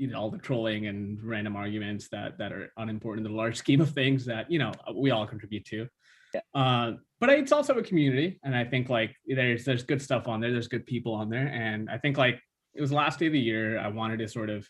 you 0.00 0.06
know 0.06 0.18
all 0.18 0.30
the 0.30 0.38
trolling 0.38 0.86
and 0.86 1.22
random 1.22 1.54
arguments 1.54 2.08
that 2.08 2.38
that 2.38 2.52
are 2.52 2.72
unimportant 2.78 3.26
in 3.26 3.30
the 3.30 3.36
large 3.36 3.56
scheme 3.64 3.82
of 3.82 3.90
things 3.90 4.24
that 4.24 4.50
you 4.50 4.58
know 4.58 4.72
we 4.96 5.10
all 5.10 5.26
contribute 5.26 5.64
to. 5.66 5.86
Yeah. 6.34 6.40
Uh, 6.54 6.92
but 7.20 7.28
it's 7.28 7.52
also 7.52 7.74
a 7.74 7.82
community, 7.82 8.40
and 8.42 8.56
I 8.56 8.64
think 8.64 8.88
like 8.88 9.14
there's 9.26 9.64
there's 9.64 9.82
good 9.82 10.00
stuff 10.00 10.26
on 10.26 10.40
there. 10.40 10.52
There's 10.52 10.68
good 10.68 10.86
people 10.86 11.12
on 11.12 11.28
there, 11.28 11.48
and 11.48 11.90
I 11.90 11.98
think 11.98 12.16
like 12.16 12.40
it 12.74 12.80
was 12.80 12.92
last 12.92 13.18
day 13.18 13.26
of 13.26 13.32
the 13.32 13.40
year. 13.40 13.78
I 13.78 13.88
wanted 13.88 14.20
to 14.20 14.28
sort 14.28 14.48
of 14.48 14.66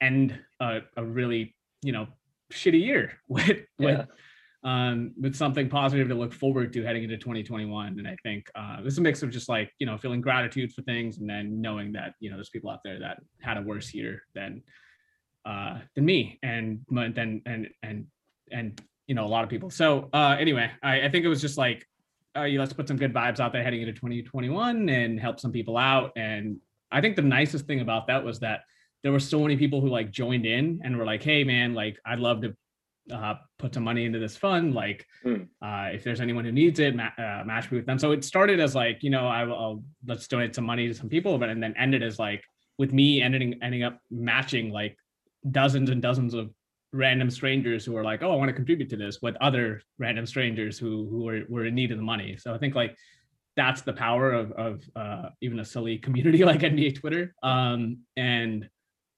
end 0.00 0.38
a, 0.60 0.80
a 0.96 1.04
really 1.04 1.54
you 1.82 1.92
know 1.92 2.08
shitty 2.52 2.80
year 2.80 3.12
with 3.28 3.60
with 3.78 3.98
Yeah. 3.98 4.04
Um, 4.64 5.12
with 5.20 5.36
something 5.36 5.68
positive 5.68 6.08
to 6.08 6.14
look 6.14 6.32
forward 6.32 6.72
to 6.72 6.82
heading 6.82 7.04
into 7.04 7.16
2021. 7.16 7.98
And 7.98 8.08
I 8.08 8.16
think 8.22 8.50
uh, 8.54 8.78
it's 8.84 8.98
a 8.98 9.00
mix 9.00 9.22
of 9.22 9.30
just 9.30 9.48
like, 9.48 9.72
you 9.78 9.86
know, 9.86 9.96
feeling 9.96 10.20
gratitude 10.20 10.72
for 10.72 10.82
things 10.82 11.18
and 11.18 11.28
then 11.28 11.60
knowing 11.60 11.92
that, 11.92 12.14
you 12.20 12.30
know, 12.30 12.36
there's 12.36 12.50
people 12.50 12.70
out 12.70 12.80
there 12.84 12.98
that 12.98 13.22
had 13.40 13.56
a 13.56 13.62
worse 13.62 13.94
year 13.94 14.22
than 14.34 14.62
uh, 15.44 15.78
than 15.94 16.04
me 16.04 16.38
and 16.42 16.80
then 16.90 17.40
and 17.46 17.68
and 17.82 18.06
and 18.52 18.82
you 19.06 19.14
know 19.14 19.24
a 19.24 19.28
lot 19.28 19.44
of 19.44 19.50
people. 19.50 19.70
So 19.70 20.10
uh, 20.12 20.36
anyway, 20.38 20.70
I, 20.82 21.02
I 21.02 21.08
think 21.08 21.24
it 21.24 21.28
was 21.28 21.40
just 21.40 21.56
like 21.56 21.86
uh, 22.36 22.44
yeah, 22.44 22.60
let's 22.60 22.72
put 22.72 22.86
some 22.86 22.96
good 22.96 23.12
vibes 23.12 23.40
out 23.40 23.52
there 23.52 23.62
heading 23.62 23.80
into 23.80 23.92
2021 23.92 24.88
and 24.88 25.18
help 25.18 25.40
some 25.40 25.50
people 25.50 25.76
out. 25.76 26.12
And 26.16 26.58
I 26.92 27.00
think 27.00 27.16
the 27.16 27.22
nicest 27.22 27.66
thing 27.66 27.80
about 27.80 28.06
that 28.08 28.24
was 28.24 28.40
that 28.40 28.60
there 29.02 29.12
were 29.12 29.20
so 29.20 29.40
many 29.40 29.56
people 29.56 29.80
who 29.80 29.88
like 29.88 30.10
joined 30.10 30.46
in 30.46 30.80
and 30.84 30.96
were 30.96 31.06
like, 31.06 31.22
hey 31.22 31.44
man, 31.44 31.74
like 31.74 31.98
I'd 32.04 32.18
love 32.18 32.42
to 32.42 32.54
uh, 33.12 33.34
put 33.58 33.74
some 33.74 33.84
money 33.84 34.04
into 34.04 34.18
this 34.18 34.36
fund. 34.36 34.74
Like, 34.74 35.06
Hmm. 35.22 35.42
uh, 35.62 35.88
if 35.92 36.04
there's 36.04 36.20
anyone 36.20 36.44
who 36.44 36.52
needs 36.52 36.78
it, 36.80 36.94
ma- 36.94 37.10
uh, 37.18 37.42
match 37.44 37.70
me 37.70 37.78
with 37.78 37.86
them. 37.86 37.98
So 37.98 38.12
it 38.12 38.24
started 38.24 38.60
as 38.60 38.74
like, 38.74 39.02
you 39.02 39.10
know, 39.10 39.26
I, 39.26 39.44
will 39.44 39.82
let's 40.06 40.26
donate 40.28 40.54
some 40.54 40.64
money 40.64 40.88
to 40.88 40.94
some 40.94 41.08
people, 41.08 41.38
but 41.38 41.48
and 41.48 41.62
then 41.62 41.74
ended 41.76 42.02
as 42.02 42.18
like 42.18 42.42
with 42.78 42.92
me 42.92 43.20
ending 43.22 43.58
ending 43.62 43.82
up 43.82 43.98
matching 44.10 44.70
like 44.70 44.96
dozens 45.50 45.90
and 45.90 46.00
dozens 46.02 46.34
of 46.34 46.50
random 46.92 47.30
strangers 47.30 47.84
who 47.84 47.96
are 47.96 48.04
like, 48.04 48.22
oh, 48.22 48.32
I 48.32 48.36
want 48.36 48.48
to 48.48 48.54
contribute 48.54 48.88
to 48.90 48.96
this 48.96 49.20
with 49.20 49.36
other 49.40 49.82
random 49.98 50.26
strangers 50.26 50.78
who 50.78 51.08
who 51.10 51.24
were, 51.24 51.42
were 51.48 51.66
in 51.66 51.74
need 51.74 51.90
of 51.92 51.98
the 51.98 52.04
money. 52.04 52.36
So 52.36 52.54
I 52.54 52.58
think 52.58 52.74
like 52.74 52.96
that's 53.56 53.82
the 53.82 53.92
power 53.92 54.32
of 54.32 54.52
of 54.52 54.82
uh, 54.96 55.30
even 55.40 55.58
a 55.60 55.64
silly 55.64 55.98
community 55.98 56.44
like 56.50 56.60
NBA 56.60 57.00
Twitter. 57.00 57.34
Um, 57.42 57.98
and 58.16 58.68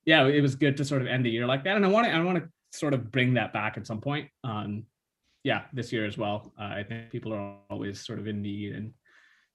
yeah, 0.07 0.27
it 0.27 0.41
was 0.41 0.57
good 0.57 0.79
to 0.79 0.85
sort 0.85 1.03
of 1.03 1.09
end 1.09 1.25
the 1.27 1.31
year 1.31 1.47
like 1.47 1.65
that. 1.65 1.77
And 1.77 1.85
I 1.85 1.89
want 1.89 2.07
to 2.07 2.13
I 2.13 2.23
want 2.25 2.39
to 2.39 2.49
sort 2.71 2.95
of 2.95 3.11
bring 3.11 3.35
that 3.35 3.53
back 3.53 3.77
at 3.77 3.87
some 3.87 4.01
point. 4.01 4.29
Um, 4.45 4.85
yeah, 5.43 5.63
this 5.73 5.93
year 5.93 6.07
as 6.07 6.19
well. 6.19 6.53
Uh, 6.59 6.65
I 6.65 6.85
think 6.87 7.11
people 7.11 7.33
are 7.33 7.57
always 7.71 8.05
sort 8.05 8.19
of 8.19 8.27
in 8.27 8.43
need, 8.43 8.75
and 8.75 8.93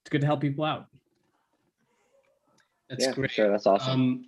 it's 0.01 0.09
good 0.09 0.21
to 0.21 0.27
help 0.27 0.41
people 0.41 0.65
out. 0.65 0.87
That's 2.89 3.05
yeah, 3.05 3.13
great. 3.13 3.31
sure. 3.31 3.49
That's 3.49 3.67
awesome. 3.67 3.91
Um, 3.91 4.25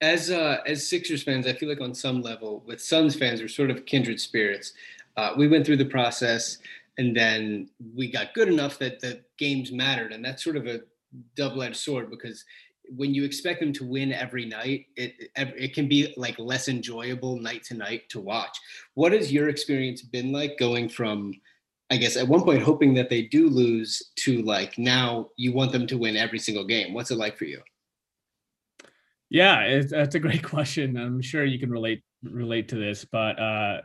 as 0.00 0.30
uh, 0.30 0.58
as 0.66 0.86
Sixers 0.86 1.22
fans, 1.22 1.46
I 1.46 1.52
feel 1.52 1.68
like 1.68 1.80
on 1.80 1.94
some 1.94 2.22
level, 2.22 2.62
with 2.66 2.80
Suns 2.80 3.16
fans, 3.16 3.40
we're 3.40 3.48
sort 3.48 3.70
of 3.70 3.84
kindred 3.84 4.20
spirits. 4.20 4.72
Uh, 5.16 5.32
we 5.36 5.48
went 5.48 5.66
through 5.66 5.78
the 5.78 5.84
process, 5.84 6.58
and 6.98 7.16
then 7.16 7.68
we 7.96 8.10
got 8.10 8.34
good 8.34 8.48
enough 8.48 8.78
that 8.78 9.00
the 9.00 9.20
games 9.38 9.72
mattered, 9.72 10.12
and 10.12 10.24
that's 10.24 10.44
sort 10.44 10.56
of 10.56 10.66
a 10.66 10.80
double-edged 11.36 11.76
sword 11.76 12.10
because 12.10 12.44
when 12.96 13.14
you 13.14 13.24
expect 13.24 13.60
them 13.60 13.72
to 13.74 13.84
win 13.84 14.12
every 14.12 14.44
night, 14.44 14.86
it 14.96 15.30
it 15.36 15.74
can 15.74 15.88
be 15.88 16.12
like 16.16 16.38
less 16.38 16.68
enjoyable 16.68 17.38
night 17.40 17.64
to 17.64 17.74
night 17.74 18.08
to 18.10 18.20
watch. 18.20 18.56
What 18.94 19.12
has 19.12 19.32
your 19.32 19.48
experience 19.48 20.02
been 20.02 20.32
like 20.32 20.58
going 20.58 20.88
from? 20.88 21.34
I 21.90 21.96
guess 21.96 22.16
at 22.16 22.28
one 22.28 22.42
point 22.42 22.62
hoping 22.62 22.92
that 22.94 23.08
they 23.08 23.22
do 23.22 23.48
lose 23.48 24.12
to 24.16 24.42
like 24.42 24.76
now 24.76 25.30
you 25.36 25.52
want 25.54 25.72
them 25.72 25.86
to 25.86 25.96
win 25.96 26.16
every 26.16 26.38
single 26.38 26.66
game. 26.66 26.92
What's 26.92 27.10
it 27.10 27.16
like 27.16 27.38
for 27.38 27.46
you? 27.46 27.62
Yeah, 29.30 29.60
it's, 29.60 29.90
that's 29.90 30.14
a 30.14 30.20
great 30.20 30.42
question. 30.54 30.96
I'm 30.96 31.22
sure 31.22 31.44
you 31.44 31.58
can 31.58 31.70
relate 31.70 32.02
relate 32.22 32.68
to 32.68 32.76
this, 32.76 33.04
but 33.04 33.38
uh, 33.38 33.80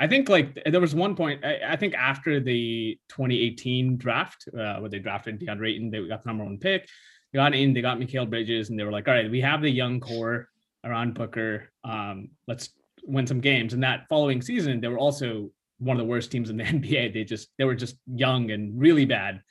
I 0.00 0.06
think 0.06 0.28
like 0.28 0.58
there 0.66 0.80
was 0.80 0.94
one 0.94 1.14
point. 1.14 1.44
I, 1.44 1.60
I 1.68 1.76
think 1.76 1.94
after 1.94 2.40
the 2.40 2.98
2018 3.08 3.96
draft, 3.96 4.48
uh, 4.48 4.78
where 4.78 4.90
they 4.90 4.98
drafted 4.98 5.40
DeAndre 5.40 5.70
Ayton, 5.70 5.90
they 5.90 6.06
got 6.06 6.22
the 6.22 6.28
number 6.28 6.44
one 6.44 6.58
pick. 6.58 6.88
They 7.34 7.38
got 7.38 7.52
in, 7.52 7.74
they 7.74 7.82
got 7.82 7.98
Mikal 7.98 8.30
Bridges, 8.30 8.70
and 8.70 8.78
they 8.78 8.84
were 8.84 8.92
like, 8.92 9.08
"All 9.08 9.14
right, 9.14 9.28
we 9.28 9.40
have 9.40 9.60
the 9.60 9.68
young 9.68 9.98
core 9.98 10.48
around 10.84 11.14
Booker. 11.14 11.72
Um, 11.82 12.28
let's 12.46 12.70
win 13.02 13.26
some 13.26 13.40
games." 13.40 13.74
And 13.74 13.82
that 13.82 14.06
following 14.08 14.40
season, 14.40 14.80
they 14.80 14.86
were 14.86 14.98
also 15.00 15.50
one 15.78 15.96
of 15.96 15.98
the 15.98 16.08
worst 16.08 16.30
teams 16.30 16.48
in 16.48 16.56
the 16.56 16.62
NBA. 16.76 17.12
They 17.12 17.24
just 17.24 17.48
they 17.58 17.64
were 17.64 17.74
just 17.74 17.96
young 18.06 18.52
and 18.52 18.80
really 18.80 19.04
bad. 19.04 19.42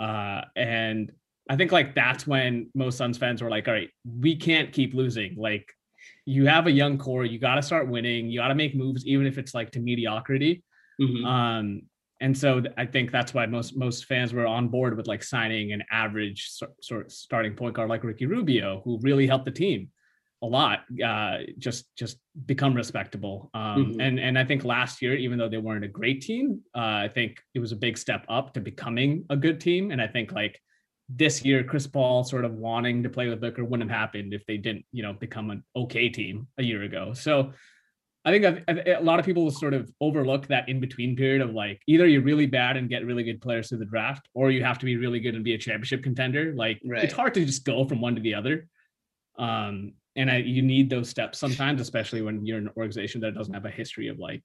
Uh, 0.00 0.42
and 0.56 1.12
I 1.48 1.54
think 1.54 1.70
like 1.70 1.94
that's 1.94 2.26
when 2.26 2.70
most 2.74 2.98
Suns 2.98 3.18
fans 3.18 3.40
were 3.40 3.48
like, 3.50 3.68
all 3.68 3.74
right, 3.74 3.90
we 4.04 4.34
can't 4.34 4.72
keep 4.72 4.92
losing. 4.92 5.36
Like 5.36 5.72
you 6.26 6.46
have 6.46 6.66
a 6.66 6.72
young 6.72 6.98
core, 6.98 7.24
you 7.24 7.38
got 7.38 7.54
to 7.54 7.62
start 7.62 7.86
winning. 7.86 8.30
You 8.30 8.40
got 8.40 8.48
to 8.48 8.56
make 8.56 8.74
moves, 8.74 9.06
even 9.06 9.26
if 9.26 9.38
it's 9.38 9.54
like 9.54 9.70
to 9.72 9.80
mediocrity. 9.80 10.64
Mhm. 11.00 11.24
Um, 11.24 11.82
and 12.22 12.38
so 12.38 12.62
I 12.78 12.86
think 12.86 13.10
that's 13.10 13.34
why 13.34 13.44
most 13.46 13.76
most 13.76 14.06
fans 14.06 14.32
were 14.32 14.46
on 14.46 14.68
board 14.68 14.96
with 14.96 15.06
like 15.06 15.22
signing 15.22 15.72
an 15.72 15.82
average 15.90 16.48
sort, 16.48 17.06
of 17.06 17.12
starting 17.12 17.54
point 17.54 17.74
guard 17.74 17.88
like 17.90 18.04
Ricky 18.04 18.26
Rubio, 18.26 18.80
who 18.84 18.98
really 19.02 19.26
helped 19.26 19.44
the 19.44 19.50
team 19.64 19.90
a 20.42 20.46
lot. 20.46 20.80
Uh, 21.04 21.38
just 21.58 21.94
just 21.96 22.18
become 22.46 22.74
respectable. 22.74 23.50
Um, 23.54 23.94
Mhm. 23.94 24.02
And 24.06 24.20
and 24.20 24.38
I 24.38 24.44
think 24.44 24.64
last 24.64 25.02
year, 25.02 25.14
even 25.16 25.38
though 25.38 25.48
they 25.48 25.58
weren't 25.66 25.84
a 25.84 25.88
great 26.00 26.20
team, 26.22 26.60
uh, 26.74 27.06
I 27.06 27.10
think 27.16 27.40
it 27.54 27.60
was 27.60 27.72
a 27.72 27.76
big 27.76 27.98
step 27.98 28.24
up 28.28 28.54
to 28.54 28.60
becoming 28.60 29.24
a 29.28 29.36
good 29.36 29.60
team. 29.60 29.90
And 29.92 30.00
I 30.00 30.06
think 30.06 30.32
like 30.32 30.60
this 31.08 31.44
year, 31.44 31.62
Chris 31.64 31.86
Paul 31.86 32.24
sort 32.24 32.44
of 32.44 32.54
wanting 32.54 33.02
to 33.02 33.10
play 33.10 33.28
with 33.28 33.40
Booker 33.40 33.64
wouldn't 33.64 33.90
have 33.90 33.98
happened 34.00 34.32
if 34.32 34.46
they 34.46 34.56
didn't, 34.56 34.84
you 34.92 35.02
know, 35.02 35.12
become 35.12 35.50
an 35.50 35.62
okay 35.74 36.08
team 36.08 36.48
a 36.58 36.62
year 36.62 36.82
ago. 36.82 37.12
So 37.12 37.52
I 38.24 38.30
think 38.30 38.44
a, 38.68 38.98
a 38.98 39.02
lot 39.02 39.18
of 39.18 39.24
people 39.26 39.50
sort 39.50 39.74
of 39.74 39.90
overlook 40.00 40.46
that 40.46 40.68
in 40.68 40.78
between 40.78 41.16
period 41.16 41.42
of 41.42 41.50
like 41.54 41.82
either 41.88 42.06
you're 42.06 42.22
really 42.22 42.46
bad 42.46 42.76
and 42.76 42.88
get 42.88 43.04
really 43.04 43.24
good 43.24 43.40
players 43.40 43.68
through 43.68 43.78
the 43.78 43.84
draft, 43.84 44.28
or 44.34 44.50
you 44.50 44.62
have 44.62 44.78
to 44.78 44.84
be 44.86 44.96
really 44.96 45.18
good 45.18 45.34
and 45.34 45.42
be 45.42 45.54
a 45.54 45.58
championship 45.58 46.02
contender. 46.04 46.52
Like 46.54 46.80
Right. 46.84 47.02
it's 47.02 47.12
hard 47.14 47.34
to 47.34 47.44
just 47.44 47.64
go 47.64 47.84
from 47.84 48.00
one 48.00 48.14
to 48.14 48.20
the 48.20 48.34
other. 48.34 48.68
Um, 49.38 49.94
and 50.14 50.30
I, 50.30 50.36
you 50.38 50.62
need 50.62 50.88
those 50.88 51.08
steps 51.08 51.38
sometimes, 51.38 51.80
especially 51.80 52.22
when 52.22 52.46
you're 52.46 52.58
an 52.58 52.68
organization 52.76 53.20
that 53.22 53.34
doesn't 53.34 53.54
have 53.54 53.64
a 53.64 53.70
history 53.70 54.08
of 54.08 54.18
like 54.18 54.42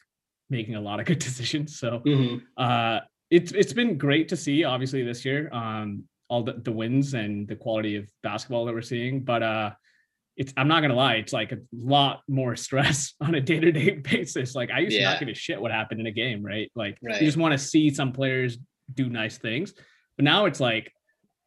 making 0.50 0.76
a 0.76 0.82
lot 0.82 1.00
of 1.00 1.06
good 1.06 1.20
decisions. 1.30 1.78
So 1.78 2.00
Mhm. 2.06 2.42
uh, 2.58 3.02
it's 3.30 3.52
it's 3.52 3.74
been 3.74 3.98
great 3.98 4.30
to 4.30 4.38
see, 4.38 4.64
obviously 4.64 5.04
this 5.04 5.26
year, 5.26 5.50
um, 5.54 6.06
all 6.30 6.42
the, 6.44 6.54
the 6.54 6.72
wins 6.72 7.14
and 7.14 7.48
the 7.48 7.56
quality 7.56 7.96
of 7.98 8.10
basketball 8.24 8.66
that 8.66 8.74
we're 8.74 8.82
seeing. 8.82 9.24
But 9.24 9.44
uh, 9.44 9.72
it's 10.38 10.54
I'm 10.56 10.68
not 10.68 10.82
gonna 10.82 10.94
lie, 10.96 11.16
it's 11.16 11.34
like 11.34 11.52
a 11.52 11.58
lot 11.74 12.22
more 12.28 12.56
stress 12.56 13.14
on 13.22 13.36
a 13.36 13.42
day 13.42 13.60
to 13.60 13.72
day 13.72 13.96
basis. 13.96 14.56
Like 14.56 14.70
I 14.72 14.80
used 14.80 14.96
to 14.96 15.04
not 15.04 15.20
give 15.20 15.28
a 15.30 15.34
shit 15.34 15.60
what 15.62 15.72
happened 15.72 16.00
in 16.00 16.06
a 16.08 16.12
game, 16.12 16.44
right? 16.46 16.72
Like 16.76 16.98
Right. 17.02 17.20
you 17.20 17.28
just 17.28 17.38
want 17.38 17.52
to 17.54 17.58
see 17.58 17.90
some 17.90 18.12
players 18.14 18.58
do 18.94 19.10
nice 19.10 19.38
things, 19.38 19.74
but 20.16 20.24
now 20.24 20.46
it's 20.46 20.60
like. 20.60 20.92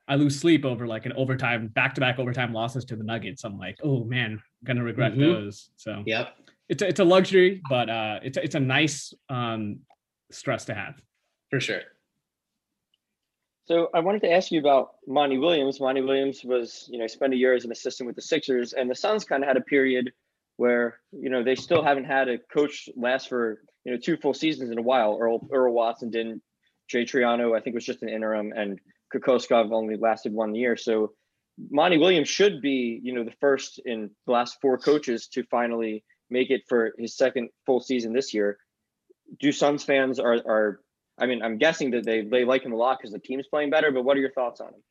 I 0.08 0.16
lose 0.16 0.40
sleep 0.40 0.64
over 0.64 0.88
like 0.88 1.06
an 1.06 1.12
overtime, 1.12 1.68
back 1.68 1.94
to 1.94 2.00
back 2.00 2.18
overtime 2.18 2.52
losses 2.52 2.84
to 2.86 2.96
the 2.96 3.04
Nuggets. 3.04 3.44
I'm 3.44 3.56
like, 3.56 3.76
oh 3.84 4.02
man, 4.02 4.42
gonna 4.64 4.82
regret 4.82 5.12
Mhm. 5.12 5.20
those. 5.20 5.70
So 5.76 6.02
Yep. 6.04 6.34
it's 6.68 6.82
a, 6.82 6.88
it's 6.88 6.98
a 6.98 7.04
luxury, 7.04 7.62
but 7.70 7.88
uh, 7.88 8.18
it's 8.20 8.36
a, 8.36 8.42
it's 8.42 8.54
a 8.56 8.60
nice 8.60 9.14
um, 9.28 9.80
stress 10.32 10.64
to 10.64 10.74
have. 10.74 11.00
For 11.50 11.60
sure. 11.60 11.82
So 13.70 13.88
I 13.94 14.00
wanted 14.00 14.22
to 14.22 14.32
ask 14.32 14.50
you 14.50 14.58
about 14.58 14.94
Monty 15.06 15.38
Williams. 15.38 15.78
Monty 15.78 16.00
Williams 16.00 16.42
was, 16.42 16.88
you 16.90 16.98
know, 16.98 17.06
spent 17.06 17.34
a 17.34 17.36
year 17.36 17.54
as 17.54 17.64
an 17.64 17.70
assistant 17.70 18.08
with 18.08 18.16
the 18.16 18.22
Sixers, 18.22 18.72
and 18.72 18.90
the 18.90 18.96
Suns 18.96 19.24
kind 19.24 19.44
of 19.44 19.46
had 19.46 19.56
a 19.56 19.60
period 19.60 20.10
where, 20.56 20.98
you 21.12 21.30
know, 21.30 21.44
they 21.44 21.54
still 21.54 21.80
haven't 21.80 22.06
had 22.06 22.28
a 22.28 22.38
coach 22.52 22.88
last 22.96 23.28
for, 23.28 23.62
you 23.84 23.92
know, 23.92 23.98
two 24.02 24.16
full 24.16 24.34
seasons 24.34 24.72
in 24.72 24.78
a 24.80 24.82
while. 24.82 25.16
Earl, 25.20 25.46
Earl 25.52 25.72
Watson 25.72 26.10
didn't. 26.10 26.42
Jay 26.88 27.04
Triano, 27.04 27.56
I 27.56 27.60
think, 27.60 27.74
was 27.74 27.86
just 27.86 28.02
an 28.02 28.08
interim, 28.08 28.52
and 28.56 28.80
Kokoskov 29.14 29.70
only 29.70 29.96
lasted 29.96 30.32
one 30.32 30.56
year. 30.56 30.76
So 30.76 31.12
Monty 31.70 31.96
Williams 31.96 32.28
should 32.28 32.60
be, 32.60 32.98
you 33.04 33.14
know, 33.14 33.22
the 33.22 33.36
first 33.40 33.80
in 33.84 34.10
the 34.26 34.32
last 34.32 34.56
four 34.60 34.78
coaches 34.78 35.28
to 35.34 35.44
finally 35.44 36.02
make 36.28 36.50
it 36.50 36.62
for 36.68 36.92
his 36.98 37.16
second 37.16 37.50
full 37.66 37.78
season 37.78 38.14
this 38.14 38.34
year. 38.34 38.58
Do 39.38 39.52
Suns 39.52 39.84
fans 39.84 40.18
are 40.18 40.34
are 40.44 40.80
I 41.20 41.26
mean, 41.26 41.42
I'm 41.42 41.58
guessing 41.58 41.90
that 41.92 42.04
they 42.04 42.22
they 42.22 42.44
like 42.44 42.62
him 42.62 42.72
a 42.72 42.76
lot 42.76 42.98
because 42.98 43.12
the 43.12 43.18
team's 43.18 43.46
playing 43.46 43.70
better. 43.70 43.90
But 43.92 44.02
what 44.04 44.16
are 44.16 44.20
your 44.20 44.32
thoughts 44.32 44.60
on 44.60 44.68
him? 44.68 44.82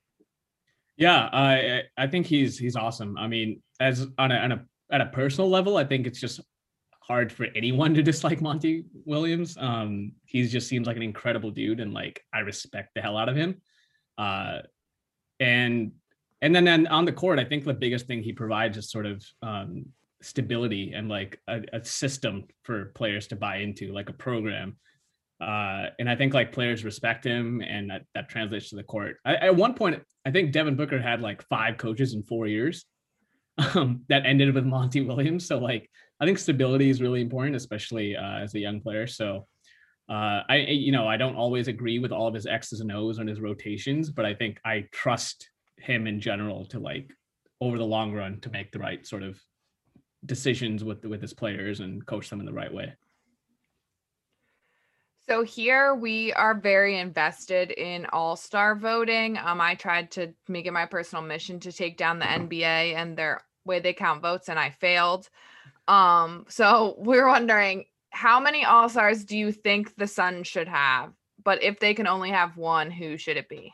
Yeah, 0.98 1.30
I 1.32 1.84
I- 1.98 2.08
think 2.08 2.26
he's 2.28 2.58
he's 2.58 2.76
awesome. 2.76 3.18
I 3.18 3.28
mean, 3.28 3.62
as 3.80 4.08
on 4.18 4.32
a, 4.32 4.36
on 4.36 4.52
a 4.52 4.66
at 4.92 5.02
a 5.02 5.08
personal 5.08 5.50
level, 5.50 5.78
I 5.78 5.84
think 5.86 6.08
it's 6.08 6.20
just 6.20 6.40
hard 7.02 7.32
for 7.32 7.48
anyone 7.56 7.94
to 7.96 8.04
dislike 8.04 8.42
Monty 8.42 8.86
Williams. 9.06 9.58
Um, 9.60 10.14
he 10.26 10.48
just 10.48 10.68
seems 10.68 10.88
like 10.88 10.98
an 10.98 11.04
incredible 11.04 11.52
dude, 11.52 11.80
and 11.80 11.94
like 11.94 12.24
I 12.34 12.40
respect 12.40 12.90
the 12.96 13.02
hell 13.02 13.18
out 13.18 13.30
of 13.30 13.36
him. 13.36 13.62
Uh, 14.18 14.60
and 15.40 15.94
and 16.42 16.56
then, 16.56 16.64
then 16.66 16.88
on 16.88 17.06
the 17.06 17.12
court, 17.12 17.40
I 17.40 17.46
think 17.46 17.66
the 17.66 17.74
biggest 17.74 18.08
thing 18.08 18.24
he 18.24 18.34
provides 18.34 18.78
is 18.78 18.92
sort 18.92 19.06
of 19.06 19.26
um, 19.42 19.86
stability 20.22 20.94
and 20.94 21.10
like 21.10 21.40
a, 21.48 21.62
a 21.74 21.84
system 21.84 22.46
for 22.64 22.86
players 22.96 23.28
to 23.28 23.36
buy 23.36 23.58
into, 23.58 23.92
like 23.92 24.10
a 24.10 24.14
program. 24.14 24.78
Uh, 25.42 25.88
and 26.00 26.10
I 26.10 26.16
think 26.16 26.34
like 26.34 26.52
players 26.52 26.84
respect 26.84 27.24
him, 27.24 27.62
and 27.62 27.90
that, 27.90 28.04
that 28.14 28.30
translates 28.30 28.70
to 28.70 28.76
the 28.76 28.84
court. 28.84 29.18
I, 29.24 29.36
at 29.36 29.56
one 29.56 29.74
point, 29.74 30.02
I 30.26 30.32
think 30.32 30.52
Devin 30.52 30.76
Booker 30.76 31.00
had 31.00 31.22
like 31.22 31.42
five 31.48 31.78
coaches 31.78 32.14
in 32.14 32.24
four 32.24 32.48
years. 32.48 32.86
Um, 33.76 34.04
that 34.08 34.26
ended 34.26 34.56
with 34.56 34.64
Monty 34.64 35.02
Williams. 35.02 35.46
So 35.46 35.58
like, 35.58 35.90
I 36.22 36.26
think 36.26 36.38
stability 36.38 36.90
is 36.90 37.02
really 37.02 37.20
important, 37.20 37.58
especially 37.58 38.16
uh, 38.16 38.38
as 38.38 38.56
a 38.56 38.60
young 38.60 38.80
player. 38.80 39.06
So 39.06 39.48
uh, 40.10 40.44
I, 40.50 40.66
you 40.70 40.94
know, 40.94 41.08
I 41.08 41.18
don't 41.18 41.36
always 41.36 41.68
agree 41.68 42.00
with 42.00 42.14
all 42.14 42.28
of 42.28 42.34
his 42.34 42.46
X's 42.46 42.80
and 42.80 42.90
O's 42.90 43.20
and 43.20 43.28
his 43.28 43.42
rotations, 43.42 44.10
but 44.10 44.26
I 44.26 44.34
think 44.34 44.62
I 44.66 44.88
trust 44.94 45.50
him 45.78 46.08
in 46.08 46.20
general 46.20 46.66
to 46.68 46.80
like 46.80 47.12
over 47.62 47.78
the 47.78 47.86
long 47.86 48.14
run 48.14 48.40
to 48.42 48.50
make 48.50 48.72
the 48.72 48.80
right 48.80 49.06
sort 49.06 49.24
of 49.24 49.40
decisions 50.26 50.84
with 50.84 51.06
with 51.06 51.22
his 51.22 51.34
players 51.34 51.80
and 51.80 52.06
coach 52.06 52.30
them 52.30 52.40
in 52.40 52.46
the 52.46 52.54
right 52.54 52.74
way. 52.74 52.94
So 55.30 55.44
here 55.44 55.94
we 55.94 56.34
are 56.34 56.56
very 56.56 56.98
invested 56.98 57.70
in 57.70 58.08
all-star 58.08 58.76
voting. 58.76 59.38
Um, 59.38 59.62
I 59.62 59.76
tried 59.76 60.10
to 60.14 60.34
make 60.48 60.66
it 60.66 60.74
my 60.74 60.88
personal 60.88 61.24
mission 61.24 61.60
to 61.60 61.72
take 61.72 61.98
down 61.98 62.18
the 62.18 62.26
NBA 62.26 62.96
and 62.96 63.16
their 63.16 63.42
way 63.64 63.80
they 63.80 63.94
count 63.94 64.24
votes, 64.24 64.50
and 64.50 64.58
I 64.58 64.72
failed. 64.72 65.30
Um, 65.88 66.48
so 66.50 66.96
we're 66.98 67.28
wondering 67.28 67.86
how 68.10 68.40
many 68.40 68.66
all-stars 68.66 69.24
do 69.24 69.38
you 69.38 69.52
think 69.52 69.96
the 69.98 70.08
Sun 70.08 70.46
should 70.46 70.68
have? 70.68 71.14
But 71.44 71.62
if 71.62 71.80
they 71.80 71.94
can 71.94 72.08
only 72.08 72.32
have 72.32 72.58
one, 72.58 72.90
who 72.90 73.16
should 73.16 73.38
it 73.38 73.48
be? 73.48 73.72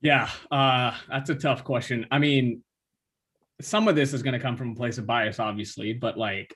Yeah, 0.00 0.28
uh, 0.50 0.92
that's 1.08 1.30
a 1.30 1.36
tough 1.36 1.62
question. 1.62 2.04
I 2.10 2.18
mean, 2.18 2.64
some 3.60 3.86
of 3.86 3.94
this 3.94 4.12
is 4.12 4.24
going 4.24 4.34
to 4.34 4.40
come 4.40 4.56
from 4.56 4.72
a 4.72 4.74
place 4.74 4.98
of 4.98 5.06
bias, 5.06 5.38
obviously, 5.38 5.92
but 5.92 6.18
like 6.18 6.52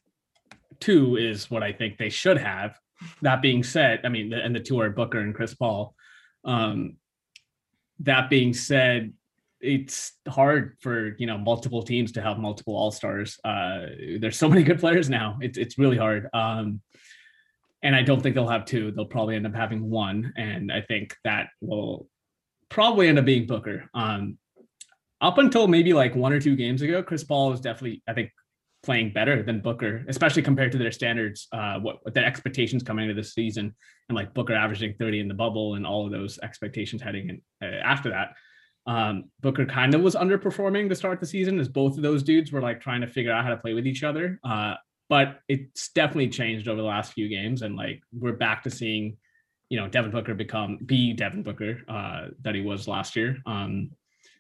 two 0.81 1.15
is 1.15 1.49
what 1.53 1.63
I 1.63 1.73
think 1.73 1.99
they 1.99 2.11
should 2.11 2.39
have. 2.39 2.81
That 3.23 3.43
being 3.43 3.63
said, 3.63 4.01
I 4.05 4.09
mean, 4.09 4.33
and 4.33 4.55
the 4.55 4.61
two 4.61 4.81
are 4.81 4.91
Booker 4.91 5.19
and 5.19 5.35
Chris 5.35 5.55
Paul. 5.55 5.95
Um, 6.45 6.97
that 8.01 8.31
being 8.31 8.53
said, 8.53 9.13
it's 9.61 10.13
hard 10.29 10.77
for 10.81 11.15
you 11.19 11.27
know 11.27 11.39
multiple 11.39 11.83
teams 11.83 12.13
to 12.13 12.23
have 12.23 12.39
multiple 12.39 12.77
all 12.77 12.91
stars. 12.91 13.39
Uh, 13.45 13.87
there's 14.19 14.39
so 14.39 14.49
many 14.51 14.63
good 14.63 14.81
players 14.81 15.09
now. 15.09 15.39
It's 15.41 15.59
it's 15.59 15.79
really 15.79 15.99
hard. 15.99 16.29
Um, 16.33 16.81
and 17.85 17.97
I 17.97 18.03
don't 18.03 18.23
think 18.23 18.35
they'll 18.35 18.49
have 18.49 18.65
two. 18.65 18.93
They'll 18.93 19.07
probably 19.07 19.37
end 19.37 19.47
up 19.47 19.55
having 19.55 19.91
one, 19.91 20.33
and 20.37 20.71
I 20.73 20.83
think 20.83 21.17
that 21.25 21.49
will 21.61 22.09
probably 22.69 23.09
end 23.09 23.19
up 23.19 23.25
being 23.25 23.47
Booker. 23.47 23.89
Um, 23.93 24.39
up 25.21 25.39
until 25.39 25.69
maybe 25.69 25.93
like 25.93 26.15
one 26.15 26.33
or 26.33 26.41
two 26.41 26.57
games 26.57 26.83
ago, 26.83 27.03
Chris 27.03 27.23
Paul 27.23 27.51
was 27.51 27.61
definitely, 27.61 28.03
I 28.09 28.13
think, 28.13 28.31
playing 28.83 29.13
better 29.13 29.43
than 29.43 29.61
Booker, 29.61 30.05
especially 30.09 30.43
compared 30.43 30.73
to 30.73 30.79
their 30.79 30.91
standards, 30.91 31.47
uh, 31.53 31.79
what, 31.79 32.05
what 32.05 32.15
the 32.15 32.25
expectations 32.25 32.83
coming 32.83 33.09
into 33.09 33.21
this 33.21 33.33
season, 33.33 33.75
and 34.09 34.17
like 34.17 34.35
Booker 34.35 34.55
averaging 34.55 34.95
30 34.99 35.21
in 35.21 35.29
the 35.29 35.35
bubble 35.35 35.75
and 35.75 35.87
all 35.87 36.05
of 36.05 36.13
those 36.13 36.39
expectations 36.43 37.01
heading 37.01 37.29
in 37.29 37.43
uh, 37.63 37.81
after 37.83 38.11
that. 38.11 38.35
Um, 38.85 39.31
Booker 39.41 39.65
kind 39.65 39.95
of 39.95 40.01
was 40.01 40.17
underperforming 40.17 40.89
to 40.89 40.97
start 40.97 41.21
the 41.21 41.27
season 41.27 41.61
as 41.61 41.69
both 41.69 41.97
of 41.97 42.03
those 42.03 42.25
dudes 42.25 42.51
were 42.51 42.61
like 42.61 42.81
trying 42.81 43.01
to 43.03 43.07
figure 43.07 43.33
out 43.33 43.45
how 43.45 43.51
to 43.51 43.57
play 43.57 43.75
with 43.75 43.87
each 43.87 44.03
other. 44.03 44.41
Uh, 44.43 44.75
but 45.09 45.41
it's 45.49 45.91
definitely 45.91 46.29
changed 46.29 46.67
over 46.69 46.81
the 46.81 46.87
last 46.87 47.13
few 47.13 47.29
games, 47.29 47.63
and 47.63 47.77
like 47.77 48.03
we're 48.19 48.33
back 48.33 48.63
to 48.63 48.71
seeing, 48.71 49.17
you 49.69 49.79
know, 49.79 49.87
Devin 49.87 50.11
Booker 50.11 50.35
become 50.35 50.79
be 50.87 51.13
Devin 51.13 51.43
Booker 51.43 51.83
uh, 51.87 52.29
that 52.41 52.55
he 52.55 52.63
was 52.63 52.89
last 52.89 53.15
year. 53.15 53.37
Um, 53.47 53.91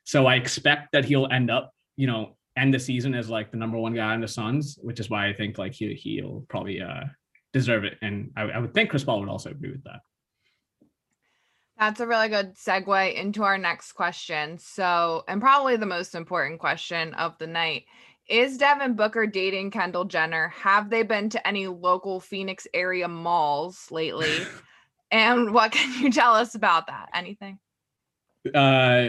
so 0.05 0.27
I 0.27 0.37
expect 0.37 0.93
that 0.93 1.05
he'll 1.05 1.29
end 1.31 1.51
up, 1.51 1.73
you 1.97 2.07
know, 2.07 2.37
end 2.57 2.75
the 2.75 2.79
season 2.79 3.15
as 3.15 3.31
like 3.31 3.51
the 3.51 3.57
number 3.57 3.79
one 3.79 3.95
guy 3.95 4.15
in 4.15 4.21
the 4.21 4.29
Suns, 4.29 4.79
which 4.83 5.01
is 5.01 5.09
why 5.09 5.29
I 5.29 5.33
think 5.33 5.59
like 5.59 5.73
he 5.73 5.95
he'll 5.95 6.45
probably 6.49 6.81
uh, 6.81 7.05
deserve 7.53 7.85
it, 7.85 7.99
and 8.03 8.31
I, 8.37 8.43
I 8.43 8.59
would 8.59 8.75
think 8.75 8.91
Chris 8.91 9.05
Paul 9.05 9.21
would 9.21 9.29
also 9.29 9.51
agree 9.51 9.73
with 9.73 9.85
that. 9.85 10.01
That's 11.79 12.01
a 12.01 12.07
really 12.07 12.29
good 12.29 12.55
segue 12.55 13.15
into 13.15 13.43
our 13.43 13.59
next 13.59 13.93
question. 13.93 14.59
So, 14.59 15.25
and 15.27 15.41
probably 15.41 15.77
the 15.77 15.87
most 15.87 16.15
important 16.15 16.61
question 16.61 17.15
of 17.15 17.37
the 17.39 17.47
night 17.47 17.87
is 18.29 18.57
Devin 18.57 18.95
Booker 18.95 19.27
dating 19.27 19.73
Kendall 19.73 20.05
Jenner? 20.05 20.49
Have 20.49 20.91
they 20.91 21.03
been 21.03 21.29
to 21.31 21.47
any 21.47 21.67
local 21.67 22.21
Phoenix 22.21 22.67
area 22.73 23.09
malls 23.09 23.91
lately? 23.91 24.31
and 25.11 25.53
what 25.53 25.73
can 25.73 26.01
you 26.01 26.13
tell 26.13 26.35
us 26.35 26.55
about 26.55 26.87
that? 26.87 27.09
Anything? 27.15 27.59
Uh, 28.55 29.09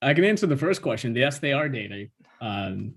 I 0.00 0.14
can 0.14 0.24
answer 0.24 0.46
the 0.46 0.56
first 0.56 0.82
question. 0.82 1.14
Yes, 1.14 1.38
they 1.38 1.52
are 1.52 1.68
dating. 1.68 2.10
Um, 2.44 2.94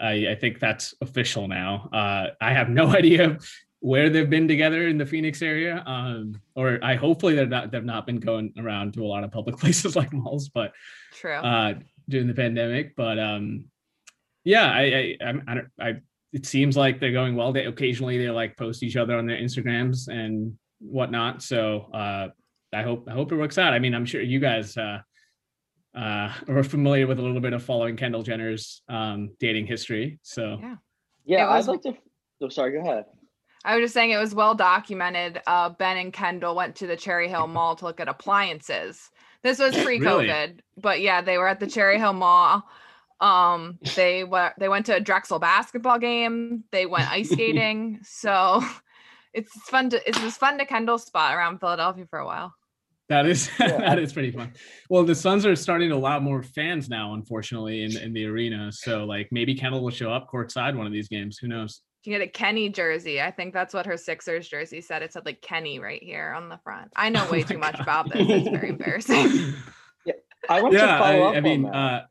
I, 0.00 0.28
I 0.30 0.34
think 0.34 0.58
that's 0.58 0.94
official 1.00 1.46
now. 1.48 1.88
Uh, 1.92 2.28
I 2.40 2.52
have 2.52 2.68
no 2.68 2.88
idea 2.96 3.38
where 3.80 4.08
they've 4.08 4.30
been 4.30 4.48
together 4.48 4.88
in 4.88 4.96
the 4.96 5.04
Phoenix 5.04 5.42
area, 5.42 5.82
um, 5.86 6.40
or 6.56 6.78
I 6.82 6.94
hopefully 6.94 7.34
they're 7.34 7.46
not 7.46 7.70
they've 7.70 7.84
not 7.84 8.06
been 8.06 8.18
going 8.18 8.54
around 8.58 8.94
to 8.94 9.04
a 9.04 9.06
lot 9.06 9.24
of 9.24 9.30
public 9.30 9.56
places 9.60 9.94
like 9.94 10.12
malls, 10.12 10.48
but 10.48 10.72
True. 11.12 11.34
uh, 11.34 11.74
during 12.08 12.26
the 12.26 12.34
pandemic. 12.34 12.96
But 12.96 13.18
um, 13.18 13.66
yeah, 14.42 14.70
I 14.72 15.16
I, 15.22 15.34
I, 15.46 15.54
don't, 15.54 15.68
I 15.78 15.92
it 16.32 16.46
seems 16.46 16.76
like 16.76 16.98
they're 16.98 17.12
going 17.12 17.36
well. 17.36 17.52
They 17.52 17.66
occasionally 17.66 18.18
they 18.18 18.30
like 18.30 18.56
post 18.56 18.82
each 18.82 18.96
other 18.96 19.16
on 19.16 19.26
their 19.26 19.38
Instagrams 19.38 20.08
and 20.08 20.56
whatnot. 20.80 21.42
So 21.42 21.90
uh, 21.92 22.28
I 22.72 22.82
hope 22.82 23.06
I 23.08 23.12
hope 23.12 23.32
it 23.32 23.36
works 23.36 23.58
out. 23.58 23.74
I 23.74 23.78
mean, 23.78 23.94
I'm 23.94 24.06
sure 24.06 24.22
you 24.22 24.40
guys 24.40 24.76
uh, 24.76 25.00
uh, 25.94 26.32
are 26.48 26.64
familiar 26.64 27.06
with 27.06 27.18
a 27.18 27.22
little 27.22 27.40
bit 27.40 27.52
of 27.52 27.62
following 27.62 27.96
Kendall 27.96 28.22
Jenner's 28.22 28.82
um, 28.88 29.30
dating 29.38 29.66
history. 29.66 30.18
So 30.22 30.58
Yeah. 30.60 30.76
Yeah, 31.26 31.44
It 31.44 31.56
was- 31.56 31.68
I'd 31.68 31.72
like 31.72 31.82
to. 31.82 31.94
Oh, 32.42 32.48
sorry. 32.48 32.72
Go 32.72 32.80
ahead. 32.80 33.04
I 33.64 33.76
was 33.76 33.84
just 33.84 33.94
saying 33.94 34.10
it 34.10 34.18
was 34.18 34.34
well 34.34 34.54
documented. 34.54 35.40
Uh, 35.46 35.70
ben 35.70 35.96
and 35.96 36.12
Kendall 36.12 36.54
went 36.54 36.76
to 36.76 36.86
the 36.86 36.96
Cherry 36.96 37.28
Hill 37.28 37.46
Mall 37.46 37.74
to 37.76 37.84
look 37.86 37.98
at 38.00 38.08
appliances. 38.08 39.10
This 39.42 39.58
was 39.58 39.74
pre-COVID, 39.84 40.18
Really? 40.28 40.56
but 40.76 41.00
yeah, 41.00 41.22
they 41.22 41.38
were 41.38 41.48
at 41.48 41.60
the 41.60 41.66
Cherry 41.66 41.98
Hill 41.98 42.12
Mall. 42.12 42.62
Um, 43.20 43.78
they 43.96 44.22
were 44.24 44.52
they 44.58 44.68
went 44.68 44.84
to 44.86 44.96
a 44.96 45.00
Drexel 45.00 45.38
basketball 45.38 45.98
game. 45.98 46.64
They 46.72 46.84
went 46.84 47.10
ice 47.10 47.30
skating. 47.32 48.00
So 48.02 48.62
it's 49.32 49.52
fun 49.70 49.88
to 49.90 50.08
it 50.08 50.20
was 50.22 50.36
fun 50.36 50.58
to 50.58 50.66
Kendall 50.66 50.98
spot 50.98 51.34
around 51.34 51.58
Philadelphia 51.60 52.04
for 52.10 52.18
a 52.18 52.26
while. 52.26 52.52
That 53.08 53.26
is 53.26 53.50
Yeah. 53.60 53.78
that 53.78 53.98
is 53.98 54.12
pretty 54.12 54.30
fun. 54.30 54.52
Well, 54.88 55.04
the 55.04 55.14
Suns 55.14 55.44
are 55.44 55.54
starting 55.56 55.92
a 55.92 55.98
lot 55.98 56.22
more 56.22 56.42
fans 56.42 56.88
now, 56.88 57.14
unfortunately, 57.14 57.82
in, 57.84 57.96
in 57.98 58.12
the 58.12 58.24
arena. 58.26 58.70
So 58.72 59.04
like 59.04 59.28
maybe 59.30 59.54
Kendall 59.54 59.82
will 59.82 59.90
show 59.90 60.10
up 60.10 60.28
courtside 60.32 60.76
one 60.76 60.86
of 60.86 60.92
these 60.92 61.08
games. 61.08 61.38
Who 61.38 61.48
knows? 61.48 61.82
You 62.04 62.12
get 62.12 62.22
a 62.22 62.30
Kenny 62.30 62.68
jersey. 62.68 63.20
I 63.20 63.30
think 63.30 63.54
that's 63.54 63.72
what 63.72 63.86
her 63.86 63.96
Sixers 63.96 64.48
jersey 64.48 64.80
said. 64.82 65.02
It 65.02 65.12
said 65.12 65.24
like 65.24 65.40
Kenny 65.40 65.78
right 65.78 66.02
here 66.02 66.32
on 66.36 66.48
the 66.48 66.58
front. 66.64 66.90
I 66.96 67.08
know 67.08 67.24
Oh 67.28 67.32
way 67.32 67.40
my 67.40 67.44
too 67.46 67.58
much 67.58 67.80
about 67.80 68.10
this. 68.12 68.26
It's 68.28 68.48
very 68.48 68.68
embarrassing. 68.76 69.54
yeah, 70.04 70.12
I 70.48 70.60
want 70.62 70.74
to 70.74 70.80
follow 70.80 71.22
I, 71.22 71.28
up 71.30 71.36
I 71.36 71.40
mean, 71.40 71.64
on 71.66 71.72
that. 71.72 71.78
uh, 71.78 72.06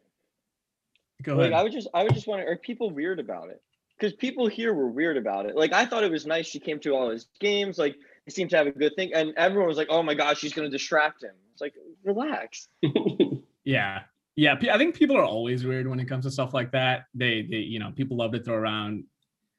go 1.23 1.35
like 1.35 1.41
ahead. 1.41 1.53
I 1.53 1.63
would 1.63 1.71
just 1.71 1.87
I 1.93 2.03
would 2.03 2.13
just 2.13 2.27
wonder 2.27 2.47
are 2.51 2.57
people 2.57 2.89
weird 2.91 3.19
about 3.19 3.49
it? 3.49 3.61
Because 3.99 4.13
people 4.13 4.47
here 4.47 4.73
were 4.73 4.87
weird 4.89 5.17
about 5.17 5.45
it. 5.45 5.55
Like 5.55 5.73
I 5.73 5.85
thought 5.85 6.03
it 6.03 6.11
was 6.11 6.25
nice 6.25 6.47
she 6.47 6.59
came 6.59 6.79
to 6.79 6.91
all 6.95 7.09
his 7.09 7.27
games. 7.39 7.77
Like 7.77 7.95
he 8.25 8.31
seemed 8.31 8.49
to 8.51 8.57
have 8.57 8.67
a 8.67 8.71
good 8.71 8.95
thing, 8.95 9.13
and 9.13 9.33
everyone 9.37 9.67
was 9.67 9.77
like, 9.77 9.87
"Oh 9.89 10.03
my 10.03 10.13
gosh, 10.13 10.39
she's 10.39 10.53
going 10.53 10.69
to 10.69 10.71
distract 10.71 11.23
him." 11.23 11.35
It's 11.53 11.61
like 11.61 11.73
relax. 12.03 12.67
Yeah. 13.63 14.01
Yeah. 14.35 14.55
I 14.71 14.77
think 14.77 14.95
people 14.95 15.17
are 15.17 15.23
always 15.23 15.65
weird 15.65 15.87
when 15.87 15.99
it 15.99 16.05
comes 16.05 16.25
to 16.25 16.31
stuff 16.31 16.53
like 16.53 16.71
that. 16.71 17.05
They, 17.13 17.43
they, 17.43 17.57
you 17.57 17.79
know, 17.79 17.91
people 17.95 18.17
love 18.17 18.31
to 18.33 18.43
throw 18.43 18.55
around, 18.55 19.05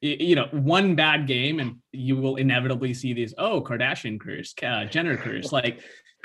you 0.01 0.35
know, 0.35 0.47
one 0.51 0.95
bad 0.95 1.27
game 1.27 1.59
and 1.59 1.77
you 1.91 2.17
will 2.17 2.35
inevitably 2.35 2.93
see 2.93 3.13
these, 3.13 3.33
oh, 3.37 3.61
Kardashian 3.61 4.19
curse, 4.19 4.53
uh, 4.63 4.85
Jenner 4.85 5.17
curse. 5.17 5.51
Like, 5.51 5.81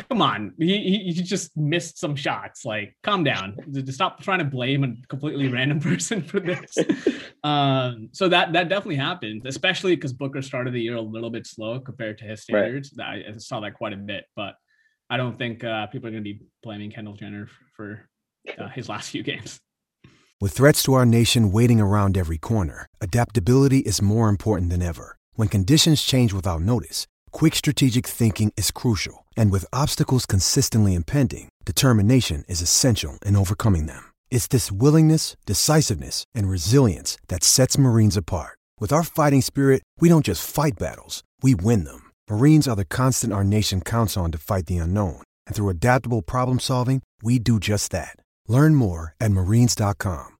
come 0.08 0.22
on. 0.22 0.52
He, 0.58 0.78
he, 0.78 1.12
he 1.12 1.22
just 1.22 1.56
missed 1.56 1.98
some 1.98 2.16
shots. 2.16 2.64
Like, 2.64 2.96
calm 3.02 3.24
down. 3.24 3.56
D- 3.70 3.82
d- 3.82 3.92
Stop 3.92 4.20
trying 4.22 4.38
to 4.40 4.44
blame 4.44 4.84
a 4.84 4.94
completely 5.08 5.48
random 5.48 5.80
person 5.90 6.22
for 6.22 6.40
this. 6.40 6.76
um, 7.44 8.08
so 8.12 8.28
that, 8.28 8.52
that 8.52 8.68
definitely 8.68 8.96
happened, 8.96 9.42
especially 9.46 9.94
because 9.94 10.12
Booker 10.12 10.42
started 10.42 10.74
the 10.74 10.80
year 10.80 10.96
a 10.96 11.00
little 11.00 11.30
bit 11.30 11.46
slow 11.46 11.80
compared 11.80 12.18
to 12.18 12.24
his 12.24 12.44
Right. 12.50 12.60
standards. 12.62 12.94
I, 12.98 13.22
I 13.34 13.36
saw 13.38 13.60
that 13.60 13.74
quite 13.74 13.92
a 13.92 13.96
bit, 13.96 14.24
but 14.36 14.54
I 15.08 15.16
don't 15.16 15.36
think 15.36 15.64
uh, 15.64 15.86
people 15.88 16.08
are 16.08 16.12
going 16.12 16.24
to 16.24 16.32
be 16.32 16.40
blaming 16.62 16.90
Kendall 16.90 17.14
Jenner 17.14 17.44
f- 17.44 17.50
for 17.76 18.08
uh, 18.58 18.68
his 18.68 18.88
last 18.88 19.10
few 19.10 19.22
games. 19.22 19.60
With 20.40 20.52
threats 20.52 20.82
to 20.84 20.94
our 20.94 21.04
nation 21.04 21.52
waiting 21.52 21.80
around 21.80 22.16
every 22.16 22.38
corner, 22.38 22.86
adaptability 23.00 23.80
is 23.80 24.00
more 24.00 24.28
important 24.30 24.70
than 24.70 24.80
ever. 24.80 25.16
When 25.34 25.48
conditions 25.48 26.02
change 26.02 26.32
without 26.32 26.62
notice, 26.62 27.06
quick 27.30 27.54
strategic 27.54 28.06
thinking 28.06 28.50
is 28.56 28.70
crucial. 28.70 29.19
And 29.36 29.52
with 29.52 29.72
obstacles 29.72 30.24
consistently 30.26 30.94
impending, 30.94 31.50
determination 31.64 32.44
is 32.48 32.62
essential 32.62 33.18
in 33.26 33.36
overcoming 33.36 33.86
them. 33.86 34.10
It's 34.30 34.46
this 34.46 34.72
willingness, 34.72 35.36
decisiveness, 35.44 36.24
and 36.34 36.48
resilience 36.48 37.18
that 37.28 37.44
sets 37.44 37.76
Marines 37.76 38.16
apart. 38.16 38.58
With 38.80 38.92
our 38.92 39.02
fighting 39.02 39.42
spirit, 39.42 39.82
we 40.00 40.08
don't 40.08 40.24
just 40.24 40.48
fight 40.48 40.78
battles, 40.78 41.22
we 41.42 41.54
win 41.54 41.84
them. 41.84 42.10
Marines 42.30 42.66
are 42.66 42.76
the 42.76 42.84
constant 42.86 43.32
our 43.32 43.44
nation 43.44 43.82
counts 43.82 44.16
on 44.16 44.32
to 44.32 44.38
fight 44.38 44.66
the 44.66 44.78
unknown. 44.78 45.22
And 45.46 45.54
through 45.54 45.68
adaptable 45.68 46.22
problem 46.22 46.60
solving, 46.60 47.02
we 47.22 47.38
do 47.38 47.60
just 47.60 47.90
that. 47.90 48.16
Learn 48.48 48.74
more 48.74 49.14
at 49.20 49.32
marines.com. 49.32 50.36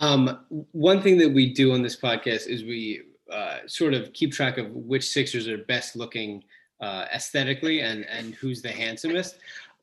Um, 0.00 0.38
one 0.72 1.00
thing 1.00 1.18
that 1.18 1.32
we 1.32 1.52
do 1.52 1.72
on 1.72 1.82
this 1.82 1.96
podcast 1.96 2.48
is 2.48 2.64
we 2.64 3.02
uh, 3.30 3.58
sort 3.66 3.94
of 3.94 4.12
keep 4.12 4.32
track 4.32 4.58
of 4.58 4.70
which 4.72 5.08
Sixers 5.08 5.46
are 5.48 5.58
best 5.58 5.94
looking 5.94 6.42
uh, 6.82 7.06
aesthetically 7.14 7.80
and 7.80 8.04
and 8.06 8.34
who's 8.34 8.60
the 8.60 8.68
handsomest. 8.70 9.36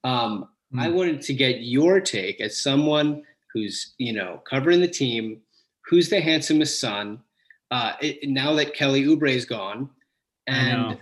Um, 0.04 0.50
I 0.78 0.88
Hmm. 0.90 0.94
wanted 0.96 1.22
to 1.22 1.34
get 1.34 1.62
your 1.62 2.00
take 2.00 2.40
as 2.42 2.56
someone 2.62 3.24
who's 3.54 3.96
you 3.98 4.14
know 4.14 4.42
covering 4.48 4.80
the 4.82 4.88
team. 4.88 5.42
Who's 5.86 6.10
the 6.10 6.22
handsomest 6.22 6.80
son? 6.80 7.20
Uh, 7.72 7.94
it, 8.02 8.30
now 8.30 8.54
that 8.54 8.74
Kelly 8.76 9.04
Oubre 9.06 9.32
is 9.32 9.46
gone, 9.46 9.90
and 10.48 11.00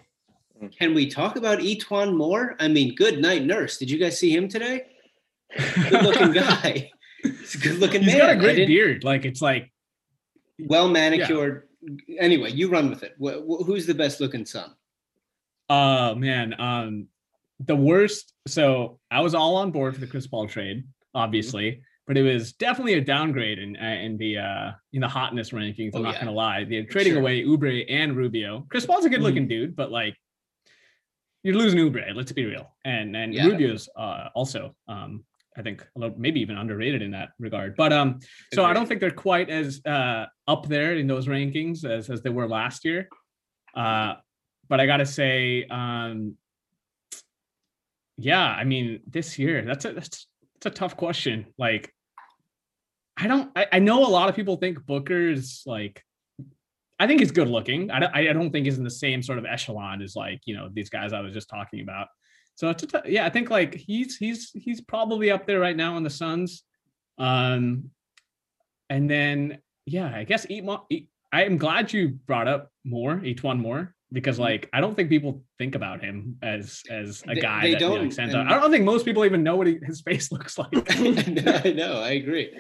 can 0.77 0.93
we 0.93 1.07
talk 1.09 1.35
about 1.35 1.59
E'Twaun 1.59 2.15
Moore? 2.15 2.55
I 2.59 2.67
mean, 2.69 2.95
good 2.95 3.19
night, 3.19 3.43
nurse. 3.43 3.77
Did 3.77 3.89
you 3.91 3.97
guys 3.97 4.17
see 4.17 4.33
him 4.33 4.47
today? 4.47 4.85
Good 5.89 6.03
looking 6.03 6.31
guy. 6.45 6.89
He's 7.23 7.55
a 7.55 7.57
good 7.57 7.79
looking 7.79 8.01
He's 8.03 8.13
man. 8.13 8.15
He's 8.15 8.21
got 8.21 8.29
a 8.37 8.39
great 8.39 8.67
beard. 8.67 9.03
Like 9.03 9.25
it's 9.25 9.41
like 9.41 9.71
well 10.59 10.87
manicured. 10.87 11.67
Anyway, 12.19 12.51
you 12.51 12.69
run 12.69 12.89
with 12.89 13.03
it. 13.03 13.15
Wh- 13.19 13.43
wh- 13.47 13.65
who's 13.65 13.85
the 13.85 13.93
best 13.93 14.19
looking 14.21 14.45
son? 14.45 14.71
Oh 15.69 16.15
man, 16.15 16.59
um, 16.59 17.07
the 17.59 17.75
worst. 17.75 18.33
So 18.47 18.99
I 19.11 19.21
was 19.21 19.35
all 19.35 19.55
on 19.57 19.71
board 19.71 19.93
for 19.95 19.99
the 20.01 20.07
Chris 20.07 20.27
Paul 20.27 20.47
trade, 20.47 20.85
obviously, 21.13 21.81
but 22.05 22.17
it 22.17 22.21
was 22.21 22.53
definitely 22.53 22.93
a 22.93 23.01
downgrade 23.01 23.59
in 23.59 23.75
uh, 23.75 23.85
in 24.01 24.17
the 24.17 24.37
uh 24.37 24.71
in 24.93 25.01
the 25.01 25.07
hotness 25.07 25.51
rankings. 25.51 25.91
I'm 25.93 26.01
Oh, 26.01 26.03
not 26.03 26.13
yeah. 26.15 26.19
gonna 26.19 26.31
lie. 26.31 26.63
They're 26.63 26.85
trading 26.85 27.13
Sure. 27.13 27.21
away 27.21 27.43
Oubre 27.43 27.85
and 27.89 28.15
Rubio. 28.15 28.65
Chris 28.69 28.85
Paul's 28.85 29.05
a 29.05 29.09
good 29.09 29.21
looking 29.21 29.47
dude, 29.47 29.75
but 29.75 29.91
like 29.91 30.15
you're 31.43 31.55
losing 31.55 31.79
Oubre. 31.79 32.13
Let's 32.15 32.31
be 32.31 32.45
real. 32.45 32.75
And 32.85 33.15
and 33.15 33.33
Yeah. 33.33 33.47
Rubio's 33.47 33.89
uh 33.97 34.29
also 34.35 34.75
um 34.87 35.25
I 35.57 35.63
think 35.63 35.81
a 35.95 35.99
little, 35.99 36.15
maybe 36.19 36.39
even 36.41 36.55
underrated 36.55 37.01
in 37.01 37.09
that 37.11 37.29
regard. 37.39 37.75
But 37.75 37.91
um, 37.91 38.19
so 38.53 38.63
I 38.63 38.73
don't 38.73 38.85
think 38.85 39.01
they're 39.01 39.09
quite 39.09 39.49
as 39.49 39.81
uh 39.85 40.27
up 40.47 40.67
there 40.67 40.93
in 40.95 41.07
those 41.07 41.25
rankings 41.27 41.83
as 41.83 42.11
as 42.11 42.21
they 42.21 42.29
were 42.29 42.47
last 42.47 42.85
year. 42.85 43.09
Uh, 43.75 44.15
but 44.69 44.79
I 44.79 44.85
gotta 44.85 45.05
say, 45.05 45.65
um, 45.65 46.35
yeah, 48.17 48.43
I 48.43 48.63
mean, 48.63 49.01
this 49.07 49.37
year 49.37 49.61
that's 49.63 49.85
a 49.85 49.93
that's 49.93 50.27
it's 50.57 50.65
a 50.65 50.69
tough 50.71 50.97
question. 50.97 51.45
Like, 51.57 51.93
I 53.15 53.27
don't, 53.27 53.51
I, 53.55 53.67
I 53.73 53.79
know 53.79 54.05
a 54.05 54.09
lot 54.09 54.29
of 54.29 54.35
people 54.35 54.57
think 54.57 54.85
Booker's 54.85 55.63
like, 55.65 56.03
I 56.99 57.05
think 57.05 57.19
he's 57.19 57.31
good 57.31 57.47
looking. 57.47 57.91
I 57.91 57.99
don't, 57.99 58.15
I 58.15 58.33
don't 58.33 58.49
think 58.51 58.65
he's 58.65 58.79
in 58.79 58.83
the 58.83 58.89
same 58.89 59.21
sort 59.21 59.37
of 59.37 59.45
echelon 59.45 60.01
as 60.01 60.15
like 60.15 60.41
you 60.45 60.55
know 60.55 60.69
these 60.71 60.89
guys 60.89 61.13
I 61.13 61.21
was 61.21 61.33
just 61.33 61.49
talking 61.49 61.81
about. 61.81 62.07
So 62.55 62.69
it's 62.69 62.83
yeah, 63.05 63.25
I 63.25 63.29
think 63.29 63.51
like 63.51 63.75
he's 63.75 64.17
he's 64.17 64.51
he's 64.55 64.81
probably 64.81 65.29
up 65.29 65.45
there 65.45 65.59
right 65.59 65.77
now 65.77 65.95
on 65.95 66.03
the 66.03 66.09
Suns. 66.09 66.63
Um, 67.19 67.91
and 68.89 69.09
then 69.09 69.59
yeah, 69.85 70.11
I 70.13 70.23
guess 70.23 70.47
eat. 70.49 70.65
I 71.31 71.43
am 71.43 71.57
glad 71.57 71.93
you 71.93 72.09
brought 72.09 72.47
up 72.47 72.71
more 72.83 73.17
E'Twaun 73.17 73.59
Moore 73.59 73.93
because 74.11 74.39
like 74.39 74.69
I 74.73 74.79
don't 74.79 74.95
think 74.95 75.09
people 75.09 75.43
think 75.57 75.75
about 75.75 76.01
him 76.01 76.37
as 76.41 76.83
as 76.89 77.23
a 77.27 77.35
guy 77.35 77.63
they 77.63 77.71
that 77.71 77.79
don't, 77.79 78.17
and-. 78.19 78.35
I 78.35 78.59
don't 78.59 78.71
think 78.71 78.85
most 78.85 79.05
people 79.05 79.25
even 79.25 79.43
know 79.43 79.55
what 79.55 79.67
he, 79.67 79.79
his 79.83 80.01
face 80.01 80.31
looks 80.31 80.57
like. 80.57 80.69
I 80.91 81.71
know, 81.71 81.99
I 81.99 82.11
agree. 82.11 82.57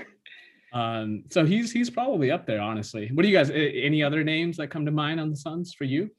um, 0.73 1.23
so 1.29 1.45
he's 1.45 1.71
he's 1.71 1.89
probably 1.89 2.31
up 2.31 2.45
there, 2.45 2.61
honestly. 2.61 3.09
What 3.13 3.23
do 3.23 3.29
you 3.29 3.37
guys? 3.37 3.49
Any 3.49 4.03
other 4.03 4.23
names 4.23 4.57
that 4.57 4.67
come 4.67 4.85
to 4.85 4.91
mind 4.91 5.19
on 5.19 5.29
the 5.29 5.37
Suns 5.37 5.73
for 5.73 5.85
you? 5.85 6.09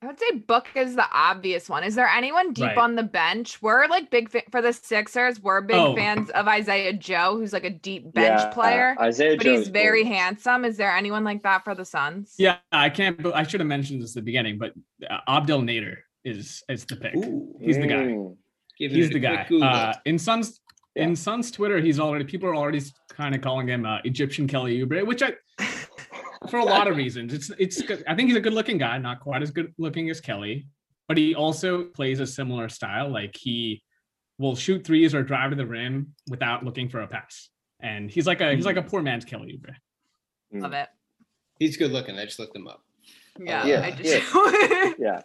I 0.00 0.06
would 0.06 0.18
say 0.20 0.30
Book 0.46 0.68
is 0.76 0.94
the 0.94 1.06
obvious 1.12 1.68
one. 1.68 1.82
Is 1.82 1.96
there 1.96 2.06
anyone 2.06 2.52
deep 2.52 2.66
Right. 2.66 2.78
on 2.78 2.94
the 2.94 3.02
bench? 3.02 3.60
We're 3.60 3.88
like 3.88 4.10
big 4.12 4.30
fa- 4.30 4.44
for 4.52 4.62
the 4.62 4.72
Sixers. 4.72 5.40
We're 5.42 5.60
big 5.60 5.76
Oh. 5.76 5.96
fans 5.96 6.30
of 6.30 6.46
Isaiah 6.46 6.92
Joe, 6.92 7.36
who's 7.36 7.52
like 7.52 7.64
a 7.64 7.70
deep 7.70 8.12
bench 8.12 8.40
Yeah, 8.40 8.48
player, 8.50 8.96
Isaiah 9.00 9.36
but 9.36 9.44
Joe 9.44 9.56
he's 9.58 9.68
very 9.68 10.04
gorgeous. 10.04 10.18
handsome. 10.18 10.64
Is 10.64 10.76
there 10.76 10.92
anyone 10.92 11.24
like 11.24 11.42
that 11.42 11.64
for 11.64 11.74
the 11.74 11.84
Suns? 11.84 12.36
Yeah, 12.38 12.58
I 12.70 12.90
can't. 12.90 13.20
be- 13.20 13.32
I 13.32 13.42
should 13.42 13.58
have 13.58 13.66
mentioned 13.66 14.00
this 14.00 14.10
at 14.12 14.20
the 14.22 14.22
beginning, 14.26 14.58
but 14.58 14.72
uh, 15.10 15.18
Abdel 15.26 15.62
Nader 15.62 15.96
is 16.24 16.62
is 16.68 16.84
the 16.84 16.94
pick. 16.94 17.16
Ooh, 17.16 17.56
He's 17.60 17.76
the 17.76 17.86
guy. 17.88 17.96
Mm. 17.96 18.36
giving 18.78 18.96
He's 18.96 19.10
the 19.10 19.18
guy. 19.18 19.48
Uh, 19.50 19.94
in 20.04 20.16
Suns 20.20 20.60
Yeah. 20.94 21.04
in 21.06 21.16
Suns 21.16 21.50
Twitter, 21.50 21.80
he's 21.80 21.98
already 21.98 22.24
people 22.24 22.48
are 22.48 22.54
already 22.54 22.82
kind 23.10 23.34
of 23.34 23.40
calling 23.40 23.66
him 23.66 23.84
uh, 23.84 23.98
Egyptian 24.04 24.46
Kelly 24.46 24.78
Oubre, 24.80 25.04
which 25.04 25.24
I 25.24 25.32
for 26.50 26.58
a 26.58 26.64
lot 26.64 26.88
of 26.88 26.96
reasons. 26.96 27.32
It's 27.32 27.50
it's 27.58 27.82
good. 27.82 28.04
I 28.06 28.14
think 28.14 28.28
he's 28.28 28.36
a 28.36 28.40
good 28.40 28.52
looking 28.52 28.78
guy, 28.78 28.98
not 28.98 29.20
quite 29.20 29.42
as 29.42 29.50
good 29.50 29.72
looking 29.78 30.10
as 30.10 30.20
Kelly, 30.20 30.66
but 31.06 31.16
he 31.16 31.34
also 31.34 31.84
plays 31.84 32.20
a 32.20 32.26
similar 32.26 32.68
style. 32.68 33.08
Like 33.08 33.36
he 33.36 33.82
will 34.38 34.54
shoot 34.54 34.84
threes 34.84 35.14
or 35.14 35.22
drive 35.22 35.50
to 35.50 35.56
the 35.56 35.66
rim 35.66 36.14
without 36.28 36.64
looking 36.64 36.88
for 36.88 37.00
a 37.00 37.08
pass. 37.08 37.50
And 37.80 38.10
he's 38.10 38.26
like 38.26 38.40
a 38.40 38.54
he's 38.54 38.66
like 38.66 38.76
a 38.76 38.82
poor 38.82 39.02
man's 39.02 39.24
Kelly 39.24 39.58
Oubre. 39.58 39.74
Love 40.60 40.72
it. 40.72 40.88
He's 41.58 41.76
good 41.76 41.92
looking. 41.92 42.16
I 42.18 42.24
just 42.24 42.38
looked 42.38 42.56
him 42.56 42.68
up. 42.68 42.82
Yeah, 43.38 43.66
Yeah, 43.66 43.82
I 43.82 43.90
just 43.90 44.98
Yeah, 44.98 45.20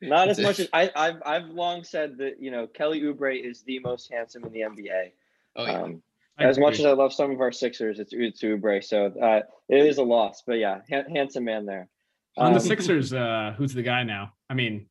not 0.00 0.28
as 0.28 0.38
much 0.38 0.60
as 0.60 0.68
I, 0.72 0.90
I've 0.94 1.22
I've 1.24 1.48
long 1.48 1.84
said 1.84 2.16
that 2.18 2.40
you 2.40 2.50
know 2.50 2.66
Kelly 2.66 3.00
Oubre 3.02 3.38
is 3.38 3.62
the 3.62 3.78
most 3.80 4.10
handsome 4.10 4.44
in 4.44 4.52
the 4.52 4.60
NBA. 4.60 5.12
Oh 5.56 5.64
yeah. 5.64 5.82
Um, 5.82 6.02
as 6.38 6.58
much 6.58 6.78
as 6.78 6.86
I 6.86 6.92
love 6.92 7.12
some 7.12 7.30
of 7.30 7.40
our 7.40 7.52
Sixers, 7.52 7.98
it's 7.98 8.12
it's 8.12 8.42
Oubre, 8.42 8.82
so 8.84 9.06
uh, 9.06 9.40
it 9.68 9.86
is 9.86 9.98
a 9.98 10.02
loss. 10.02 10.42
But 10.46 10.54
yeah, 10.58 10.80
ha- 10.90 11.04
handsome 11.12 11.44
man 11.44 11.66
there. 11.66 11.88
on 12.36 12.52
the 12.52 12.60
Um, 12.60 12.64
Sixers, 12.66 13.12
uh, 13.12 13.54
who's 13.56 13.74
the 13.74 13.82
guy 13.82 14.02
now? 14.04 14.32
I 14.50 14.54
mean, 14.54 14.86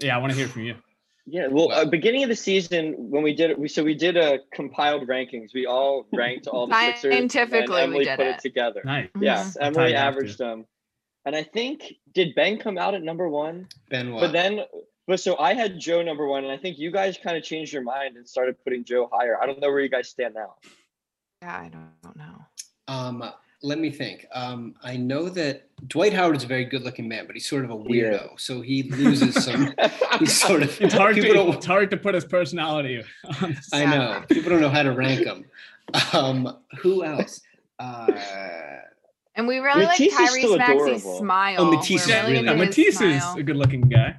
yeah, 0.00 0.14
I 0.16 0.18
want 0.20 0.32
to 0.32 0.38
hear 0.38 0.48
from 0.48 0.62
you. 0.62 0.74
Yeah, 1.26 1.46
well, 1.48 1.70
uh, 1.70 1.84
beginning 1.84 2.22
of 2.24 2.28
the 2.28 2.34
season 2.36 2.94
when 2.96 3.22
we 3.22 3.34
did 3.34 3.50
it, 3.50 3.58
we 3.58 3.68
so 3.68 3.84
we 3.84 3.94
did 3.94 4.16
a 4.16 4.40
compiled 4.52 5.06
rankings. 5.06 5.54
We 5.54 5.66
all 5.66 6.06
ranked 6.12 6.46
all 6.48 6.66
the 6.66 6.74
Sixers. 6.74 7.14
and 7.14 7.30
Scientifically, 7.30 7.76
we 7.76 7.82
Emily 7.82 8.04
did 8.04 8.16
put 8.16 8.26
it, 8.26 8.36
it. 8.36 8.40
together. 8.40 8.82
Nice. 8.84 9.08
Yes, 9.20 9.54
That's 9.54 9.58
how 9.58 9.66
Emily 9.66 9.86
you 9.92 9.96
to. 9.96 9.98
averaged 9.98 10.38
them. 10.38 10.64
and 11.26 11.36
I 11.36 11.42
think 11.44 11.94
did 12.14 12.34
Ben 12.34 12.58
come 12.58 12.78
out 12.78 12.94
at 12.94 13.02
number 13.02 13.28
one? 13.28 13.68
Benoit. 13.90 14.20
But 14.20 14.32
then, 14.32 14.60
but 15.06 15.20
so 15.20 15.38
I 15.38 15.54
had 15.54 15.78
Joe 15.78 16.02
number 16.02 16.26
one, 16.26 16.42
and 16.44 16.52
I 16.52 16.56
think 16.56 16.78
you 16.78 16.90
guys 16.90 17.16
kind 17.22 17.36
of 17.36 17.44
changed 17.44 17.72
your 17.72 17.82
mind 17.82 18.16
and 18.16 18.26
started 18.28 18.56
putting 18.64 18.84
Joe 18.84 19.08
higher. 19.12 19.40
I 19.40 19.46
don't 19.46 19.60
know 19.60 19.68
where 19.70 19.80
you 19.80 19.88
guys 19.90 20.08
stand 20.08 20.34
now. 20.34 20.54
Yeah, 21.42 21.56
I 21.58 21.68
don't, 21.68 21.88
don't 22.02 22.16
know. 22.16 22.44
Um, 22.88 23.24
let 23.62 23.78
me 23.78 23.90
think. 23.90 24.26
Um, 24.32 24.74
I 24.82 24.96
know 24.96 25.28
that 25.30 25.68
Dwight 25.88 26.12
Howard 26.12 26.36
is 26.36 26.44
a 26.44 26.46
very 26.46 26.64
good-looking 26.64 27.08
man, 27.08 27.26
but 27.26 27.34
he's 27.36 27.48
sort 27.48 27.64
of 27.64 27.70
a 27.70 27.76
weirdo, 27.76 28.38
so 28.38 28.60
he 28.60 28.82
loses 28.84 29.42
some. 29.44 29.74
he's 30.18 30.38
sort 30.40 30.62
of. 30.62 30.78
It's 30.80 30.94
hard 30.94 31.16
to 31.16 31.22
don't- 31.22 31.54
it's 31.54 31.66
hard 31.66 31.90
to 31.90 31.96
put 31.96 32.14
his 32.14 32.24
personality 32.24 33.02
on 33.42 33.56
I 33.72 33.84
know 33.84 34.22
people 34.28 34.50
don't 34.50 34.60
know 34.60 34.68
how 34.70 34.82
to 34.82 34.92
rank 34.92 35.26
him. 35.26 35.44
Um, 36.12 36.56
who 36.78 37.02
else? 37.04 37.40
Uh, 37.80 38.06
And 39.34 39.48
we 39.48 39.58
really 39.58 39.86
Matisse 39.86 40.16
like 40.20 40.30
Tyrese 40.30 40.58
Maxey's 40.58 41.02
smile. 41.18 41.56
Oh, 41.58 41.70
Matisse 41.72 42.06
We're 42.06 42.14
is 42.14 42.22
really- 42.22 42.34
Yeah, 42.34 42.52
Yeah, 42.52 42.52
his 42.52 42.76
Matisse 42.76 43.00
is 43.00 43.34
a 43.36 43.42
good 43.42 43.56
looking 43.56 43.80
guy. 43.88 44.14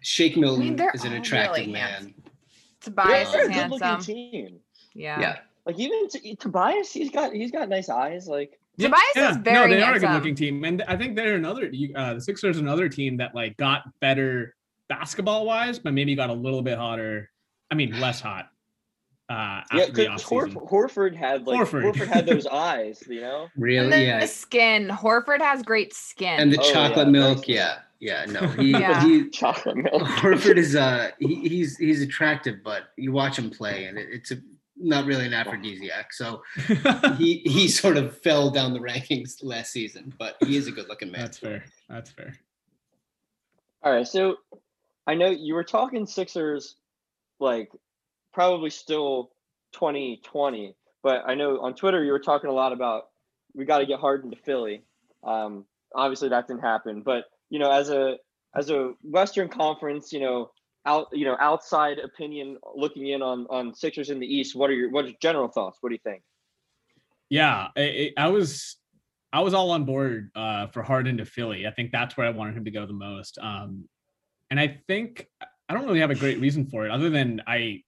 Shake 0.00 0.38
Milton 0.38 0.74
they're 0.76 0.90
is 0.94 1.04
an 1.04 1.12
attractive 1.12 1.60
really 1.66 1.72
man. 1.72 1.90
handsome. 1.92 2.14
Tobias 2.80 3.30
They're 3.32 3.42
is 3.42 3.48
a 3.48 3.52
good-looking 3.52 3.86
handsome. 3.86 4.14
team. 4.14 4.60
Yeah. 4.94 5.20
Yeah. 5.20 5.38
Like 5.66 5.78
even 5.78 6.08
T- 6.08 6.36
Tobias, 6.36 6.92
he's 6.92 7.10
got 7.10 7.32
he's 7.32 7.50
got 7.50 7.68
nice 7.68 7.88
eyes. 7.88 8.26
Like 8.26 8.58
Tobias 8.78 9.02
is 9.16 9.36
very 9.38 9.70
no, 9.70 9.76
they 9.76 9.82
are 9.82 9.94
a 9.94 10.00
good 10.00 10.10
looking 10.10 10.34
team, 10.34 10.64
and 10.64 10.82
I 10.88 10.96
think 10.96 11.14
they're 11.16 11.36
another. 11.36 11.68
you- 11.70 11.94
Uh, 11.94 12.14
the 12.14 12.20
Sixers, 12.20 12.56
are 12.56 12.60
another 12.60 12.88
team 12.88 13.16
that 13.18 13.34
like 13.34 13.56
got 13.56 13.82
better 14.00 14.54
basketball 14.88 15.46
wise, 15.46 15.78
but 15.78 15.92
maybe 15.92 16.14
got 16.14 16.30
a 16.30 16.34
little 16.34 16.62
bit 16.62 16.78
hotter. 16.78 17.30
I 17.70 17.74
mean, 17.74 17.98
less 18.00 18.20
hot. 18.20 18.48
Uh, 19.30 19.62
yeah, 19.72 19.82
after 19.84 19.92
because 19.92 20.22
Hor- 20.22 20.48
Horford 20.48 21.14
had 21.14 21.46
like 21.46 21.60
Horford. 21.60 21.94
Horford. 21.94 22.06
had 22.08 22.26
those 22.26 22.46
eyes, 22.46 23.02
you 23.08 23.20
know. 23.20 23.48
Really? 23.56 23.84
And 23.84 23.92
then 23.92 24.02
yeah. 24.06 24.20
the 24.20 24.26
skin. 24.26 24.88
Horford 24.88 25.40
has 25.40 25.62
great 25.62 25.94
skin. 25.94 26.38
And 26.40 26.52
the 26.52 26.58
Oh, 26.60 26.72
chocolate 26.72 27.06
yeah, 27.06 27.12
milk. 27.12 27.46
that's- 27.46 27.48
Yeah. 27.48 27.78
Yeah. 28.00 28.24
No. 28.26 28.46
He. 28.60 28.72
Yeah. 28.72 29.02
he 29.02 29.30
Chocolate 29.30 29.76
milk. 29.78 30.02
Horford 30.02 30.58
is 30.58 30.74
uh 30.86 31.12
he, 31.18 31.36
he's 31.48 31.78
he's 31.78 32.02
attractive, 32.02 32.56
but 32.64 32.88
you 32.98 33.12
watch 33.12 33.38
him 33.38 33.48
play 33.48 33.84
and 33.86 33.96
it, 33.96 34.08
it's 34.10 34.32
a, 34.32 34.36
not 34.82 35.06
really 35.06 35.26
an 35.26 35.34
aphrodisiac. 35.34 36.12
So 36.12 36.42
he 37.16 37.42
he 37.44 37.68
sort 37.82 37.96
of 37.96 38.16
fell 38.18 38.50
down 38.50 38.72
the 38.72 38.80
rankings 38.80 39.42
last 39.42 39.72
season, 39.72 40.14
but 40.18 40.36
he 40.40 40.56
is 40.56 40.66
a 40.66 40.72
good 40.72 40.88
looking 40.88 41.10
man. 41.10 41.22
That's 41.22 41.38
fair. 41.38 41.64
That's 41.88 42.10
fair. 42.10 42.34
All 43.82 43.92
right, 43.92 44.06
so 44.06 44.36
I 45.06 45.14
know 45.14 45.30
you 45.30 45.54
were 45.54 45.64
talking 45.64 46.06
Sixers, 46.06 46.76
like 47.40 47.70
probably 48.32 48.70
still 48.70 49.32
2020, 49.72 50.76
but 51.02 51.22
I 51.26 51.34
know 51.34 51.60
on 51.60 51.74
Twitter 51.74 52.04
you 52.04 52.12
were 52.12 52.20
talking 52.20 52.48
a 52.48 52.52
lot 52.52 52.72
about 52.72 53.04
we 53.54 53.64
got 53.64 53.78
to 53.78 53.86
get 53.86 53.98
Harden 53.98 54.30
to 54.30 54.36
Philly. 54.36 54.82
Um, 55.24 55.66
obviously 55.94 56.28
that 56.28 56.46
didn't 56.46 56.62
happen, 56.62 57.02
but 57.02 57.24
you 57.50 57.58
know, 57.58 57.70
as 57.70 57.90
a 57.90 58.16
as 58.54 58.70
a 58.70 58.92
Western 59.02 59.48
Conference, 59.48 60.12
you 60.12 60.20
know, 60.20 60.50
out 60.84 61.08
you 61.12 61.24
know 61.24 61.36
outside 61.40 61.98
opinion 61.98 62.58
looking 62.74 63.08
in 63.08 63.22
on 63.22 63.46
on 63.50 63.74
Sixers 63.74 64.10
in 64.10 64.18
the 64.18 64.26
East, 64.26 64.56
what 64.56 64.70
are 64.70 64.74
your 64.74 64.90
what 64.90 65.04
are 65.04 65.08
your 65.08 65.16
general 65.20 65.48
thoughts? 65.48 65.78
What 65.80 65.90
do 65.90 65.94
you 65.94 66.00
think? 66.04 66.22
Yeah, 67.30 67.68
I, 67.76 68.12
I 68.16 68.28
was 68.28 68.76
I 69.32 69.40
was 69.40 69.54
all 69.54 69.70
on 69.70 69.84
board 69.84 70.30
uh, 70.34 70.66
for 70.68 70.82
Harden 70.82 71.16
to 71.18 71.24
Philly. 71.24 71.66
I 71.66 71.70
think 71.70 71.90
that's 71.90 72.16
where 72.16 72.26
I 72.26 72.30
wanted 72.30 72.56
him 72.56 72.64
to 72.64 72.70
go 72.70 72.86
the 72.86 72.92
most. 72.92 73.38
Um, 73.38 73.88
and 74.50 74.60
I 74.60 74.80
think 74.86 75.26
I 75.40 75.74
don't 75.74 75.86
really 75.86 76.00
have 76.00 76.10
a 76.10 76.14
great 76.14 76.40
reason 76.40 76.66
for 76.66 76.84
it, 76.84 76.90
other 76.90 77.08
than 77.08 77.42
I 77.46 77.82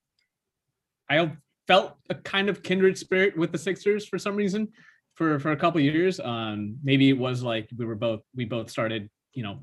I 1.09 1.33
felt 1.67 1.95
a 2.09 2.15
kind 2.15 2.49
of 2.49 2.63
kindred 2.63 2.97
spirit 2.97 3.37
with 3.37 3.51
the 3.51 3.57
Sixers 3.57 4.07
for 4.07 4.17
some 4.17 4.35
reason 4.35 4.69
for 5.13 5.39
for 5.39 5.51
a 5.51 5.57
couple 5.57 5.79
years. 5.81 6.19
Um, 6.19 6.77
maybe 6.83 7.09
it 7.09 7.17
was 7.17 7.43
like 7.43 7.69
we 7.77 7.85
were 7.85 7.95
both 7.95 8.21
we 8.35 8.45
both 8.45 8.69
started 8.69 9.09
you 9.33 9.43
know 9.43 9.59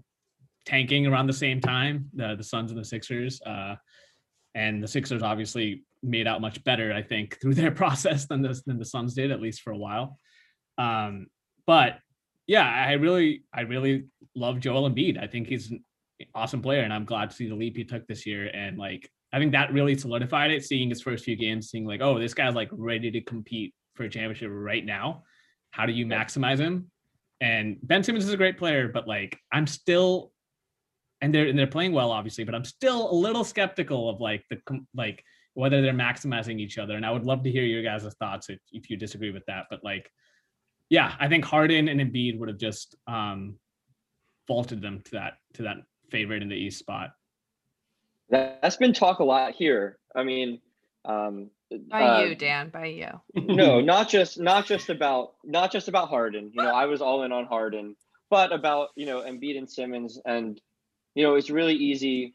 tanking 0.64 1.06
around 1.06 1.26
the 1.26 1.32
same 1.32 1.60
time, 1.60 2.08
the 2.14 2.34
the 2.36 2.44
Suns 2.44 2.70
and 2.70 2.80
the 2.80 2.84
Sixers. 2.84 3.40
Uh, 3.42 3.76
and 4.54 4.82
the 4.82 4.88
Sixers 4.88 5.22
obviously 5.22 5.84
made 6.02 6.26
out 6.26 6.40
much 6.40 6.62
better, 6.64 6.92
I 6.92 7.02
think, 7.02 7.38
through 7.40 7.54
their 7.54 7.70
process 7.70 8.26
than 8.26 8.42
the 8.42 8.60
than 8.66 8.78
the 8.78 8.84
Suns 8.84 9.14
did, 9.14 9.30
at 9.30 9.40
least 9.40 9.62
for 9.62 9.72
a 9.72 9.78
while. 9.78 10.18
Um, 10.78 11.26
but 11.66 11.98
yeah, 12.46 12.68
I 12.68 12.92
really, 12.92 13.44
I 13.54 13.62
really 13.62 14.06
love 14.34 14.60
Joel 14.60 14.90
Embiid. 14.90 15.22
I 15.22 15.26
think 15.26 15.46
he's 15.46 15.70
an 15.70 15.84
awesome 16.34 16.62
player, 16.62 16.82
and 16.82 16.92
I'm 16.92 17.04
glad 17.04 17.30
to 17.30 17.36
see 17.36 17.48
the 17.48 17.54
leap 17.54 17.76
he 17.76 17.84
took 17.84 18.06
this 18.06 18.26
year. 18.26 18.50
And 18.52 18.78
like, 18.78 19.08
I 19.32 19.38
think 19.38 19.52
that 19.52 19.72
really 19.72 19.96
solidified 19.96 20.50
it. 20.50 20.64
Seeing 20.64 20.88
his 20.88 21.00
first 21.00 21.24
few 21.24 21.36
games, 21.36 21.70
seeing 21.70 21.86
like, 21.86 22.00
oh, 22.00 22.18
this 22.18 22.34
guy's 22.34 22.54
like 22.54 22.68
ready 22.72 23.10
to 23.10 23.20
compete 23.20 23.74
for 23.94 24.04
a 24.04 24.10
championship 24.10 24.50
right 24.52 24.84
now. 24.84 25.22
How 25.70 25.86
do 25.86 25.92
you 25.92 26.04
maximize 26.04 26.58
him? 26.58 26.90
And 27.40 27.78
Ben 27.82 28.02
Simmons 28.02 28.24
is 28.24 28.32
a 28.32 28.36
great 28.36 28.58
player, 28.58 28.88
but 28.88 29.08
like, 29.08 29.38
I'm 29.52 29.66
still 29.66 30.31
and 31.22 31.32
they're 31.32 31.46
and 31.46 31.58
they're 31.58 31.66
playing 31.66 31.92
well, 31.92 32.10
obviously, 32.10 32.44
but 32.44 32.54
I'm 32.54 32.64
still 32.64 33.10
a 33.10 33.14
little 33.14 33.44
skeptical 33.44 34.10
of 34.10 34.20
like 34.20 34.44
the 34.50 34.58
like 34.94 35.24
whether 35.54 35.80
they're 35.80 35.94
maximizing 35.94 36.58
each 36.58 36.78
other. 36.78 36.96
And 36.96 37.06
I 37.06 37.10
would 37.10 37.24
love 37.24 37.44
to 37.44 37.50
hear 37.50 37.62
your 37.62 37.82
guys' 37.82 38.12
thoughts 38.18 38.50
if, 38.50 38.58
if 38.72 38.90
you 38.90 38.96
disagree 38.96 39.30
with 39.30 39.44
that. 39.46 39.66
But 39.70 39.84
like, 39.84 40.10
yeah, 40.88 41.14
I 41.20 41.28
think 41.28 41.44
Harden 41.44 41.88
and 41.88 42.00
Embiid 42.00 42.38
would 42.38 42.48
have 42.48 42.58
just 42.58 42.96
um 43.06 43.54
vaulted 44.48 44.82
them 44.82 45.00
to 45.04 45.10
that 45.12 45.34
to 45.54 45.62
that 45.62 45.76
favorite 46.10 46.42
in 46.42 46.48
the 46.48 46.56
East 46.56 46.80
spot. 46.80 47.10
That, 48.30 48.60
that's 48.60 48.76
been 48.76 48.92
talk 48.92 49.20
a 49.20 49.24
lot 49.24 49.54
here. 49.54 49.98
I 50.16 50.24
mean, 50.24 50.60
um, 51.04 51.50
By 51.88 52.02
uh, 52.02 52.22
you, 52.24 52.34
Dan. 52.34 52.70
By 52.70 52.86
you. 52.86 53.20
no, 53.54 53.80
not 53.80 54.08
just 54.08 54.40
not 54.40 54.66
just 54.66 54.88
about 54.88 55.34
not 55.44 55.70
just 55.70 55.86
about 55.86 56.08
Harden. 56.08 56.50
You 56.52 56.64
know, 56.64 56.74
I 56.74 56.86
was 56.86 57.00
all 57.00 57.22
in 57.22 57.30
on 57.30 57.44
Harden, 57.44 57.94
but 58.28 58.52
about 58.52 58.88
you 58.96 59.06
know 59.06 59.20
Embiid 59.20 59.56
and 59.56 59.70
Simmons, 59.70 60.18
and 60.26 60.60
you 61.14 61.22
know 61.22 61.34
it's 61.34 61.50
really 61.50 61.74
easy. 61.74 62.34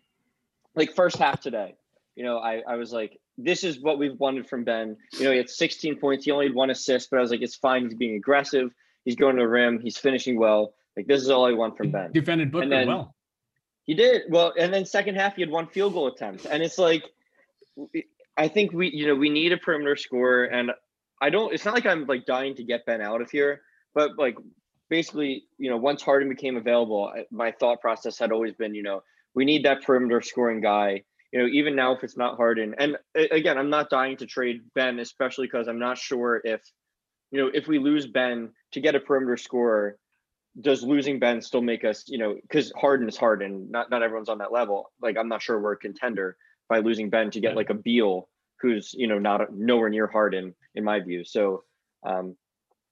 Like 0.75 0.93
first 0.93 1.17
half 1.17 1.41
today, 1.41 1.75
you 2.15 2.23
know, 2.23 2.37
I 2.37 2.61
I 2.67 2.75
was 2.75 2.91
like, 2.91 3.19
this 3.37 3.63
is 3.63 3.79
what 3.79 3.99
we've 3.99 4.17
wanted 4.19 4.47
from 4.47 4.63
Ben. 4.63 4.97
You 5.13 5.25
know, 5.25 5.31
he 5.31 5.37
had 5.37 5.49
16 5.49 5.97
points, 5.97 6.25
he 6.25 6.31
only 6.31 6.47
had 6.47 6.55
one 6.55 6.69
assist, 6.69 7.09
but 7.09 7.17
I 7.17 7.21
was 7.21 7.31
like, 7.31 7.41
it's 7.41 7.55
fine. 7.55 7.85
He's 7.85 7.95
being 7.95 8.15
aggressive. 8.15 8.71
He's 9.05 9.15
going 9.15 9.35
to 9.37 9.41
the 9.43 9.47
rim. 9.47 9.79
He's 9.79 9.97
finishing 9.97 10.37
well. 10.37 10.73
Like 10.95 11.07
this 11.07 11.21
is 11.21 11.29
all 11.29 11.45
I 11.45 11.53
want 11.53 11.77
from 11.77 11.91
Ben. 11.91 12.11
Defended 12.11 12.51
Booker 12.51 12.69
then- 12.69 12.87
well. 12.87 13.13
He 13.85 13.93
did 13.93 14.23
well, 14.29 14.53
and 14.59 14.73
then 14.73 14.83
second 14.83 15.15
half 15.15 15.35
he 15.35 15.41
had 15.41 15.49
one 15.49 15.65
field 15.67 15.93
goal 15.93 16.07
attempt, 16.07 16.45
and 16.45 16.61
it's 16.61 16.77
like, 16.77 17.05
I 18.35 18.49
think 18.49 18.73
we, 18.73 18.91
you 18.93 19.07
know, 19.07 19.15
we 19.15 19.29
need 19.29 19.53
a 19.53 19.57
perimeter 19.57 19.95
scorer, 19.95 20.43
and 20.43 20.71
I 21.21 21.29
don't. 21.29 21.53
It's 21.53 21.63
not 21.63 21.73
like 21.73 21.85
I'm 21.85 22.05
like 22.05 22.25
dying 22.25 22.53
to 22.55 22.63
get 22.65 22.85
Ben 22.85 22.99
out 22.99 23.21
of 23.21 23.31
here, 23.31 23.61
but 23.95 24.17
like 24.17 24.35
basically, 24.89 25.45
you 25.57 25.69
know, 25.69 25.77
once 25.77 26.01
Harden 26.01 26.29
became 26.29 26.57
available, 26.57 27.11
I- 27.15 27.25
my 27.31 27.51
thought 27.51 27.81
process 27.81 28.17
had 28.17 28.31
always 28.31 28.53
been, 28.53 28.75
you 28.75 28.83
know, 28.83 29.03
we 29.33 29.45
need 29.45 29.65
that 29.65 29.83
perimeter 29.83 30.21
scoring 30.21 30.61
guy. 30.61 31.03
You 31.31 31.39
know, 31.39 31.47
even 31.47 31.75
now 31.75 31.93
if 31.93 32.03
it's 32.03 32.15
not 32.17 32.37
Harden, 32.37 32.73
and 32.79 32.97
again, 33.15 33.57
I'm 33.57 33.69
not 33.69 33.89
dying 33.89 34.15
to 34.17 34.25
trade 34.25 34.61
Ben, 34.73 34.99
especially 34.99 35.47
because 35.47 35.67
I'm 35.67 35.79
not 35.79 35.97
sure 35.97 36.41
if, 36.43 36.61
you 37.31 37.41
know, 37.41 37.51
if 37.53 37.67
we 37.67 37.79
lose 37.79 38.07
Ben 38.07 38.53
to 38.71 38.79
get 38.79 38.95
a 38.95 38.99
perimeter 39.01 39.35
scorer, 39.35 39.97
does 40.61 40.83
losing 40.83 41.19
Ben 41.19 41.41
still 41.41 41.61
make 41.61 41.83
us, 41.83 42.05
you 42.07 42.17
know, 42.17 42.35
because 42.41 42.71
Harden 42.75 43.07
is 43.07 43.17
Harden, 43.17 43.69
not 43.69 43.89
not 43.89 44.03
everyone's 44.03 44.29
on 44.29 44.37
that 44.39 44.51
level. 44.51 44.91
Like 45.01 45.17
I'm 45.17 45.27
not 45.27 45.41
sure 45.41 45.59
we're 45.59 45.73
a 45.73 45.77
contender 45.77 46.37
by 46.69 46.79
losing 46.79 47.09
Ben 47.09 47.29
to 47.31 47.39
get 47.39 47.55
like 47.55 47.69
a 47.69 47.75
Beal, 47.75 48.29
who's 48.61 48.93
you 48.93 49.07
know 49.07 49.19
not 49.19 49.53
nowhere 49.53 49.89
near 49.89 50.07
Harden 50.07 50.55
in 50.75 50.83
my 50.83 50.99
view. 50.99 51.23
So 51.23 51.63
um, 52.05 52.35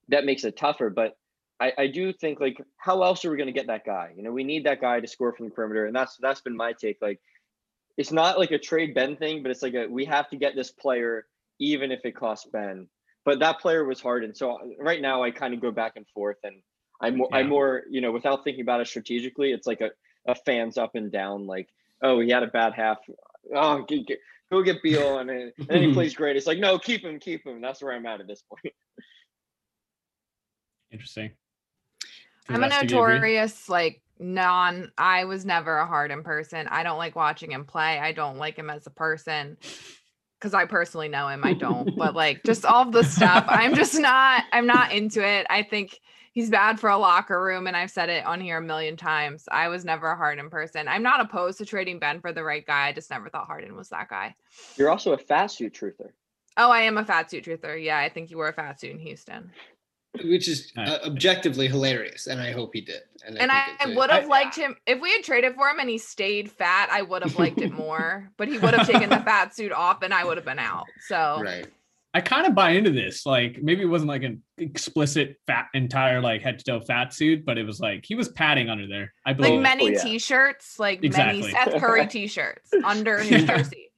that 0.09 0.25
makes 0.25 0.43
it 0.43 0.57
tougher. 0.57 0.89
But 0.89 1.17
I, 1.59 1.71
I 1.77 1.87
do 1.87 2.11
think 2.11 2.39
like 2.39 2.57
how 2.77 3.03
else 3.03 3.23
are 3.23 3.31
we 3.31 3.37
going 3.37 3.47
to 3.47 3.53
get 3.53 3.67
that 3.67 3.85
guy? 3.85 4.11
You 4.15 4.23
know, 4.23 4.31
we 4.31 4.43
need 4.43 4.65
that 4.65 4.81
guy 4.81 4.99
to 4.99 5.07
score 5.07 5.33
from 5.33 5.45
the 5.45 5.51
perimeter, 5.51 5.85
and 5.85 5.95
that's 5.95 6.17
that's 6.21 6.41
been 6.41 6.55
my 6.55 6.73
take. 6.73 6.97
Like 7.01 7.19
it's 7.97 8.11
not 8.11 8.37
like 8.37 8.51
a 8.51 8.59
trade 8.59 8.93
Ben 8.93 9.15
thing, 9.15 9.41
but 9.41 9.51
it's 9.51 9.61
like 9.61 9.73
a 9.73 9.87
we 9.87 10.05
have 10.05 10.29
to 10.29 10.37
get 10.37 10.55
this 10.55 10.71
player 10.71 11.27
even 11.59 11.91
if 11.91 12.01
it 12.03 12.15
costs 12.15 12.47
Ben. 12.51 12.87
But 13.23 13.39
that 13.39 13.59
player 13.59 13.85
was 13.85 14.01
Harden. 14.01 14.35
So 14.35 14.59
right 14.79 15.01
now 15.01 15.23
I 15.23 15.31
kind 15.31 15.53
of 15.53 15.61
go 15.61 15.71
back 15.71 15.93
and 15.95 16.05
forth 16.09 16.37
and 16.43 16.61
I'm 17.01 17.17
more 17.17 17.29
Yeah. 17.33 17.43
more, 17.43 17.83
you 17.89 18.01
know, 18.01 18.11
without 18.11 18.43
thinking 18.43 18.61
about 18.61 18.81
it 18.81 18.87
strategically, 18.87 19.51
it's 19.51 19.65
like 19.67 19.81
a, 19.81 19.91
a 20.27 20.35
fans 20.35 20.77
up 20.77 20.95
and 20.95 21.11
down, 21.11 21.47
like, 21.47 21.69
oh, 22.01 22.19
he 22.19 22.29
had 22.29 22.43
a 22.43 22.47
bad 22.47 22.73
half. 22.73 22.97
Oh, 23.53 23.83
get, 23.83 24.05
get, 24.07 24.19
go 24.51 24.61
get 24.61 24.83
Beal 24.83 25.19
and, 25.19 25.29
and 25.29 25.53
then 25.67 25.81
he 25.81 25.93
plays 25.93 26.13
great. 26.13 26.35
It's 26.35 26.47
like, 26.47 26.59
no, 26.59 26.77
keep 26.77 27.03
him, 27.03 27.19
keep 27.19 27.45
him. 27.45 27.61
That's 27.61 27.81
where 27.81 27.93
I'm 27.93 28.05
at 28.05 28.21
at 28.21 28.27
this 28.27 28.43
point. 28.43 28.73
Interesting. 30.91 31.31
The 32.47 32.53
I'm 32.53 32.63
a 32.63 32.67
rest 32.67 32.83
of 32.83 32.91
you 32.91 32.99
agree? 32.99 33.13
notorious 33.13 33.69
like 33.69 34.01
non. 34.19 34.91
I 34.97 35.25
was 35.25 35.45
never 35.45 35.77
a 35.77 35.85
Harden 35.85 36.23
person. 36.23 36.67
I 36.67 36.83
don't 36.83 36.97
like 36.97 37.15
watching 37.15 37.51
him 37.51 37.65
play. 37.65 37.99
I 37.99 38.11
don't 38.11 38.37
like 38.37 38.55
him 38.55 38.69
as 38.69 38.85
a 38.87 38.91
person 38.91 39.57
because 40.39 40.53
I 40.53 40.65
personally 40.65 41.07
know 41.07 41.27
him. 41.27 41.43
I 41.43 41.53
don't. 41.53 41.95
but 41.97 42.15
like 42.23 42.43
just 42.43 42.65
all 42.65 42.83
of 42.83 42.91
the 42.91 43.03
stuff, 43.03 43.45
I'm 43.47 43.73
just 43.73 43.97
not. 43.99 44.43
I'm 44.51 44.67
not 44.67 44.91
into 44.91 45.25
it. 45.25 45.47
I 45.49 45.63
think 45.63 45.99
he's 46.33 46.49
bad 46.49 46.79
for 46.79 46.89
a 46.89 46.97
locker 46.97 47.41
room, 47.41 47.65
and 47.65 47.75
I've 47.75 47.89
said 47.89 48.09
it 48.09 48.25
on 48.25 48.39
here 48.39 48.57
a 48.57 48.61
million 48.61 48.95
times. 48.95 49.45
I 49.51 49.69
was 49.69 49.83
never 49.83 50.11
a 50.11 50.15
Harden 50.15 50.49
person. 50.49 50.87
I'm 50.87 51.03
not 51.03 51.21
opposed 51.21 51.57
to 51.57 51.65
trading 51.65 51.97
Ben 51.97 52.21
for 52.21 52.31
the 52.31 52.43
right 52.43 52.65
guy. 52.65 52.87
I 52.87 52.93
just 52.93 53.09
never 53.09 53.29
thought 53.29 53.47
Harden 53.47 53.75
was 53.75 53.89
that 53.89 54.09
guy. 54.09 54.35
You're 54.75 54.91
also 54.91 55.13
a 55.13 55.17
fast 55.17 55.57
suit 55.57 55.73
truther. 55.73 56.11
Oh, 56.57 56.71
I 56.71 56.81
am 56.81 56.97
a 56.97 57.03
fat 57.03 57.31
suit 57.31 57.45
truther. 57.45 57.81
Yeah, 57.83 57.97
I 57.97 58.07
think 58.07 58.29
you 58.29 58.37
were 58.37 58.47
a 58.47 58.53
fat 58.53 58.79
suit 58.79 58.91
in 58.91 58.99
Houston. 58.99 59.51
Which 60.23 60.47
is 60.47 60.71
uh, 60.77 60.99
objectively 61.05 61.67
hilarious, 61.67 62.27
and 62.27 62.39
I 62.39 62.51
hope 62.51 62.71
he 62.73 62.81
did. 62.81 63.01
And, 63.25 63.37
And 63.39 63.51
think 63.51 63.81
I, 63.81 63.95
would 63.95 64.09
have 64.11 64.25
I- 64.25 64.27
liked 64.27 64.55
him 64.55 64.75
if 64.85 65.01
we 65.01 65.11
had 65.11 65.23
traded 65.23 65.55
for 65.55 65.67
him 65.67 65.79
and 65.79 65.89
he 65.89 65.97
stayed 65.97 66.51
fat. 66.51 66.89
I 66.91 67.01
would 67.01 67.23
have 67.23 67.37
liked 67.39 67.59
it 67.59 67.71
more, 67.73 68.29
but 68.37 68.47
he 68.47 68.57
would 68.59 68.73
have 68.75 68.85
taken 68.87 69.09
the 69.09 69.19
fat 69.25 69.55
suit 69.55 69.71
off 69.71 70.03
and 70.03 70.13
I 70.13 70.23
would 70.23 70.37
have 70.37 70.45
been 70.45 70.59
out. 70.59 70.85
So 71.07 71.41
right. 71.43 71.65
I 72.13 72.21
kind 72.21 72.45
of 72.45 72.53
buy 72.53 72.71
into 72.71 72.91
this. 72.91 73.25
Like 73.25 73.57
maybe 73.63 73.81
it 73.81 73.85
wasn't 73.87 74.09
like 74.09 74.21
an 74.23 74.43
explicit 74.59 75.37
fat 75.47 75.67
entire 75.73 76.21
like 76.21 76.41
head 76.43 76.59
to 76.59 76.65
toe 76.65 76.79
fat 76.81 77.13
suit, 77.13 77.43
but 77.45 77.57
it 77.57 77.63
was 77.65 77.79
like 77.79 78.05
he 78.05 78.13
was 78.13 78.29
padding 78.29 78.69
under 78.69 78.87
there. 78.87 79.11
I 79.25 79.31
like 79.31 79.37
believe 79.37 79.61
many 79.61 79.87
Oh, 79.87 79.91
yeah. 79.93 80.03
t-shirts, 80.03 80.77
like 80.79 81.03
Exactly. 81.03 81.41
many 81.41 81.51
Seth 81.53 81.81
Curry 81.81 82.05
t-shirts 82.15 82.69
under 82.83 83.17
his 83.23 83.41
Yeah. 83.43 83.57
jersey. 83.57 83.91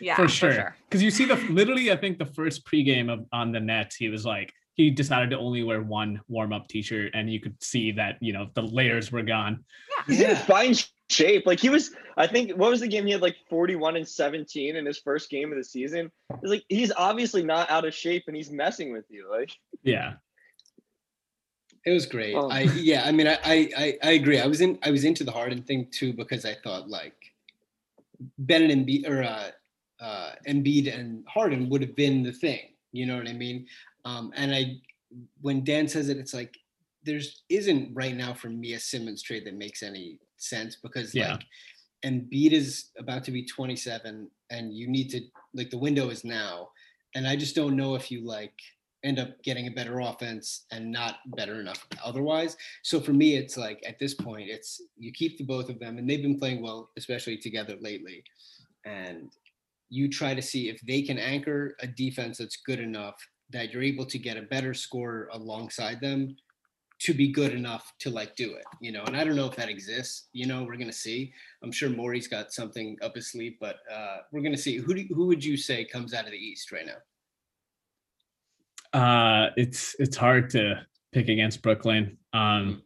Yeah, 0.00 0.16
for 0.16 0.28
sure. 0.28 0.76
Because 0.88 1.02
you 1.02 1.10
see 1.10 1.24
the 1.24 1.36
literally, 1.50 1.90
I 1.92 1.96
think 1.96 2.18
the 2.18 2.26
first 2.26 2.64
pregame 2.66 3.12
of 3.12 3.26
on 3.32 3.52
the 3.52 3.58
Nets, 3.60 3.96
he 3.96 4.08
was 4.08 4.24
like 4.26 4.52
he 4.82 4.90
decided 4.90 5.30
to 5.30 5.38
only 5.38 5.62
wear 5.62 5.82
one 5.82 6.20
warm 6.28 6.52
up 6.52 6.68
t-shirt, 6.68 7.12
and 7.14 7.30
you 7.30 7.40
could 7.40 7.62
see 7.62 7.92
that 7.92 8.16
you 8.20 8.32
know 8.32 8.48
the 8.54 8.62
layers 8.62 9.12
were 9.12 9.22
gone. 9.22 9.64
He's 10.06 10.20
in 10.20 10.36
fine 10.36 10.74
shape. 11.10 11.46
Like 11.46 11.60
he 11.60 11.68
was, 11.68 11.92
I 12.16 12.26
think, 12.26 12.52
what 12.52 12.70
was 12.70 12.80
the 12.80 12.88
game? 12.88 13.06
He 13.06 13.12
had 13.12 13.22
like 13.22 13.36
41 13.48 13.96
and 13.96 14.08
17 14.08 14.76
in 14.76 14.84
his 14.86 14.98
first 14.98 15.30
game 15.30 15.52
of 15.52 15.58
the 15.58 15.64
season. 15.64 16.10
It's 16.30 16.50
like 16.50 16.64
he's 16.68 16.92
obviously 16.96 17.44
not 17.44 17.70
out 17.70 17.84
of 17.84 17.94
shape 17.94 18.24
and 18.26 18.36
he's 18.36 18.50
messing 18.50 18.92
with 18.92 19.04
you. 19.08 19.30
Like, 19.30 19.52
Yeah, 19.82 20.14
It 21.84 21.92
was 21.92 22.06
great. 22.06 22.34
Oh. 22.34 22.50
I 22.50 22.62
yeah, 22.62 23.02
I 23.04 23.12
mean, 23.12 23.28
I, 23.28 23.38
I 23.44 23.68
I 23.76 23.98
I 24.02 24.10
agree. 24.12 24.40
I 24.40 24.46
was 24.46 24.60
in 24.60 24.78
I 24.82 24.90
was 24.90 25.04
into 25.04 25.24
the 25.24 25.32
Harden 25.32 25.62
thing 25.62 25.88
too 25.90 26.12
because 26.12 26.44
I 26.44 26.54
thought 26.64 26.88
like 26.88 27.14
Bennett 28.38 28.70
and 28.70 28.86
Embiid 28.86 29.08
or 29.08 29.22
uh, 29.22 29.50
uh, 30.00 30.30
Embiid 30.48 30.92
and 30.92 31.24
Harden 31.28 31.68
would 31.68 31.82
have 31.82 31.94
been 31.94 32.22
the 32.22 32.32
thing. 32.32 32.60
You 32.92 33.06
know 33.06 33.16
what 33.16 33.28
I 33.28 33.32
mean? 33.32 33.66
Um, 34.04 34.32
and 34.34 34.54
I 34.54 34.80
when 35.40 35.62
Dan 35.64 35.88
says 35.88 36.08
it, 36.08 36.16
it's 36.16 36.34
like 36.34 36.56
there's 37.04 37.42
isn't 37.48 37.94
right 37.94 38.16
now 38.16 38.32
for 38.32 38.48
me 38.48 38.74
a 38.74 38.80
Simmons 38.80 39.22
trade 39.22 39.44
that 39.46 39.54
makes 39.54 39.82
any 39.82 40.18
sense 40.36 40.76
because 40.76 41.14
Yeah. 41.14 41.32
like 41.32 41.44
Embiid 42.04 42.52
is 42.52 42.90
about 42.98 43.22
to 43.24 43.30
be 43.30 43.44
27 43.46 44.30
and 44.50 44.74
you 44.74 44.88
need 44.88 45.08
to 45.10 45.20
like 45.54 45.70
the 45.70 45.78
window 45.78 46.08
is 46.10 46.24
now. 46.24 46.70
And 47.14 47.26
I 47.28 47.36
just 47.36 47.54
don't 47.54 47.76
know 47.76 47.94
if 47.94 48.10
you 48.10 48.24
like 48.24 48.54
end 49.04 49.18
up 49.18 49.42
getting 49.42 49.66
a 49.66 49.70
better 49.70 49.98
offense 50.00 50.64
and 50.70 50.90
not 50.90 51.16
better 51.36 51.60
enough 51.60 51.86
otherwise. 52.04 52.56
So 52.82 53.00
for 53.00 53.12
me, 53.12 53.36
it's 53.36 53.56
like 53.56 53.82
at 53.86 53.98
this 53.98 54.14
point, 54.14 54.48
it's 54.48 54.80
you 54.96 55.12
keep 55.12 55.38
the 55.38 55.44
both 55.44 55.68
of 55.68 55.78
them, 55.78 55.98
and 55.98 56.08
they've 56.08 56.22
been 56.22 56.38
playing 56.38 56.62
well, 56.62 56.90
especially 56.96 57.36
together 57.36 57.76
lately. 57.80 58.22
And 58.84 59.30
you 59.90 60.08
try 60.08 60.34
to 60.34 60.42
see 60.42 60.68
if 60.68 60.80
they 60.82 61.02
can 61.02 61.18
anchor 61.18 61.76
a 61.80 61.86
defense 61.86 62.38
that's 62.38 62.56
good 62.56 62.80
enough 62.80 63.16
that 63.52 63.72
you're 63.72 63.82
able 63.82 64.06
to 64.06 64.18
get 64.18 64.36
a 64.36 64.42
better 64.42 64.74
score 64.74 65.28
alongside 65.32 66.00
them 66.00 66.36
to 67.00 67.12
be 67.12 67.28
good 67.32 67.52
enough 67.52 67.92
to 67.98 68.10
like 68.10 68.36
do 68.36 68.54
it, 68.54 68.64
you 68.80 68.92
know. 68.92 69.02
And 69.04 69.16
I 69.16 69.24
don't 69.24 69.34
know 69.34 69.46
if 69.46 69.56
that 69.56 69.68
exists. 69.68 70.28
You 70.32 70.46
know, 70.46 70.62
we're 70.62 70.76
gonna 70.76 70.92
see. 70.92 71.32
I'm 71.62 71.72
sure 71.72 71.90
Morey's 71.90 72.28
got 72.28 72.52
something 72.52 72.96
up 73.02 73.14
his 73.16 73.30
sleeve, 73.32 73.54
but 73.60 73.76
uh, 73.92 74.18
we're 74.30 74.42
gonna 74.42 74.56
see. 74.56 74.76
Who 74.76 74.94
do, 74.94 75.04
who 75.14 75.26
would 75.26 75.44
you 75.44 75.56
say 75.56 75.84
comes 75.84 76.14
out 76.14 76.26
of 76.26 76.30
the 76.30 76.36
East 76.36 76.70
right 76.72 76.86
now? 76.86 76.98
uh, 78.92 79.50
it's 79.56 79.96
it's 79.98 80.16
hard 80.16 80.50
to 80.50 80.86
pick 81.12 81.28
against 81.28 81.62
Brooklyn. 81.62 82.18
Um, 82.32 82.82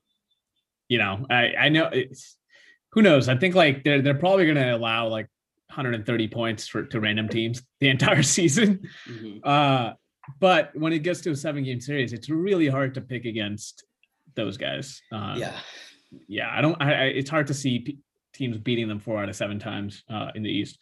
you 0.89 0.99
know, 0.99 1.27
I 1.31 1.55
I 1.59 1.69
know 1.69 1.87
it's 1.93 2.37
who 2.93 3.03
knows. 3.03 3.29
I 3.29 3.37
think 3.37 3.55
like 3.55 3.85
they're 3.85 4.03
they're 4.03 4.15
probably 4.15 4.45
going 4.45 4.57
to 4.57 4.75
allow 4.75 5.09
like 5.09 5.27
130 5.69 6.29
points 6.29 6.69
for 6.69 6.85
to 6.85 7.01
random 7.01 7.29
teams 7.29 7.63
the 7.81 7.89
entire 7.89 8.23
season. 8.37 8.89
Mhm. 9.09 9.41
Uh, 9.45 9.95
but 10.41 10.71
when 10.75 10.93
it 10.93 11.01
gets 11.01 11.21
to 11.23 11.31
a 11.31 11.37
seven 11.37 11.65
game 11.65 11.81
series, 11.81 12.13
it's 12.13 12.29
really 12.29 12.69
hard 12.69 12.95
to 12.95 13.01
pick 13.01 13.25
against 13.25 13.85
those 14.35 14.57
guys. 14.57 15.01
Uh, 15.13 15.35
Yeah. 15.39 15.59
yeah, 16.29 16.51
I 16.53 16.61
don't. 16.61 16.77
I, 16.81 16.93
I 16.93 17.05
it's 17.07 17.31
hard 17.31 17.47
to 17.49 17.55
see 17.55 17.79
p- 17.81 17.99
teams 18.35 18.59
beating 18.59 18.89
them 18.89 19.01
four 19.01 19.23
out 19.23 19.29
of 19.29 19.37
seven 19.37 19.59
times 19.59 20.03
uh, 20.11 20.31
in 20.35 20.43
the 20.43 20.51
East, 20.51 20.79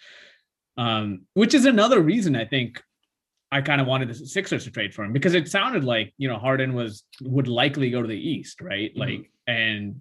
um, 0.77 1.23
which 1.35 1.55
is 1.55 1.65
another 1.67 2.01
reason 2.01 2.35
I 2.37 2.45
think 2.45 2.83
I 3.53 3.61
kind 3.61 3.81
of 3.81 3.87
wanted 3.87 4.09
the 4.09 4.15
Sixers 4.15 4.65
to 4.65 4.71
trade 4.71 4.93
for 4.95 5.05
him 5.05 5.13
because 5.13 5.35
it 5.35 5.49
sounded 5.49 5.85
like 5.85 6.13
you 6.19 6.29
know 6.29 6.39
Harden 6.39 6.75
was 6.75 7.05
would 7.23 7.47
likely 7.49 7.91
go 7.91 8.03
to 8.03 8.09
the 8.09 8.19
East, 8.19 8.61
right? 8.61 8.93
Mhm. 8.95 8.99
Like, 8.99 9.31
and 9.47 10.01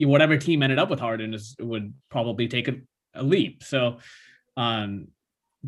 whatever 0.00 0.36
team 0.36 0.62
ended 0.62 0.78
up 0.78 0.90
with 0.90 0.98
Harden 1.00 1.34
is 1.34 1.54
would 1.60 1.92
probably 2.10 2.48
take 2.48 2.68
a, 2.68 2.74
a 3.14 3.22
leap. 3.22 3.62
So, 3.62 3.98
um, 4.56 5.08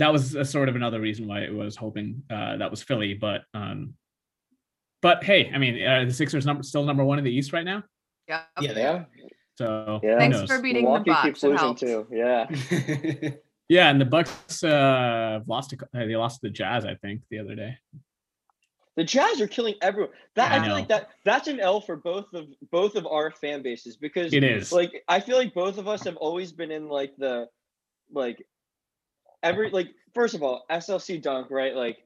that 0.00 0.10
was 0.10 0.34
a 0.34 0.44
sort 0.44 0.68
of 0.70 0.76
another 0.76 0.98
reason 1.00 1.26
why 1.28 1.44
I 1.44 1.50
was 1.50 1.76
hoping 1.76 2.22
uh, 2.30 2.56
that 2.56 2.70
was 2.70 2.82
Philly, 2.82 3.12
but 3.14 3.42
um, 3.52 3.94
but 5.02 5.22
hey, 5.22 5.50
I 5.54 5.58
mean, 5.58 5.86
uh, 5.86 6.06
the 6.06 6.12
Sixers 6.12 6.46
number 6.46 6.62
still 6.62 6.84
number 6.84 7.04
one 7.04 7.18
in 7.18 7.24
the 7.24 7.30
East 7.30 7.52
right 7.52 7.64
now. 7.64 7.84
Yeah. 8.26 8.42
Yeah, 8.60 8.72
they 8.72 8.82
yeah, 8.82 9.04
So 9.58 10.00
Yeah. 10.02 10.18
Thanks 10.18 10.38
knows? 10.38 10.48
for 10.48 10.62
beating 10.62 10.84
the 10.84 10.90
Milwaukee 10.90 11.10
Bucks. 11.10 11.22
keeps 11.24 11.42
losing 11.42 11.74
too. 11.74 12.06
Yeah. 12.10 12.48
Yeah, 13.68 13.88
and 13.88 14.00
the 14.00 14.04
Bucks 14.04 14.64
uh 14.64 15.40
lost 15.46 15.70
to, 15.70 15.78
they 15.92 16.16
lost 16.16 16.40
to 16.40 16.48
the 16.48 16.52
Jazz, 16.52 16.84
I 16.84 16.96
think, 16.96 17.22
the 17.30 17.38
other 17.38 17.54
day. 17.54 17.78
the 18.96 19.04
Jazz 19.04 19.40
are 19.40 19.46
killing 19.46 19.74
everyone. 19.80 20.10
That 20.34 20.50
I 20.50 20.56
I, 20.56 20.64
feel 20.64 20.74
like 20.74 20.88
that 20.88 21.10
that's 21.24 21.46
an 21.46 21.60
L 21.60 21.80
for 21.80 21.94
both 21.94 22.32
of 22.34 22.46
both 22.72 22.96
of 22.96 23.06
our 23.06 23.30
fan 23.30 23.62
bases 23.62 23.96
because 23.96 24.32
It 24.32 24.42
is. 24.42 24.72
like 24.72 25.04
I 25.06 25.20
feel 25.20 25.36
like 25.36 25.54
both 25.54 25.78
of 25.78 25.86
us 25.86 26.02
have 26.02 26.16
always 26.16 26.50
been 26.50 26.72
in 26.72 26.88
like 26.88 27.12
the 27.16 27.46
like 28.12 28.44
every 29.42 29.70
like 29.70 29.88
first 30.14 30.34
of 30.34 30.42
all 30.42 30.64
SLC 30.70 31.20
dunk 31.20 31.50
right 31.50 31.74
like 31.74 31.98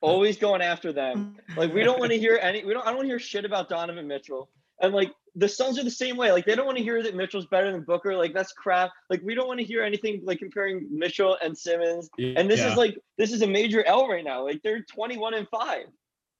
always 0.00 0.36
going 0.36 0.62
after 0.62 0.92
them 0.92 1.36
like 1.56 1.72
we 1.74 1.82
don't 1.82 1.98
want 1.98 2.12
to 2.12 2.18
hear 2.18 2.38
any 2.40 2.64
we 2.64 2.72
don't 2.72 2.82
I 2.82 2.86
don't 2.90 2.96
want 2.96 3.06
to 3.06 3.10
hear 3.10 3.18
shit 3.18 3.44
about 3.44 3.68
Donovan 3.68 4.06
Mitchell 4.06 4.48
and 4.80 4.94
like 4.94 5.10
the 5.34 5.48
Suns 5.48 5.78
are 5.78 5.84
the 5.84 5.90
same 5.90 6.16
way 6.16 6.30
like 6.30 6.44
they 6.46 6.54
don't 6.54 6.66
want 6.66 6.78
to 6.78 6.84
hear 6.84 7.02
that 7.02 7.16
Mitchell's 7.16 7.46
better 7.46 7.72
than 7.72 7.82
Booker 7.82 8.16
like 8.16 8.32
that's 8.32 8.52
crap 8.52 8.90
like 9.10 9.20
we 9.22 9.34
don't 9.34 9.48
want 9.48 9.58
to 9.60 9.66
hear 9.66 9.82
anything 9.82 10.20
like 10.24 10.38
comparing 10.38 10.86
Mitchell 10.90 11.36
and 11.42 11.56
Simmons 11.56 12.08
and 12.18 12.48
this 12.48 12.60
Yeah. 12.60 12.70
is 12.70 12.76
like 12.76 12.96
this 13.16 13.32
is 13.32 13.42
a 13.42 13.46
major 13.46 13.84
L 13.86 14.08
right 14.08 14.24
now 14.24 14.44
like 14.44 14.62
they're 14.62 14.82
21 14.82 15.34
and 15.34 15.48
5 15.48 15.86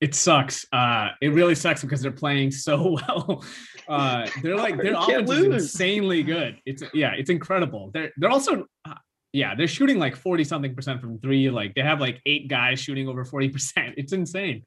it 0.00 0.14
sucks. 0.14 0.64
Uh 0.72 1.08
it 1.20 1.30
really 1.30 1.56
sucks 1.56 1.82
because 1.82 2.00
they're 2.00 2.12
playing 2.12 2.52
so 2.52 2.96
well. 3.08 3.44
Uh 3.88 4.28
they're 4.44 4.54
like 4.54 4.80
their 4.80 4.94
offense 4.96 5.28
is 5.28 5.44
insanely 5.46 6.22
good. 6.22 6.60
It's 6.64 6.84
yeah, 6.94 7.14
it's 7.18 7.30
incredible. 7.30 7.90
They're 7.92 8.12
they're 8.16 8.30
also 8.30 8.66
uh, 8.84 8.94
yeah, 9.38 9.54
they're 9.54 9.68
shooting 9.68 9.98
like 9.98 10.16
40 10.16 10.44
something 10.44 10.74
percent 10.74 11.00
from 11.00 11.18
three. 11.20 11.48
Like 11.50 11.74
they 11.74 11.82
have 11.82 12.00
like 12.00 12.20
eight 12.26 12.48
guys 12.48 12.80
shooting 12.80 13.08
over 13.08 13.24
40%. 13.24 13.94
It's 13.96 14.12
insane. 14.12 14.64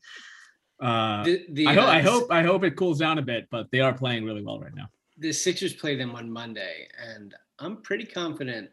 Uh 0.81 1.23
the, 1.23 1.45
the, 1.51 1.67
I 1.67 1.73
hope 1.73 1.89
I 1.89 1.99
uh, 1.99 2.03
hope 2.11 2.31
I 2.31 2.41
hope 2.43 2.63
it 2.63 2.75
cools 2.75 2.97
down 2.99 3.17
a 3.19 3.21
bit, 3.21 3.47
but 3.51 3.67
they 3.71 3.81
are 3.81 3.93
playing 3.93 4.23
really 4.25 4.43
well 4.43 4.59
right 4.59 4.73
now. 4.73 4.87
the 5.17 5.31
Sixers 5.31 5.73
play 5.73 5.95
them 5.95 6.15
on 6.15 6.31
Monday, 6.31 6.87
and 6.97 7.35
I'm 7.59 7.81
pretty 7.83 8.05
confident 8.05 8.69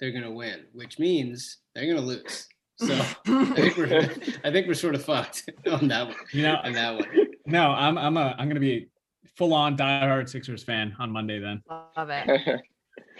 they're 0.00 0.10
going 0.10 0.24
to 0.24 0.32
win, 0.32 0.64
which 0.72 0.98
means 0.98 1.58
they're 1.74 1.84
going 1.86 1.98
to 1.98 2.02
lose. 2.02 2.48
So 2.78 2.94
I 3.26 3.44
think 3.54 3.76
we're 3.76 4.10
I 4.42 4.50
think 4.50 4.66
we're 4.66 4.74
sort 4.74 4.96
of 4.96 5.04
fucked 5.04 5.48
on 5.70 5.86
that 5.88 6.08
one. 6.08 6.16
You 6.32 6.42
know, 6.42 6.56
On 6.64 6.72
that 6.72 6.94
one. 6.96 7.08
no, 7.46 7.70
I'm 7.70 7.96
I'm 7.96 8.16
a 8.16 8.34
I'm 8.38 8.48
gonna 8.48 8.58
be 8.72 8.88
full 9.36 9.54
on 9.54 9.76
diehard 9.76 10.28
Sixers 10.28 10.64
fan 10.64 10.96
on 10.98 11.10
Monday 11.12 11.38
then. 11.38 11.62
Love 11.96 12.10
it. 12.10 12.60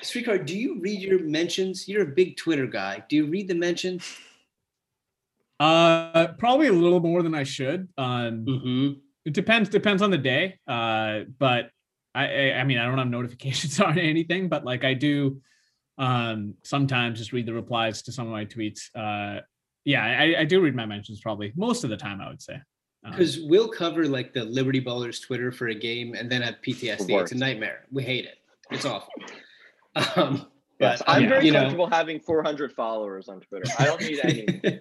Shrikar, 0.03 0.45
do 0.45 0.59
you 0.59 0.81
read 0.81 1.01
your 1.01 1.21
mentions? 1.21 1.89
You're 1.89 2.03
a 2.03 2.15
big 2.15 2.37
Twitter 2.37 2.67
guy. 2.67 3.05
Do 3.09 3.17
you 3.17 3.27
read 3.27 3.49
the 3.49 3.55
mentions? 3.55 4.17
Uh 5.61 6.29
probably 6.39 6.67
a 6.67 6.73
little 6.73 7.01
more 7.01 7.23
than 7.23 7.35
I 7.35 7.45
should. 7.45 7.89
Um 7.99 8.45
Mm-hmm. 8.45 8.93
it 9.25 9.33
depends 9.35 9.69
depends 9.69 10.03
on 10.03 10.11
the 10.11 10.19
day 10.19 10.59
uh 10.67 11.21
but 11.39 11.71
I, 12.15 12.25
I 12.27 12.53
i 12.61 12.65
mean 12.65 12.79
i 12.79 12.85
don't 12.85 12.99
have 12.99 13.07
notifications 13.09 13.79
on 13.89 13.97
anything 13.99 14.49
but 14.49 14.65
like 14.65 14.83
i 14.85 14.95
do 14.95 15.41
um 15.99 16.55
sometimes 16.65 17.19
just 17.21 17.33
read 17.33 17.47
the 17.47 17.53
replies 17.55 18.03
to 18.03 18.13
some 18.13 18.27
of 18.27 18.33
my 18.33 18.45
tweets 18.45 18.81
uh 18.97 19.41
yeah 19.85 20.03
i 20.05 20.41
i 20.41 20.45
do 20.45 20.61
read 20.61 20.75
my 20.75 20.87
mentions 20.87 21.21
probably 21.21 21.53
most 21.55 21.85
of 21.85 21.91
the 21.91 21.97
time 21.97 22.21
i 22.21 22.29
would 22.29 22.43
say 22.43 22.57
Um, 23.05 23.13
Because 23.13 23.39
we'll 23.51 23.69
cover 23.83 24.03
like 24.09 24.33
the 24.33 24.45
Liberty 24.59 24.81
Ballers 24.81 25.19
Twitter 25.27 25.51
for 25.53 25.69
a 25.69 25.75
game 25.89 26.15
and 26.19 26.27
then 26.31 26.41
have 26.43 26.57
PTSD. 26.67 27.11
It's 27.21 27.33
a 27.33 27.41
nightmare. 27.47 27.79
We 27.97 28.03
hate 28.13 28.27
it. 28.33 28.39
It's 28.71 28.85
awful. 28.85 29.13
Um, 30.17 30.47
yes 30.81 31.01
but 31.01 31.09
I'm 31.09 31.23
yeah, 31.25 31.29
very 31.29 31.47
you 31.47 31.53
know, 31.53 31.61
comfortable 31.61 31.87
having 31.91 32.19
400 32.21 32.73
followers 32.73 33.29
on 33.29 33.41
Twitter 33.41 33.71
I 33.79 33.85
don't 33.85 34.01
need 34.01 34.21
any 34.23 34.81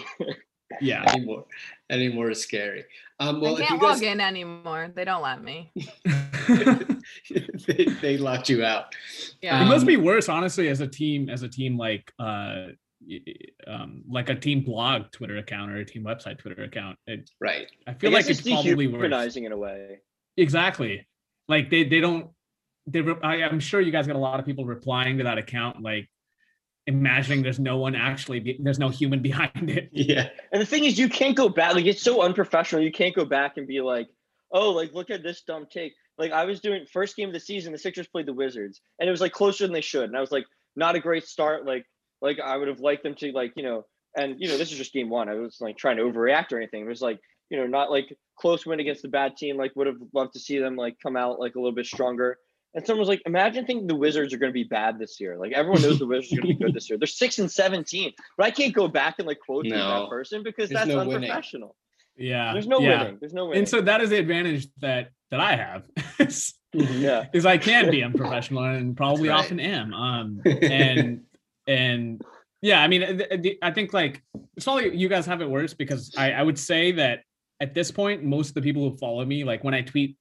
yeah 0.80 1.04
anymore. 1.12 1.44
Anymore 1.90 2.30
is 2.30 2.42
scary. 2.42 2.84
Um, 3.20 3.40
well, 3.40 3.56
I 3.56 3.60
if 3.60 3.68
can't 3.68 3.80
you 3.80 3.86
guys, 3.88 4.00
log 4.00 4.02
in 4.02 4.20
anymore. 4.20 4.90
They 4.94 5.04
don't 5.04 5.22
let 5.22 5.42
me. 5.42 5.72
they, 7.66 7.84
they 8.02 8.16
locked 8.18 8.48
you 8.48 8.64
out. 8.64 8.94
Yeah. 9.42 9.62
it 9.62 9.66
must 9.66 9.82
Um, 9.82 9.86
be 9.86 9.96
worse 9.96 10.28
honestly 10.28 10.68
as 10.68 10.80
a 10.80 10.86
team 10.88 11.28
as 11.28 11.42
a 11.42 11.48
team 11.48 11.76
like 11.78 12.12
uh 12.18 12.66
y- 13.06 13.20
y- 13.26 13.34
um 13.66 14.02
like 14.08 14.28
a 14.28 14.34
team 14.34 14.62
blog 14.62 15.10
twitter 15.12 15.36
account 15.38 15.70
or 15.70 15.76
a 15.76 15.84
team 15.84 16.02
website 16.04 16.38
twitter 16.38 16.62
account 16.64 16.98
it, 17.06 17.30
Right. 17.40 17.68
i 17.86 17.94
feel 17.94 18.10
I 18.10 18.14
like 18.14 18.26
guess 18.26 18.38
it's 18.40 18.48
probably 18.48 18.86
worse 18.88 19.36
in 19.36 19.52
a 19.52 19.56
way 19.56 20.00
exactly 20.36 21.06
like 21.48 21.70
they 21.70 21.84
they 21.84 22.00
don't 22.00 22.30
I, 22.94 23.42
i'm 23.42 23.60
sure 23.60 23.80
you 23.80 23.92
guys 23.92 24.06
got 24.06 24.16
a 24.16 24.20
lot 24.20 24.38
of 24.38 24.46
people 24.46 24.64
replying 24.64 25.18
to 25.18 25.24
that 25.24 25.38
account 25.38 25.82
like 25.82 26.08
imagining 26.86 27.42
there's 27.42 27.58
no 27.58 27.76
one 27.76 27.94
actually 27.94 28.40
be, 28.40 28.58
there's 28.60 28.78
no 28.78 28.88
human 28.88 29.20
behind 29.22 29.70
it. 29.70 29.90
Yeah. 29.92 30.28
And 30.52 30.60
the 30.60 30.66
thing 30.66 30.84
is, 30.84 30.98
you 30.98 31.08
can't 31.08 31.36
go 31.36 31.48
back. 31.48 31.74
Like 31.74 31.86
it's 31.86 32.02
so 32.02 32.22
unprofessional. 32.22 32.82
You 32.82 32.92
can't 32.92 33.14
go 33.14 33.24
back 33.24 33.56
and 33.56 33.66
be 33.66 33.80
like, 33.80 34.08
"Oh, 34.52 34.70
like 34.70 34.92
look 34.92 35.10
at 35.10 35.22
this 35.22 35.42
dumb 35.42 35.66
take." 35.70 35.92
Like 36.18 36.32
I 36.32 36.44
was 36.44 36.60
doing 36.60 36.86
first 36.92 37.16
game 37.16 37.28
of 37.28 37.34
the 37.34 37.40
season, 37.40 37.72
the 37.72 37.78
Sixers 37.78 38.06
played 38.06 38.26
the 38.26 38.32
Wizards, 38.32 38.80
and 38.98 39.08
it 39.08 39.10
was 39.10 39.20
like 39.20 39.32
closer 39.32 39.64
than 39.64 39.72
they 39.72 39.80
should. 39.80 40.04
And 40.04 40.16
I 40.16 40.20
was 40.20 40.32
like, 40.32 40.46
not 40.74 40.94
a 40.94 41.00
great 41.00 41.24
start. 41.24 41.66
Like 41.66 41.84
like 42.22 42.40
I 42.40 42.56
would 42.56 42.68
have 42.68 42.80
liked 42.80 43.02
them 43.02 43.14
to 43.16 43.32
like 43.32 43.52
you 43.56 43.62
know, 43.62 43.84
and 44.16 44.36
you 44.38 44.48
know 44.48 44.56
this 44.56 44.72
is 44.72 44.78
just 44.78 44.92
game 44.92 45.10
one. 45.10 45.28
I 45.28 45.34
was 45.34 45.58
like 45.60 45.76
trying 45.76 45.96
to 45.96 46.04
overreact 46.04 46.52
or 46.52 46.58
anything. 46.58 46.82
It 46.82 46.88
was 46.88 47.02
like 47.02 47.18
you 47.50 47.58
know 47.58 47.66
not 47.66 47.90
like 47.90 48.16
close 48.38 48.64
win 48.64 48.80
against 48.80 49.02
the 49.02 49.08
bad 49.08 49.36
team. 49.36 49.56
Like 49.56 49.72
would 49.74 49.86
have 49.86 50.00
loved 50.14 50.34
to 50.34 50.40
see 50.40 50.58
them 50.58 50.76
like 50.76 50.96
come 51.02 51.16
out 51.16 51.40
like 51.40 51.56
a 51.56 51.58
little 51.58 51.74
bit 51.74 51.86
stronger. 51.86 52.38
And 52.76 52.86
someone 52.86 53.00
was 53.00 53.08
like, 53.08 53.22
imagine 53.24 53.64
thinking 53.64 53.86
the 53.86 53.96
Wizards 53.96 54.34
are 54.34 54.36
going 54.36 54.50
to 54.50 54.54
be 54.54 54.64
bad 54.64 54.98
this 54.98 55.18
year. 55.18 55.38
Like 55.38 55.52
everyone 55.52 55.80
knows 55.80 55.98
the 55.98 56.06
Wizards 56.12 56.32
are 56.34 56.42
going 56.42 56.48
to 56.52 56.58
be 56.58 56.64
good 56.66 56.74
this 56.74 56.90
year. 56.90 56.98
They're 56.98 57.06
six 57.06 57.38
and 57.38 57.50
seventeen, 57.50 58.12
but 58.36 58.46
I 58.46 58.50
can't 58.50 58.74
go 58.74 58.86
back 58.86 59.14
and 59.18 59.26
like 59.26 59.38
quote 59.40 59.64
No. 59.64 60.02
that 60.02 60.10
person 60.10 60.42
because 60.42 60.68
There's 60.68 60.80
that's 60.80 60.88
no 60.88 60.98
winning. 60.98 61.30
unprofessional. 61.30 61.74
Yeah. 62.16 62.52
There's 62.52 62.66
no 62.66 62.78
yeah. 62.80 63.02
winning. 63.02 63.16
There's 63.18 63.32
no 63.32 63.46
winning. 63.46 63.60
And 63.60 63.68
so 63.68 63.80
that 63.80 64.02
is 64.02 64.10
the 64.10 64.18
advantage 64.18 64.68
that 64.80 65.08
that 65.30 65.40
I 65.40 65.56
have. 65.56 65.84
is 66.18 66.52
yeah, 66.74 67.24
is 67.32 67.46
I 67.46 67.56
can 67.56 67.90
be 67.90 68.02
unprofessional 68.04 68.64
and 68.64 68.94
probably 68.94 69.30
right. 69.30 69.38
often 69.38 69.58
am. 69.58 69.94
Um, 69.94 70.42
and 70.44 71.22
and 71.66 72.22
yeah, 72.60 72.82
I 72.82 72.88
mean, 72.88 73.00
th- 73.00 73.42
th- 73.42 73.58
I 73.62 73.70
think 73.70 73.94
like 73.94 74.22
it's 74.54 74.64
probably 74.64 74.94
you 74.94 75.08
guys 75.08 75.24
have 75.24 75.40
it 75.40 75.48
worse 75.48 75.72
because 75.72 76.14
I, 76.16 76.32
I 76.32 76.42
would 76.42 76.58
say 76.58 76.92
that 76.92 77.20
at 77.58 77.72
this 77.72 77.90
point, 77.90 78.22
most 78.22 78.48
of 78.48 78.54
the 78.54 78.60
people 78.60 78.88
who 78.88 78.96
follow 78.98 79.24
me, 79.24 79.44
like 79.44 79.64
when 79.64 79.72
I 79.72 79.80
tweet 79.80 80.16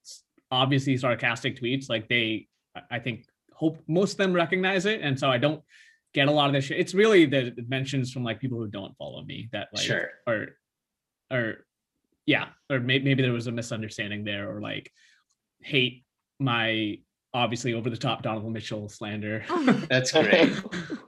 obviously 0.55 0.95
sarcastic 0.97 1.59
tweets, 1.59 1.89
like 1.89 2.07
they, 2.07 2.47
I- 2.75 2.95
I 2.97 2.99
think, 2.99 3.25
hope 3.53 3.77
most 3.87 4.13
of 4.13 4.17
them 4.17 4.33
recognize 4.33 4.85
it, 4.85 5.01
and 5.01 5.17
so 5.19 5.29
I 5.29 5.37
don't 5.37 5.61
get 6.13 6.27
a 6.27 6.31
lot 6.31 6.47
of 6.47 6.53
this 6.53 6.65
shit. 6.65 6.79
It's 6.79 6.93
really 6.93 7.25
the 7.25 7.53
mentions 7.67 8.11
from 8.11 8.23
like 8.23 8.39
people 8.39 8.57
who 8.57 8.67
don't 8.67 8.95
follow 8.97 9.23
me 9.23 9.49
that 9.51 9.67
like 9.73 9.83
Sure. 9.85 10.09
or 10.27 10.47
or 11.31 11.65
yeah 12.25 12.47
or 12.71 12.79
maybe, 12.79 13.03
maybe 13.05 13.21
there 13.23 13.33
was 13.33 13.47
a 13.47 13.51
misunderstanding 13.51 14.23
there 14.23 14.49
or 14.53 14.61
like 14.61 14.91
hate 15.61 16.03
my 16.39 16.99
obviously 17.33 17.73
over 17.73 17.89
the 17.89 17.97
top 17.97 18.21
Donovan 18.23 18.53
Mitchell 18.53 18.87
slander 18.89 19.43
That's 19.89 20.11
great. 20.11 20.53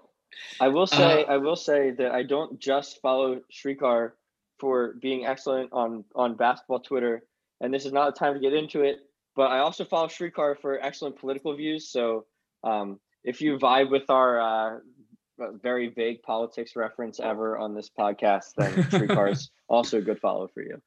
I 0.60 0.68
will 0.70 0.88
say, 0.88 1.24
Uh, 1.26 1.34
I 1.34 1.38
will 1.38 1.56
say 1.56 1.92
that 1.92 2.12
I 2.12 2.24
don't 2.24 2.60
just 2.60 3.00
follow 3.02 3.42
Shrikar 3.52 4.12
for 4.60 4.96
being 5.02 5.26
excellent 5.26 5.70
on 5.74 6.04
on 6.16 6.36
basketball 6.36 6.80
Twitter, 6.80 7.24
and 7.62 7.74
this 7.74 7.86
is 7.86 7.92
not 7.94 8.14
the 8.14 8.20
time 8.20 8.34
to 8.36 8.40
get 8.40 8.54
into 8.54 8.82
it. 8.84 8.98
But 9.38 9.52
I 9.52 9.60
also 9.60 9.86
follow 9.86 10.08
Shrikar 10.08 10.60
for 10.60 10.84
excellent 10.84 11.18
political 11.18 11.56
views. 11.56 11.90
So 11.90 12.26
um, 12.64 13.00
if 13.24 13.40
you 13.40 13.58
vibe 13.60 13.92
with 13.92 14.10
our 14.10 14.42
uh, 14.42 14.80
very 15.62 15.90
vague 15.90 16.24
politics 16.24 16.76
reference 16.76 17.20
ever 17.20 17.56
on 17.56 17.76
this 17.76 17.88
podcast, 17.88 18.56
then 18.58 18.74
Shrikar 18.92 19.32
is 19.32 19.52
also 19.70 20.00
a 20.00 20.02
good 20.02 20.20
follow 20.20 20.48
for 20.48 20.64
you. 20.64 20.82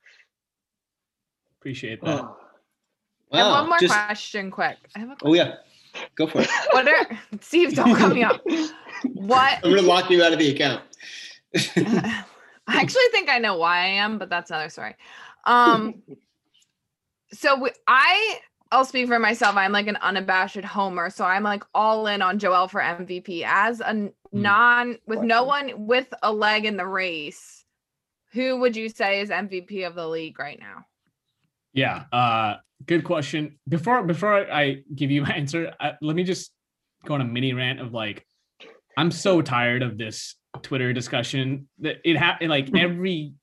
appreciate 1.61 2.03
that 2.03 2.09
I 2.09 3.37
have 3.39 3.47
Wow, 3.47 3.61
one 3.61 3.69
more 3.69 3.79
just- 3.79 3.95
question, 3.95 4.51
quick. 4.51 4.77
I 4.97 4.99
have 4.99 5.11
a 5.11 5.15
question. 5.17 5.31
Oh 5.31 5.35
yeah. 5.35 5.55
Go 6.17 6.27
for 6.27 6.41
it. 6.41 6.49
What 6.73 6.89
are 6.89 7.19
Steve? 7.41 7.75
Don't 7.77 7.95
cut 7.97 8.13
me 8.15 8.25
up. 8.25 8.41
What? 9.15 9.59
I'm 9.65 9.71
gonna 9.75 9.83
lock 9.83 10.11
you 10.11 10.23
out 10.25 10.33
of 10.33 10.39
the 10.41 10.51
account. 10.51 10.83
I 11.77 12.25
actually 12.67 13.09
think 13.13 13.29
I 13.29 13.39
know 13.39 13.57
why 13.57 13.79
I 13.79 13.87
am, 13.87 14.19
but 14.19 14.29
that's 14.29 14.51
another 14.51 14.69
story. 14.71 14.95
Um, 15.45 16.03
so 17.33 17.59
we, 17.61 17.71
I, 17.87 18.41
I'll 18.73 18.85
speak 18.85 19.09
for 19.09 19.19
myself. 19.19 19.57
I'm 19.57 19.73
like 19.73 19.87
an 19.87 19.97
unabashed 19.97 20.65
homer, 20.65 21.11
so 21.11 21.25
I'm 21.25 21.43
like 21.43 21.65
all 21.75 22.07
in 22.07 22.23
on 22.23 22.39
Joel 22.39 22.69
for 22.69 22.81
MVP 22.81 23.45
as 23.45 23.81
a 23.81 24.11
non 24.33 24.99
with 25.07 25.21
no 25.21 25.45
one 25.45 25.87
with 25.87 26.13
a 26.23 26.33
leg 26.33 26.65
in 26.65 26.77
the 26.77 26.87
race. 26.87 27.65
Who 28.33 28.61
would 28.61 28.77
you 28.77 28.89
say 28.89 29.21
is 29.21 29.31
MVP 29.31 29.87
of 29.87 29.95
the 29.95 30.09
league 30.09 30.39
right 30.39 30.59
now? 30.59 30.85
yeah 31.73 32.05
uh 32.13 32.57
good 32.87 33.05
question 33.05 33.59
before 33.69 34.03
before 34.03 34.51
i 34.53 34.83
give 34.95 35.11
you 35.11 35.23
my 35.27 35.31
answer 35.31 35.73
I, 35.81 35.93
let 36.01 36.17
me 36.17 36.25
just 36.25 36.53
go 37.05 37.15
on 37.15 37.21
a 37.21 37.25
mini 37.25 37.53
rant 37.53 37.81
of 37.81 37.93
like 37.93 38.27
i'm 38.97 39.11
so 39.11 39.43
tired 39.43 39.83
of 39.83 39.99
this 39.99 40.37
twitter 40.63 40.93
discussion 40.93 41.69
that 41.79 41.97
it 42.05 42.17
happened 42.17 42.51
like 42.51 42.75
every 42.77 43.35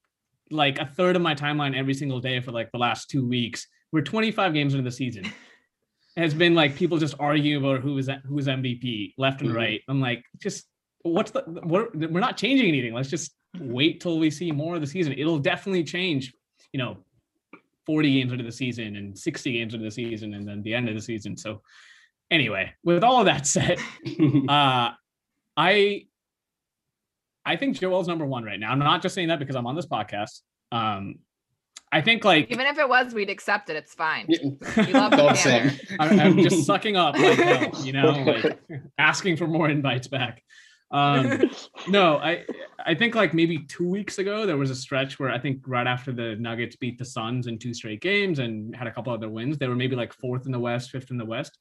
like 0.49 0.79
a 0.79 0.85
third 0.85 1.15
of 1.15 1.21
my 1.21 1.35
timeline 1.35 1.75
every 1.75 1.93
single 1.93 2.19
day 2.19 2.39
for 2.39 2.51
like 2.51 2.71
the 2.71 2.77
last 2.77 3.09
two 3.09 3.27
weeks 3.27 3.67
we're 3.97 4.03
25 4.03 4.53
games 4.53 4.73
into 4.75 4.83
the 4.83 4.91
season 4.91 5.25
it 5.25 6.21
has 6.27 6.33
been 6.35 6.53
like 6.53 6.75
people 6.75 6.97
just 6.99 7.15
arguing 7.19 7.63
about 7.63 7.81
who 7.81 7.97
is 7.97 8.09
who's 8.27 8.45
mvp 8.47 9.13
left 9.17 9.41
and 9.41 9.49
Mhm. 9.49 9.55
right 9.55 9.81
i'm 9.87 9.99
like 9.99 10.23
just 10.37 10.67
what's 11.01 11.31
the 11.31 11.43
we're, 11.65 11.87
we're 11.93 12.19
not 12.19 12.37
changing 12.37 12.67
anything 12.67 12.93
let's 12.93 13.09
just 13.09 13.31
wait 13.59 14.01
till 14.01 14.19
we 14.19 14.29
see 14.29 14.51
more 14.51 14.75
of 14.75 14.81
the 14.81 14.87
season 14.87 15.13
it'll 15.13 15.39
definitely 15.39 15.83
change 15.83 16.31
you 16.73 16.77
know 16.77 16.97
40 17.87 18.13
games 18.13 18.31
into 18.33 18.43
the 18.43 18.51
season 18.51 18.97
and 18.97 19.17
60 19.17 19.51
games 19.53 19.73
into 19.73 19.85
the 19.85 19.91
season 19.91 20.33
and 20.35 20.47
then 20.47 20.61
the 20.61 20.73
end 20.73 20.89
of 20.89 20.95
the 20.95 21.01
season. 21.01 21.37
So 21.37 21.61
anyway, 22.29 22.73
with 22.83 23.01
all 23.01 23.21
of 23.21 23.27
that 23.27 23.47
said, 23.47 23.79
uh 24.49 24.91
I 25.55 26.05
I 27.45 27.55
think 27.55 27.79
Joel's 27.79 28.09
number 28.09 28.25
one 28.25 28.43
right 28.43 28.59
now. 28.59 28.71
I'm 28.73 28.79
not 28.79 29.01
just 29.01 29.15
saying 29.15 29.29
that 29.29 29.39
because 29.39 29.55
I'm 29.55 29.65
on 29.65 29.75
this 29.77 29.85
podcast. 29.85 30.41
Um 30.73 31.19
I 31.91 32.01
think 32.01 32.25
like 32.25 32.51
Even 32.51 32.65
if 32.65 32.77
it 32.77 32.89
was, 32.89 33.13
we'd 33.13 33.29
accept 33.29 33.69
it. 33.69 33.75
It's 33.75 33.93
fine. 33.93 34.25
Yeah, 34.27 34.85
We 34.85 34.93
love 34.93 35.13
all 35.13 35.29
the 35.29 35.35
the. 35.89 35.95
I'm, 35.99 36.19
I'm 36.19 36.37
just 36.39 36.65
sucking 36.65 36.97
up 36.97 37.15
like 37.17 37.39
hell, 37.39 37.85
you 37.85 37.93
know, 37.93 38.11
like 38.11 38.59
asking 38.97 39.37
for 39.37 39.47
more 39.47 39.69
invites 39.69 40.07
back. 40.07 40.43
Um 40.89 41.49
no, 41.89 42.17
I 42.17 42.45
I 42.85 42.95
think 42.95 43.13
like 43.15 43.33
maybe 43.33 43.59
two 43.59 43.87
weeks 43.87 44.19
ago 44.19 44.45
there 44.45 44.57
was 44.57 44.69
a 44.69 44.75
stretch 44.75 45.19
where 45.19 45.29
I 45.29 45.39
think 45.39 45.61
right 45.65 45.87
after 45.87 46.13
the 46.13 46.35
Nuggets 46.37 46.77
beat 46.77 46.97
the 46.97 47.05
Suns 47.05 47.47
in 47.47 47.57
two 47.57 47.73
straight 47.73 47.99
games 48.01 48.39
and 48.39 48.73
had 48.75 48.87
a 48.87 48.91
couple 48.91 49.11
other 49.11 49.29
wins, 49.29 49.57
they 49.57 49.67
were 49.67 49.75
maybe 49.75 49.97
like 49.97 50.13
fourth 50.13 50.45
in 50.45 50.51
the 50.51 50.59
West, 50.59 50.91
fifth 50.91 51.11
in 51.11 51.17
the 51.17 51.25
West, 51.25 51.57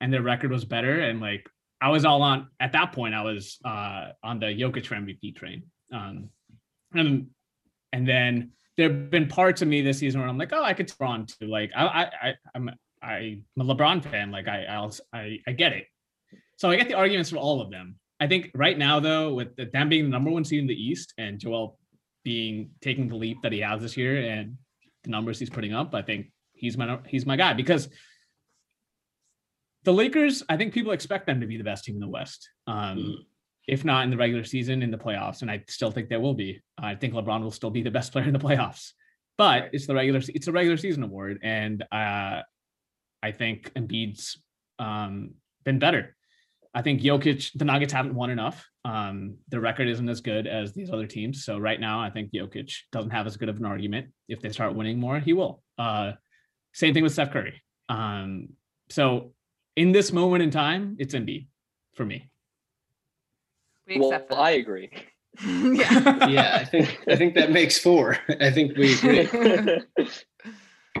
and 0.00 0.12
their 0.12 0.22
record 0.22 0.52
was 0.52 0.64
better. 0.64 1.00
And 1.00 1.20
like 1.20 1.48
I 1.80 1.88
was 1.90 2.04
all 2.04 2.22
on 2.22 2.48
at 2.60 2.72
that 2.72 2.92
point, 2.92 3.14
I 3.14 3.22
was 3.22 3.58
uh 3.64 4.10
on 4.22 4.38
the 4.38 4.46
Jokic 4.46 4.86
for 4.86 4.94
MVP 4.94 5.34
train. 5.36 5.64
Um 5.92 6.30
and 6.92 7.28
and 7.92 8.06
then 8.06 8.52
there 8.76 8.88
have 8.88 9.10
been 9.10 9.28
parts 9.28 9.62
of 9.62 9.68
me 9.68 9.82
this 9.82 9.98
season 9.98 10.20
where 10.20 10.28
I'm 10.28 10.38
like, 10.38 10.52
oh, 10.52 10.62
I 10.62 10.74
could 10.74 10.90
LeBron 10.90 11.26
too. 11.26 11.46
Like 11.46 11.70
I 11.76 11.84
I, 11.84 12.02
I 12.28 12.34
I'm 12.54 12.70
I'm 13.02 13.44
a 13.58 13.64
LeBron 13.64 14.02
fan. 14.02 14.30
Like 14.30 14.48
I 14.48 14.64
I'll, 14.64 14.94
I 15.12 15.38
I 15.46 15.52
get 15.52 15.72
it. 15.72 15.86
So 16.56 16.70
I 16.70 16.76
get 16.76 16.88
the 16.88 16.94
arguments 16.94 17.30
for 17.30 17.36
all 17.36 17.60
of 17.60 17.70
them. 17.70 17.96
I 18.20 18.26
think 18.26 18.50
right 18.54 18.76
now 18.76 19.00
though, 19.00 19.34
with 19.34 19.56
them 19.72 19.88
being 19.88 20.04
the 20.04 20.10
number 20.10 20.30
one 20.30 20.44
seed 20.44 20.60
in 20.60 20.66
the 20.66 20.74
East 20.74 21.14
and 21.18 21.38
Joel 21.38 21.78
being 22.22 22.70
taking 22.82 23.08
the 23.08 23.16
leap 23.16 23.38
that 23.42 23.52
he 23.52 23.60
has 23.60 23.80
this 23.80 23.96
year 23.96 24.22
and 24.22 24.58
the 25.04 25.10
numbers 25.10 25.38
he's 25.38 25.50
putting 25.50 25.72
up, 25.72 25.94
I 25.94 26.02
think 26.02 26.30
he's 26.52 26.76
my 26.76 26.98
he's 27.06 27.24
my 27.26 27.36
guy 27.36 27.54
because 27.54 27.88
the 29.84 29.92
Lakers, 29.92 30.42
I 30.48 30.58
think 30.58 30.74
people 30.74 30.92
expect 30.92 31.26
them 31.26 31.40
to 31.40 31.46
be 31.46 31.56
the 31.56 31.64
best 31.64 31.84
team 31.84 31.94
in 31.94 32.00
the 32.00 32.08
West. 32.08 32.50
Um, 32.66 32.98
Mm. 32.98 33.14
If 33.68 33.84
not 33.84 34.04
in 34.04 34.10
the 34.10 34.16
regular 34.16 34.44
season, 34.44 34.82
in 34.82 34.90
the 34.90 34.98
playoffs, 34.98 35.42
and 35.42 35.50
I 35.50 35.62
still 35.68 35.90
think 35.90 36.08
there 36.08 36.20
will 36.20 36.34
be. 36.34 36.60
I 36.78 36.94
think 36.94 37.14
LeBron 37.14 37.42
will 37.42 37.50
still 37.50 37.70
be 37.70 37.82
the 37.82 37.90
best 37.90 38.12
player 38.12 38.26
in 38.26 38.32
the 38.32 38.38
playoffs, 38.38 38.92
but 39.38 39.62
Right. 39.62 39.70
it's 39.72 39.86
the 39.86 39.94
regular 39.94 40.20
it's 40.34 40.48
a 40.48 40.52
regular 40.52 40.76
season 40.76 41.02
award, 41.02 41.38
and 41.42 41.82
uh, 41.92 42.42
I 43.22 43.32
think 43.32 43.72
Embiid's 43.74 44.40
um, 44.78 45.34
been 45.64 45.78
better. 45.78 46.16
I 46.72 46.82
think 46.82 47.00
Jokic, 47.02 47.50
the 47.54 47.64
Nuggets 47.64 47.92
haven't 47.92 48.14
won 48.14 48.30
enough. 48.30 48.64
Um, 48.84 49.38
the 49.48 49.60
record 49.60 49.88
isn't 49.88 50.08
as 50.08 50.20
good 50.20 50.46
as 50.46 50.72
these 50.72 50.90
other 50.90 51.06
teams. 51.06 51.44
So 51.44 51.58
right 51.58 51.78
now, 51.80 52.00
I 52.00 52.10
think 52.10 52.32
Jokic 52.32 52.72
doesn't 52.92 53.10
have 53.10 53.26
as 53.26 53.36
good 53.36 53.48
of 53.48 53.56
an 53.58 53.64
argument. 53.66 54.08
If 54.28 54.40
they 54.40 54.50
start 54.50 54.74
winning 54.76 54.98
more, 55.00 55.18
he 55.18 55.32
will. 55.32 55.62
Uh, 55.76 56.12
same 56.72 56.94
thing 56.94 57.02
with 57.02 57.12
Steph 57.12 57.32
Curry. 57.32 57.60
Um, 57.88 58.50
so 58.88 59.34
in 59.76 59.90
this 59.92 60.12
moment 60.12 60.44
in 60.44 60.50
time, 60.50 60.96
it's 61.00 61.14
Embiid 61.14 61.48
for 61.96 62.06
me. 62.06 62.29
We 63.86 63.98
well, 63.98 64.12
accept 64.12 64.32
I 64.32 64.50
agree. 64.52 64.90
yeah. 65.46 66.28
yeah, 66.28 66.58
I 66.60 66.64
think 66.64 66.98
I 67.08 67.16
think 67.16 67.34
that 67.34 67.50
makes 67.52 67.78
four. 67.78 68.18
I 68.40 68.50
think 68.50 68.76
we 68.76 68.94
agree. 68.94 69.82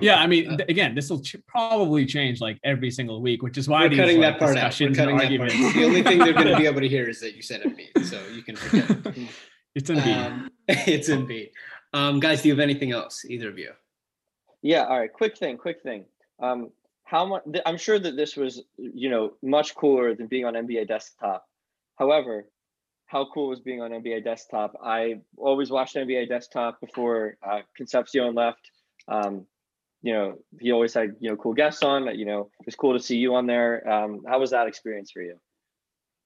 Yeah, 0.00 0.20
I 0.20 0.26
mean, 0.26 0.56
th- 0.56 0.68
again, 0.68 0.94
this 0.94 1.10
will 1.10 1.20
ch- 1.20 1.36
probably 1.46 2.06
change 2.06 2.40
like 2.40 2.58
every 2.64 2.90
single 2.90 3.20
week, 3.20 3.42
which 3.42 3.58
is 3.58 3.68
why 3.68 3.82
We're 3.82 3.90
these 3.90 3.98
cutting 3.98 4.20
like, 4.20 4.34
that 4.34 4.38
part 4.38 4.56
out. 4.56 4.78
We're 4.80 4.94
cutting 4.94 5.16
that 5.18 5.36
part. 5.36 5.50
out. 5.52 5.74
The 5.74 5.84
only 5.84 6.02
thing 6.02 6.18
they're 6.18 6.32
going 6.32 6.46
to 6.46 6.56
be 6.56 6.66
able 6.66 6.80
to 6.80 6.88
hear 6.88 7.08
is 7.08 7.20
that 7.20 7.34
you 7.34 7.42
said 7.42 7.62
Embiid, 7.62 8.04
so 8.04 8.20
you 8.32 8.42
can 8.42 8.56
forget. 8.56 8.90
it. 8.90 9.28
it's 9.74 9.90
Embiid. 9.90 10.26
Um, 10.26 10.50
it's 10.68 11.08
Embiid. 11.08 11.50
Um, 11.92 12.20
guys, 12.20 12.42
do 12.42 12.48
you 12.48 12.54
have 12.54 12.60
anything 12.60 12.92
else? 12.92 13.24
Either 13.24 13.48
of 13.48 13.58
you? 13.58 13.72
Yeah. 14.62 14.84
All 14.84 14.98
right. 14.98 15.12
Quick 15.12 15.36
thing. 15.36 15.56
Quick 15.58 15.82
thing. 15.82 16.04
Um, 16.40 16.70
how 17.04 17.26
much? 17.26 17.42
I'm 17.66 17.76
sure 17.76 17.98
that 17.98 18.16
this 18.16 18.36
was, 18.36 18.62
you 18.78 19.10
know, 19.10 19.32
much 19.42 19.74
cooler 19.74 20.14
than 20.14 20.28
being 20.28 20.44
on 20.44 20.54
NBA 20.54 20.86
Desktop. 20.86 21.44
However, 21.98 22.46
how 23.10 23.26
cool 23.34 23.48
was 23.48 23.60
being 23.60 23.82
on 23.82 23.90
NBA 23.90 24.22
Desktop? 24.22 24.72
I 24.84 25.16
always 25.36 25.68
watched 25.68 25.96
NBA 25.96 26.28
Desktop 26.28 26.80
before 26.80 27.36
uh, 27.42 27.60
Concepcion 27.76 28.34
left. 28.34 28.70
Um, 29.08 29.46
you 30.02 30.12
know, 30.14 30.38
he 30.60 30.70
always 30.70 30.94
had 30.94 31.16
you 31.18 31.28
know 31.28 31.36
cool 31.36 31.52
guests 31.52 31.82
on. 31.82 32.16
You 32.16 32.24
know, 32.24 32.50
it 32.60 32.66
was 32.66 32.76
cool 32.76 32.92
to 32.92 33.00
see 33.02 33.16
you 33.16 33.34
on 33.34 33.46
there. 33.46 33.88
Um, 33.90 34.20
how 34.28 34.38
was 34.38 34.50
that 34.52 34.68
experience 34.68 35.10
for 35.10 35.22
you? 35.22 35.36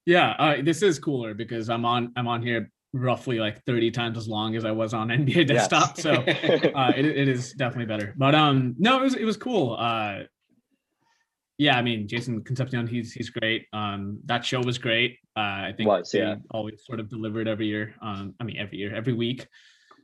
Yeah, 0.05 0.35
uh, 0.39 0.57
this 0.63 0.83
is 0.83 0.99
cooler 0.99 1.33
because 1.33 1.71
I'm 1.71 1.87
on 1.87 2.13
I'm 2.17 2.29
on 2.29 2.43
here 2.43 2.71
roughly 2.93 3.41
like 3.41 3.65
30 3.65 3.91
times 3.91 4.19
as 4.19 4.29
long 4.29 4.55
as 4.55 4.65
I 4.67 4.71
was 4.71 4.93
on 4.93 5.09
NBA 5.17 5.49
Yes. 5.49 5.69
desktop. 5.69 5.99
So 5.99 6.13
uh, 6.13 6.93
it, 6.95 7.07
it 7.07 7.29
is 7.29 7.53
definitely 7.55 7.87
better. 7.87 8.15
But 8.17 8.35
um, 8.35 8.75
no, 8.79 8.99
it 9.01 9.03
was 9.03 9.15
it 9.15 9.25
was 9.25 9.39
cool. 9.39 9.75
Uh, 9.79 10.25
yeah, 11.59 11.77
I 11.77 11.83
mean 11.83 12.09
Jason 12.09 12.43
Concepcion, 12.43 12.87
he's 12.87 13.13
he's 13.13 13.31
great. 13.31 13.67
Um, 13.73 14.19
that 14.27 14.45
show 14.45 14.61
was 14.61 14.79
great. 14.79 15.19
Uh, 15.37 15.69
I 15.69 15.75
think 15.77 15.89
Was, 15.89 16.11
they 16.11 16.19
yeah. 16.21 16.37
always 16.51 16.85
sort 16.85 17.01
of 17.01 17.09
delivered 17.09 17.47
every 17.49 17.67
year. 17.67 17.95
Um, 18.03 18.35
I 18.41 18.45
mean 18.45 18.57
every 18.57 18.79
year, 18.79 18.95
every 18.95 19.13
week. 19.13 19.47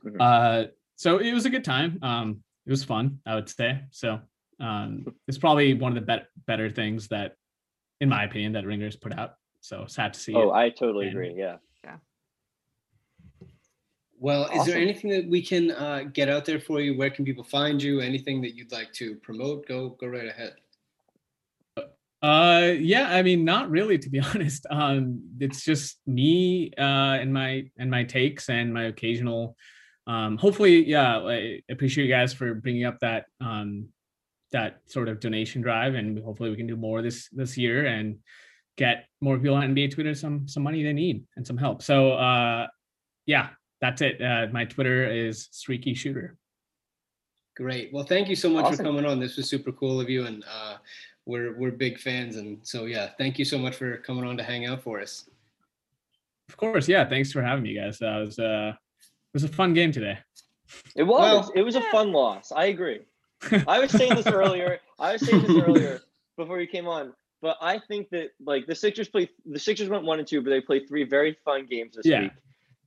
Mhm. 0.05 0.17
Uh, 0.19 0.67
so 0.95 1.17
it 1.17 1.33
was 1.33 1.45
a 1.45 1.49
good 1.49 1.63
time. 1.63 1.99
Um, 2.01 2.43
it 2.65 2.69
was 2.69 2.83
fun, 2.83 3.19
I 3.25 3.35
would 3.35 3.49
say. 3.49 3.81
So 3.91 4.19
um, 4.59 5.05
it's 5.27 5.37
probably 5.37 5.73
one 5.73 5.91
of 5.91 5.95
the 5.95 6.05
bet- 6.05 6.27
better 6.45 6.69
things 6.69 7.07
that, 7.07 7.35
in 7.99 8.09
my 8.09 8.23
opinion, 8.23 8.53
that 8.53 8.65
Ringer's 8.65 8.95
put 8.95 9.17
out. 9.17 9.33
So 9.61 9.85
sad 9.87 10.13
to 10.13 10.19
see. 10.19 10.33
oh, 10.35 10.51
it. 10.51 10.53
I 10.53 10.69
totally 10.69 11.07
And- 11.07 11.15
agree. 11.15 11.33
Yeah. 11.35 11.57
Yeah. 11.83 11.97
Well, 14.19 14.47
is 14.53 14.65
there 14.67 14.77
anything 14.77 15.09
that 15.11 15.27
we 15.27 15.41
can 15.41 15.71
uh, 15.71 16.03
get 16.13 16.29
out 16.29 16.45
there 16.45 16.59
for 16.59 16.79
you? 16.79 16.95
Where 16.95 17.09
can 17.09 17.25
people 17.25 17.43
find 17.43 17.81
you? 17.81 17.99
Anything 18.01 18.39
that 18.43 18.55
you'd 18.55 18.71
like 18.71 18.93
to 18.93 19.15
promote? 19.15 19.67
Go 19.67 19.89
go 19.89 20.07
right 20.07 20.27
ahead. 20.27 20.53
Uh, 22.21 22.73
yeah, 22.77 23.09
I 23.09 23.23
mean, 23.23 23.43
not 23.43 23.69
really, 23.69 23.97
to 23.97 24.09
be 24.09 24.19
honest. 24.33 24.65
Um, 24.69 25.21
it's 25.39 25.63
just 25.63 25.99
me, 26.05 26.71
uh, 26.77 27.17
and 27.21 27.33
my 27.33 27.63
and 27.77 27.89
my 27.89 28.03
takes 28.03 28.49
and 28.49 28.73
my 28.73 28.83
occasional. 28.83 29.55
Um, 30.07 30.37
hopefully, 30.37 30.85
yeah, 30.85 31.19
I 31.19 31.61
appreciate 31.69 32.05
you 32.05 32.11
guys 32.11 32.33
for 32.33 32.53
bringing 32.53 32.85
up 32.85 32.99
that 32.99 33.25
um, 33.39 33.89
that 34.51 34.81
sort 34.85 35.09
of 35.09 35.19
donation 35.19 35.61
drive, 35.61 35.95
and 35.95 36.19
hopefully 36.23 36.49
we 36.49 36.57
can 36.57 36.67
do 36.67 36.75
more 36.75 37.01
this 37.01 37.27
this 37.31 37.57
year 37.57 37.85
and 37.85 38.17
get 38.77 39.05
more 39.19 39.37
people 39.37 39.55
on 39.55 39.75
NBA 39.75 39.91
Twitter 39.91 40.13
some 40.13 40.47
some 40.47 40.63
money 40.63 40.83
they 40.83 40.93
need 40.93 41.23
and 41.35 41.45
some 41.45 41.57
help. 41.57 41.81
So, 41.81 42.13
uh, 42.13 42.67
yeah, 43.25 43.49
that's 43.79 44.01
it. 44.01 44.21
Uh, 44.21 44.47
my 44.51 44.65
Twitter 44.65 45.09
is 45.11 45.47
Streaky 45.51 45.93
Shooter. 45.93 46.37
Great. 47.57 47.91
Well, 47.91 48.05
thank 48.05 48.29
you 48.29 48.35
so 48.35 48.49
much 48.49 48.75
for 48.75 48.83
coming 48.83 49.05
on. 49.05 49.19
This 49.19 49.37
was 49.37 49.49
super 49.49 49.71
cool 49.71 49.99
of 49.99 50.09
you, 50.09 50.25
and 50.25 50.43
uh, 50.43 50.77
we're 51.25 51.57
we're 51.57 51.71
big 51.71 51.99
fans. 51.99 52.35
And 52.35 52.59
so 52.63 52.85
yeah, 52.85 53.09
thank 53.17 53.37
you 53.39 53.45
so 53.45 53.57
much 53.57 53.75
for 53.75 53.97
coming 53.97 54.25
on 54.25 54.37
to 54.37 54.43
hang 54.43 54.65
out 54.65 54.81
for 54.81 54.99
us. 54.99 55.29
Of 56.49 56.57
course, 56.57 56.87
yeah. 56.87 57.07
Thanks 57.07 57.31
for 57.31 57.41
having 57.41 57.63
me, 57.63 57.73
guys. 57.75 57.99
That 57.99 58.17
was 58.17 58.39
uh, 58.39 58.73
it 58.99 59.33
was 59.33 59.43
a 59.43 59.47
fun 59.47 59.73
game 59.73 59.91
today. 59.91 60.17
It 60.95 61.03
was. 61.03 61.19
Well- 61.47 61.51
it 61.55 61.61
was 61.63 61.75
a 61.75 61.81
fun 61.91 62.11
loss. 62.11 62.51
I 62.51 62.65
agree. 62.65 63.01
I 63.67 63.79
was 63.79 63.91
saying 63.91 64.15
this 64.15 64.27
earlier. 64.27 64.79
I 64.99 65.13
was 65.13 65.25
saying 65.25 65.41
this 65.43 65.63
earlier 65.63 66.01
before 66.37 66.61
you 66.61 66.67
came 66.67 66.87
on. 66.87 67.13
But 67.41 67.57
I 67.59 67.79
think 67.87 68.09
that 68.11 68.29
like 68.45 68.67
the 68.67 68.75
Sixers 68.75 69.09
play 69.09 69.27
the 69.45 69.57
Sixers 69.57 69.89
went 69.89 70.03
one 70.03 70.19
and 70.19 70.27
two, 70.27 70.41
but 70.41 70.51
they 70.51 70.61
played 70.61 70.87
three 70.87 71.03
very 71.03 71.35
fun 71.43 71.65
games 71.65 71.95
this 71.95 72.05
Yeah. 72.05 72.21
week. 72.23 72.31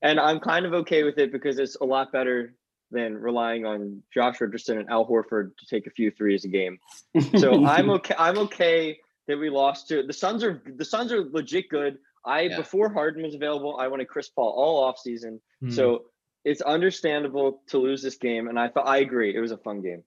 And 0.03 0.20
I'm 0.20 0.39
kind 0.39 0.64
of 0.66 0.74
okay 0.74 1.03
with 1.03 1.18
it 1.18 1.32
because 1.32 1.59
it's 1.59 1.76
a 1.76 1.85
lot 1.85 2.12
better 2.12 2.55
than 2.95 3.16
relying 3.18 3.66
on 3.66 4.03
Josh 4.14 4.40
Richardson 4.40 4.78
and 4.78 4.88
Al 4.88 5.07
Horford 5.07 5.57
to 5.59 5.66
take 5.68 5.86
a 5.86 5.90
few 5.90 6.11
threes 6.11 6.45
a 6.45 6.49
game. 6.49 6.78
So 7.38 7.66
I'm 7.66 7.90
okay. 7.90 8.14
I'm 8.18 8.38
okay 8.47 8.99
that 9.28 9.36
we 9.38 9.51
lost 9.51 9.88
to 9.88 10.03
the 10.03 10.12
Suns 10.12 10.42
are 10.45 10.62
the 10.80 10.84
Suns 10.84 11.12
are 11.12 11.22
legit 11.38 11.68
good. 11.68 11.99
I 12.24 12.42
Yeah. 12.42 12.57
before 12.57 12.88
Harden 12.92 13.22
was 13.22 13.34
available, 13.34 13.76
I 13.78 13.88
wanted 13.88 14.09
Chris 14.09 14.28
Paul 14.30 14.53
all 14.57 14.82
off 14.84 14.99
season. 14.99 15.40
Hmm. 15.61 15.70
So 15.70 16.05
it's 16.45 16.61
understandable 16.62 17.62
to 17.68 17.78
lose 17.78 18.03
this 18.03 18.16
game, 18.16 18.49
and 18.49 18.59
I 18.59 18.68
thought 18.68 18.86
I 18.86 18.99
agree. 18.99 19.34
It 19.36 19.40
was 19.40 19.51
a 19.53 19.59
fun 19.59 19.82
game. 19.82 20.03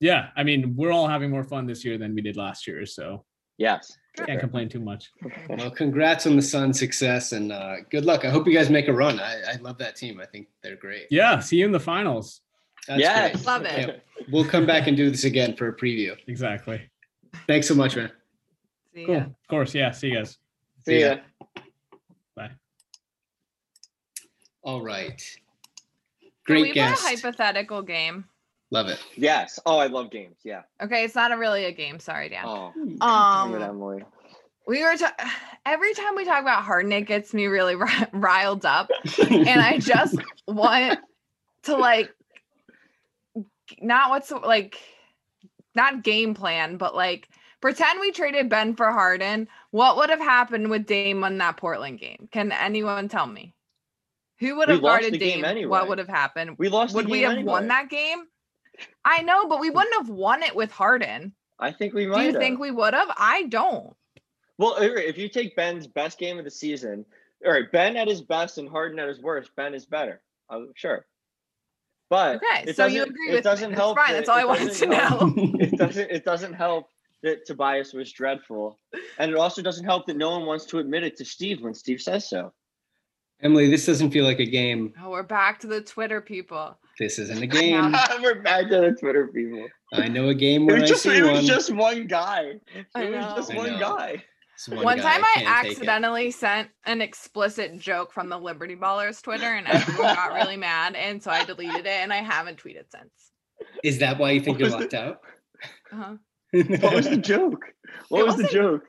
yeah, 0.00 0.28
I 0.36 0.42
mean, 0.44 0.76
we're 0.76 0.92
all 0.92 1.08
having 1.08 1.30
more 1.30 1.44
fun 1.44 1.66
this 1.66 1.82
year 1.84 1.96
than 1.98 2.14
we 2.14 2.20
did 2.20 2.36
last 2.36 2.66
year, 2.66 2.84
so 2.86 3.24
Yes. 3.58 3.96
can't 4.16 4.40
complain 4.40 4.68
too 4.68 4.80
much. 4.80 5.10
well, 5.48 5.70
congrats 5.70 6.26
on 6.26 6.36
the 6.36 6.42
Suns' 6.42 6.78
success, 6.78 7.32
and 7.32 7.52
uh, 7.52 7.76
good 7.90 8.04
luck. 8.04 8.24
I 8.24 8.30
hope 8.30 8.46
you 8.46 8.52
guys 8.54 8.70
make 8.70 8.88
a 8.88 8.92
run. 8.92 9.18
I, 9.20 9.40
I 9.52 9.56
love 9.56 9.78
that 9.78 9.96
team. 9.96 10.20
I 10.20 10.26
think 10.26 10.48
they're 10.62 10.76
great. 10.76 11.06
Yeah, 11.10 11.38
see 11.40 11.56
you 11.56 11.64
in 11.66 11.72
the 11.72 11.80
finals. 11.80 12.40
That's 12.86 13.00
yes. 13.00 13.32
great. 13.32 13.46
Love 13.46 13.64
it. 13.64 13.88
Yeah, 13.88 14.24
we'll 14.30 14.44
come 14.44 14.66
back 14.66 14.86
and 14.86 14.96
do 14.96 15.10
this 15.10 15.24
again 15.24 15.54
for 15.56 15.68
a 15.68 15.76
preview. 15.76 16.16
Exactly. 16.28 16.80
Thanks 17.46 17.66
so 17.68 17.74
much, 17.74 17.96
man. 17.96 18.10
See 18.94 19.04
Cool. 19.04 19.14
ya. 19.16 19.20
Of 19.22 19.48
course, 19.48 19.74
yeah. 19.74 19.90
See 19.90 20.08
you 20.08 20.16
guys. 20.16 20.38
See 20.86 21.00
ya. 21.00 21.16
Bye. 22.34 22.50
All 24.62 24.80
right. 24.82 25.20
Can 26.20 26.30
Great 26.44 26.62
we 26.62 26.72
guest. 26.72 27.02
play 27.02 27.12
a 27.12 27.16
hypothetical 27.16 27.82
game? 27.82 28.24
Love 28.70 28.88
it. 28.88 29.02
Yes. 29.16 29.60
Oh, 29.64 29.78
I 29.78 29.86
love 29.86 30.10
games. 30.10 30.36
Yeah. 30.42 30.62
Okay, 30.82 31.04
it's 31.04 31.14
not 31.14 31.32
a 31.32 31.36
really 31.36 31.64
a 31.66 31.72
game. 31.72 32.00
Sorry, 32.00 32.28
Dan. 32.28 32.44
Oh, 32.46 32.72
damn 32.74 32.90
it, 32.94 33.02
um, 33.02 33.62
Emily. 33.62 34.02
we 34.66 34.82
were 34.82 34.96
ta- 34.96 35.14
every 35.66 35.94
time 35.94 36.16
we 36.16 36.24
talk 36.24 36.42
about 36.42 36.64
Harden, 36.64 36.90
it 36.92 37.02
gets 37.02 37.32
me 37.32 37.46
really 37.46 37.76
ri- 37.76 37.88
riled 38.12 38.64
up, 38.66 38.90
and 39.30 39.60
I 39.60 39.78
just 39.78 40.16
want 40.48 40.98
to 41.64 41.76
like 41.76 42.12
not 43.80 44.10
what's 44.10 44.30
like 44.30 44.78
not 45.74 46.02
game 46.02 46.34
plan, 46.34 46.76
but 46.76 46.94
like 46.94 47.28
pretend 47.60 48.00
we 48.00 48.10
traded 48.10 48.48
Ben 48.48 48.74
for 48.74 48.90
Harden. 48.90 49.46
What 49.70 49.96
would 49.96 50.10
have 50.10 50.20
happened 50.20 50.70
with 50.70 50.86
Dame 50.86 51.22
on 51.22 51.38
that 51.38 51.56
Portland 51.56 52.00
game? 52.00 52.28
Can 52.32 52.50
anyone 52.50 53.08
tell 53.08 53.26
me? 53.26 53.54
Who 54.40 54.56
would 54.56 54.68
have 54.68 54.80
lost 54.82 55.02
guarded 55.02 55.20
game 55.20 55.36
Dame? 55.36 55.44
anyway. 55.44 55.70
What 55.70 55.88
would 55.88 55.98
have 55.98 56.08
happened? 56.08 56.58
We 56.58 56.68
lost. 56.68 56.94
Would 56.94 57.06
the 57.06 57.10
we 57.10 57.20
game 57.20 57.36
have 57.36 57.44
won 57.46 57.68
that 57.68 57.88
game? 57.88 58.24
I 59.04 59.22
know, 59.22 59.46
but 59.48 59.60
we 59.60 59.70
wouldn't 59.70 59.94
have 59.96 60.08
won 60.08 60.42
it 60.42 60.54
with 60.54 60.70
Harden. 60.70 61.32
I 61.58 61.72
think 61.72 61.94
we 61.94 62.06
might. 62.06 62.18
Do 62.18 62.22
you 62.26 62.32
have. 62.32 62.40
think 62.40 62.58
we 62.60 62.70
would 62.70 62.94
have? 62.94 63.08
I 63.16 63.44
don't. 63.44 63.94
Well, 64.58 64.76
if 64.78 65.16
you 65.18 65.28
take 65.28 65.54
Ben's 65.56 65.86
best 65.86 66.18
game 66.18 66.38
of 66.38 66.44
the 66.44 66.50
season, 66.50 67.04
all 67.44 67.52
right, 67.52 67.70
Ben 67.72 67.96
at 67.96 68.08
his 68.08 68.22
best 68.22 68.58
and 68.58 68.68
Harden 68.68 68.98
at 68.98 69.08
his 69.08 69.20
worst, 69.20 69.50
Ben 69.56 69.74
is 69.74 69.86
better. 69.86 70.22
I'm 70.50 70.72
sure. 70.74 71.06
But 72.08 72.36
Okay, 72.36 72.70
it 72.70 72.76
so 72.76 72.86
you 72.86 73.02
agree 73.02 73.28
it 73.30 73.32
with 73.32 73.38
me. 73.44 73.50
doesn't 73.50 73.70
That's 73.70 73.80
help 73.80 73.96
fine. 73.96 74.08
that- 74.12 74.18
That's 74.18 74.28
all 74.28 74.36
I 74.38 74.44
wanted 74.44 74.72
to 74.72 74.94
help- 74.94 75.36
know. 75.36 75.42
it 75.60 75.76
doesn't 75.76 76.10
it 76.10 76.24
doesn't 76.30 76.52
help 76.54 76.88
that 77.22 77.44
Tobias 77.46 77.92
was 77.92 78.12
dreadful. 78.12 78.78
And 79.18 79.30
it 79.32 79.36
also 79.36 79.60
doesn't 79.62 79.84
help 79.84 80.06
that 80.06 80.16
no 80.16 80.30
one 80.30 80.46
wants 80.46 80.66
to 80.66 80.78
admit 80.78 81.02
it 81.02 81.16
to 81.16 81.24
Steve 81.24 81.62
when 81.62 81.74
Steve 81.74 82.00
says 82.00 82.28
so. 82.28 82.52
Emily, 83.42 83.68
this 83.68 83.84
doesn't 83.86 84.12
feel 84.12 84.24
like 84.24 84.38
a 84.38 84.46
game. 84.46 84.92
Oh, 85.02 85.10
we're 85.10 85.22
back 85.22 85.58
to 85.60 85.66
the 85.66 85.80
Twitter 85.80 86.20
people. 86.20 86.78
This 86.98 87.18
isn't 87.18 87.42
a 87.42 87.46
game. 87.60 87.94
We're 88.22 88.40
back 88.42 88.68
to 88.70 88.80
the 88.80 88.92
Twitter 88.98 89.28
people. 89.28 89.66
I 89.92 90.08
know 90.08 90.28
a 90.28 90.34
game 90.34 90.62
It 90.62 90.66
where 90.66 90.76
I 90.76 90.80
was 90.80 90.90
just 90.90 91.02
see 91.02 91.16
it 91.18 91.24
one. 91.24 91.34
was 91.34 91.46
just 91.46 91.70
one 91.72 92.06
guy. 92.06 92.54
It 92.74 92.86
was 92.94 93.36
just 93.36 93.52
I 93.52 93.56
one 93.56 93.72
know. 93.72 93.78
guy. 93.78 94.22
It's 94.54 94.68
One, 94.68 94.96
guy, 94.96 95.02
time 95.02 95.22
I, 95.24 95.32
can't 95.34 95.36
take 95.36 95.44
it. 95.44 95.70
accidentally 95.74 96.30
sent 96.30 96.70
an 96.86 97.02
explicit 97.02 97.78
joke 97.78 98.10
from 98.10 98.30
the 98.30 98.38
Liberty 98.38 98.74
Ballers 98.74 99.20
Twitter 99.22 99.44
and 99.44 99.66
everyone 99.66 100.14
got 100.14 100.32
really 100.32 100.56
mad. 100.70 100.94
And 100.94 101.22
so 101.22 101.30
I 101.30 101.44
deleted 101.44 101.80
it 101.84 101.88
and 101.88 102.10
I 102.10 102.16
haven't 102.22 102.62
tweeted 102.62 102.84
since. 102.90 103.32
Is 103.84 103.98
that 103.98 104.16
why 104.18 104.30
you 104.30 104.40
think 104.40 104.58
you're 104.58 104.68
was 104.68 104.74
locked 104.74 104.94
out? 104.94 105.20
Uh-huh. 105.92 106.14
What 106.80 106.94
was 106.94 107.08
the 107.10 107.18
joke? 107.18 107.66
What 108.08 108.24
was 108.24 108.36
the 108.36 108.48
joke? 108.48 108.84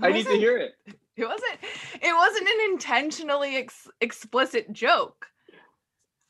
I 0.00 0.10
need 0.12 0.26
to 0.26 0.36
hear 0.36 0.58
it. 0.58 0.72
It 1.16 1.24
wasn't. 1.26 1.58
It 2.00 2.12
wasn't 2.14 2.48
an 2.48 2.70
intentionally 2.72 3.56
ex- 3.56 3.88
explicit 4.00 4.72
joke. 4.72 5.26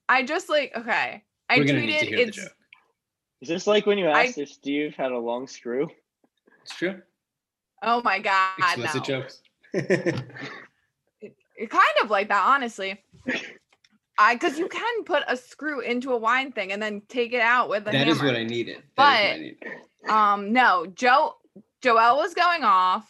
I 0.08 0.22
just 0.22 0.48
like 0.48 0.72
okay. 0.76 1.22
I 1.48 1.58
We're 1.58 1.64
gonna 1.64 1.80
need 1.80 1.98
to 1.98 2.04
tweeted 2.06 2.08
hear 2.08 2.16
the 2.18 2.22
it's. 2.28 2.36
joke. 2.36 2.52
Is 3.40 3.48
this 3.48 3.66
like 3.66 3.86
when 3.86 3.98
you 3.98 4.06
I- 4.08 4.24
asked 4.26 4.38
if 4.38 4.48
Steve 4.48 4.94
had 4.96 5.12
a 5.12 5.18
long 5.18 5.46
screw? 5.46 5.88
It's 6.62 6.74
true. 6.76 7.00
Oh 7.82 8.00
my 8.02 8.18
god! 8.18 8.50
Explicit 8.58 9.08
no. 9.08 9.20
jokes. 9.20 9.42
It 11.56 11.70
kind 11.70 11.84
of 12.02 12.10
like 12.10 12.28
that, 12.28 12.44
honestly. 12.46 13.00
I 14.18 14.34
because 14.34 14.58
you 14.58 14.66
can 14.68 15.04
put 15.04 15.22
a 15.28 15.36
screw 15.36 15.80
into 15.80 16.12
a 16.12 16.16
wine 16.16 16.50
thing 16.52 16.72
and 16.72 16.82
then 16.82 17.02
take 17.08 17.32
it 17.32 17.40
out 17.40 17.68
with 17.68 17.82
a 17.82 17.92
That 17.92 17.94
hammer. 17.94 18.10
is 18.10 18.20
what 18.22 18.34
I 18.34 18.42
needed. 18.42 18.82
That 18.96 19.20
is 19.22 19.28
what 19.28 19.34
I 19.34 19.38
needed. 19.38 19.56
Um, 20.08 20.52
no, 20.52 20.86
Joe 20.86 21.36
Joel 21.80 22.16
was 22.16 22.34
going 22.34 22.64
off, 22.64 23.08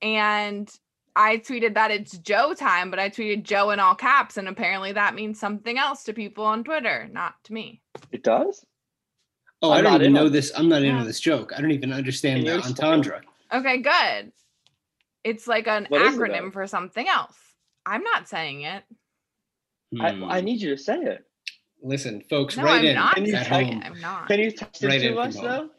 and 0.00 0.70
I 1.16 1.38
tweeted 1.38 1.74
that 1.74 1.90
it's 1.90 2.16
Joe 2.18 2.54
time, 2.54 2.90
but 2.90 2.98
I 3.00 3.10
tweeted 3.10 3.42
Joe 3.42 3.70
in 3.70 3.80
all 3.80 3.94
caps, 3.94 4.36
and 4.36 4.48
apparently 4.48 4.92
that 4.92 5.14
means 5.14 5.38
something 5.40 5.76
else 5.76 6.04
to 6.04 6.12
people 6.12 6.44
on 6.44 6.62
Twitter, 6.64 7.08
not 7.12 7.34
to 7.44 7.52
me. 7.52 7.82
It 8.12 8.22
does? 8.22 8.64
Oh, 9.62 9.72
I'm 9.72 9.78
I 9.78 9.82
don't 9.82 10.00
even 10.02 10.12
know 10.12 10.26
on- 10.26 10.32
this. 10.32 10.52
I'm 10.56 10.68
not 10.68 10.82
Yeah. 10.82 10.92
into 10.92 11.04
this 11.04 11.20
joke. 11.20 11.52
I 11.56 11.60
don't 11.60 11.72
even 11.72 11.92
understand 11.92 12.46
the 12.46 12.56
explain? 12.58 12.74
entendre. 12.76 13.22
Okay, 13.52 13.78
good. 13.78 14.32
It's 15.24 15.46
like 15.46 15.66
an 15.66 15.86
What 15.90 16.02
is 16.02 16.14
it 16.14 16.18
acronym 16.18 16.52
for 16.52 16.66
something 16.66 17.06
else. 17.08 17.36
I'm 17.84 18.02
not 18.02 18.28
saying 18.28 18.62
it. 18.62 18.84
I, 20.00 20.12
Hmm. 20.12 20.24
I 20.24 20.40
need 20.40 20.60
you 20.62 20.70
to 20.76 20.78
say 20.82 20.96
it. 20.98 21.24
Listen, 21.82 22.22
folks, 22.30 22.56
No, 22.56 22.62
right 22.64 22.78
I'm 22.80 22.84
in 22.86 22.94
not 22.94 23.14
Can 23.16 23.26
you 23.26 23.34
at 23.34 23.46
home. 23.48 23.82
I'm 23.84 24.00
not. 24.00 24.28
Can 24.28 24.38
you 24.38 24.50
text 24.52 24.82
it 24.84 24.86
Right 24.86 25.02
in 25.02 25.14
to 25.14 25.18
us 25.20 25.34
though? 25.34 25.70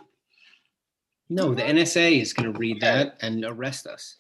No, 1.30 1.54
the 1.54 1.62
NSA 1.64 2.20
is 2.20 2.34
going 2.34 2.52
to 2.52 2.60
read 2.60 2.82
that 2.82 3.18
and 3.22 3.44
arrest 3.46 3.88
us. 3.88 4.18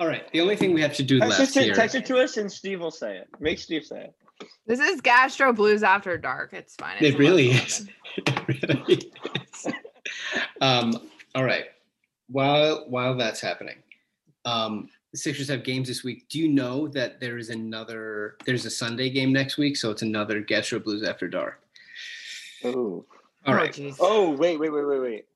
All 0.00 0.06
right. 0.06 0.30
The 0.32 0.40
only 0.40 0.56
thing 0.56 0.72
we 0.72 0.80
have 0.80 0.94
to 0.94 1.02
do 1.02 1.20
Text 1.20 1.38
left 1.38 1.50
it, 1.50 1.60
to, 1.60 1.64
here. 1.66 1.74
text 1.74 1.94
it 1.94 2.06
to 2.06 2.16
us 2.16 2.38
and 2.38 2.50
Steve 2.50 2.80
will 2.80 2.90
say 2.90 3.18
it. 3.18 3.28
Make 3.38 3.58
Steve 3.58 3.84
say 3.84 4.04
it. 4.04 4.14
This 4.66 4.80
is 4.80 5.02
Gastro 5.02 5.52
Blues 5.52 5.82
After 5.82 6.16
Dark. 6.16 6.54
It's 6.54 6.74
fine. 6.74 6.96
It 7.00 7.18
really 7.18 7.50
is. 7.50 7.86
It 8.16 8.48
really 8.48 8.94
is. 8.94 9.66
um, 10.60 11.08
all 11.36 11.44
right. 11.44 11.66
while 12.28 12.84
while 12.88 13.16
that's 13.16 13.40
happening, 13.40 13.76
um, 14.44 14.88
the 15.12 15.18
Sixers 15.18 15.46
have 15.48 15.62
games 15.62 15.86
this 15.86 16.02
week. 16.02 16.28
Do 16.28 16.40
you 16.40 16.48
know 16.48 16.88
that 16.88 17.20
there 17.20 17.38
is 17.38 17.50
another? 17.50 18.36
There's 18.46 18.66
a 18.66 18.70
Sunday 18.70 19.10
game 19.10 19.32
next 19.32 19.58
week, 19.58 19.76
so 19.76 19.92
it's 19.92 20.02
another 20.02 20.40
Gastro 20.40 20.80
Blues 20.80 21.04
After 21.04 21.28
Dark. 21.28 21.60
Oh. 22.64 23.04
All 23.46 23.54
right. 23.54 23.72
jeez. 23.72 23.96
Oh, 24.00 24.30
wait, 24.30 24.58
wait, 24.58 24.70
wait, 24.70 24.84
wait, 24.84 25.00
wait. 25.00 25.26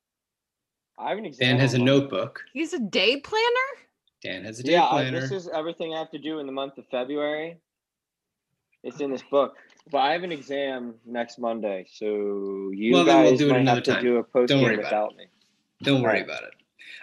I 0.99 1.11
have 1.11 1.19
an 1.19 1.27
exam. 1.27 1.51
Dan 1.51 1.61
has 1.61 1.75
a 1.75 1.79
notebook. 1.79 2.43
He's 2.53 2.73
a 2.73 2.81
day 2.81 3.21
planner. 3.21 3.84
Dan 4.25 4.43
has 4.45 4.59
a 4.59 4.63
day 4.63 4.73
Yeah, 4.73 4.89
planner. 4.89 5.21
this 5.21 5.31
is 5.31 5.49
everything 5.49 5.95
I 5.95 5.99
have 5.99 6.11
to 6.13 6.19
do 6.19 6.39
in 6.39 6.47
the 6.47 6.53
month 6.53 6.79
of 6.79 6.87
February. 6.91 7.59
It's 8.83 9.01
in 9.01 9.11
this 9.11 9.23
book. 9.31 9.57
But 9.93 9.99
I 9.99 10.13
have 10.13 10.23
an 10.23 10.33
exam 10.33 10.95
next 11.05 11.39
Monday, 11.39 11.87
so 11.93 12.71
you 12.75 12.95
Well, 12.95 13.05
guys 13.05 13.31
we'll 13.31 13.39
do 13.39 13.47
it 13.49 13.53
might 13.53 13.59
another 13.61 13.83
have 13.93 14.01
to 14.01 14.03
do 14.03 14.17
a 14.17 14.25
post 14.25 14.49
Don't 14.49 14.59
game 14.61 14.65
worry 14.65 14.75
about 14.77 14.85
without 14.87 15.17
me. 15.17 15.27
Don't 15.83 16.01
worry 16.03 16.15
Right. 16.15 16.25
about 16.25 16.43
it. 16.45 16.55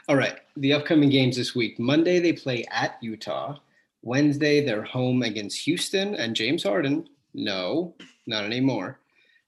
All 0.09 0.15
right. 0.15 0.39
The 0.57 0.73
upcoming 0.73 1.09
games 1.11 1.37
this 1.37 1.53
week. 1.55 1.79
Monday 1.79 2.19
they 2.19 2.33
play 2.33 2.65
at 2.71 2.97
Utah. 3.01 3.59
Wednesday 4.01 4.65
they're 4.65 4.83
home 4.83 5.21
against 5.21 5.59
Houston 5.59 6.15
and 6.15 6.35
James 6.35 6.63
Harden. 6.63 7.07
No, 7.35 7.93
not 8.25 8.45
anymore. 8.45 8.99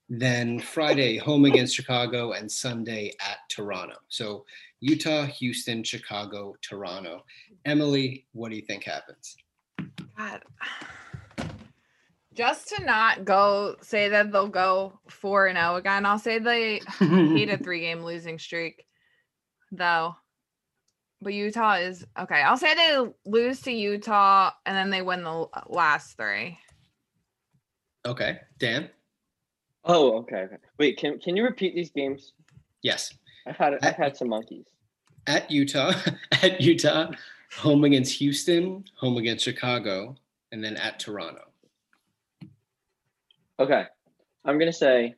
Then 0.10 0.60
Friday 0.60 1.18
home 1.18 1.46
against 1.46 1.76
Chicago 1.76 2.34
and 2.34 2.52
Sunday 2.52 3.14
at 3.20 3.38
Toronto. 3.50 3.96
So 4.10 4.46
Utah, 4.84 5.26
Houston, 5.28 5.82
Chicago, 5.82 6.58
Toronto. 6.62 7.24
Emily, 7.64 8.26
what 8.34 8.50
do 8.50 8.58
you 8.58 8.62
think 8.62 8.84
happens? 8.84 9.38
God. 10.18 10.42
Just 12.34 12.68
to 12.68 12.84
not 12.84 13.24
go 13.24 13.78
say 13.82 14.10
that 14.10 14.34
they'll 14.34 14.50
go 14.50 15.00
4 15.08 15.48
and 15.48 15.58
0 15.58 15.76
again, 15.76 16.06
I'll 16.06 16.20
say 16.20 16.38
they 16.38 16.82
hate 17.00 17.50
a 17.50 17.58
three 17.58 17.80
game 17.80 18.04
losing 18.04 18.38
streak, 18.38 18.86
though. 19.72 20.18
But 21.22 21.34
Utah 21.34 21.76
is 21.76 22.06
okay. 22.20 22.42
I'll 22.42 22.58
say 22.58 22.76
they 22.76 23.08
lose 23.26 23.62
to 23.62 23.72
Utah 23.72 24.52
and 24.66 24.76
then 24.76 24.90
they 24.90 25.02
win 25.02 25.24
the 25.24 25.48
last 25.70 26.18
three. 26.18 26.60
Okay. 28.06 28.40
Dan? 28.60 28.90
Oh, 29.86 30.18
okay. 30.18 30.42
okay. 30.42 30.58
Wait, 30.78 30.98
can 30.98 31.20
can 31.20 31.38
you 31.38 31.46
repeat 31.46 31.74
these 31.74 31.92
games? 31.92 32.34
Yes. 32.82 33.14
I've 33.48 33.56
had 33.56 33.78
I've 33.82 33.96
had 33.96 34.18
some 34.18 34.28
monkeys. 34.28 34.66
At 35.28 35.50
Utah, 35.50 35.94
at 36.32 36.60
Utah, 36.62 37.12
home 37.58 37.84
against 37.84 38.14
Houston, 38.20 38.84
home 38.96 39.18
against 39.18 39.44
Chicago, 39.44 40.16
and 40.52 40.64
then 40.64 40.76
at 40.78 41.00
Toronto. 41.00 41.42
Okay. 43.60 43.86
I'm 44.46 44.60
gonna 44.60 44.74
say 44.74 45.16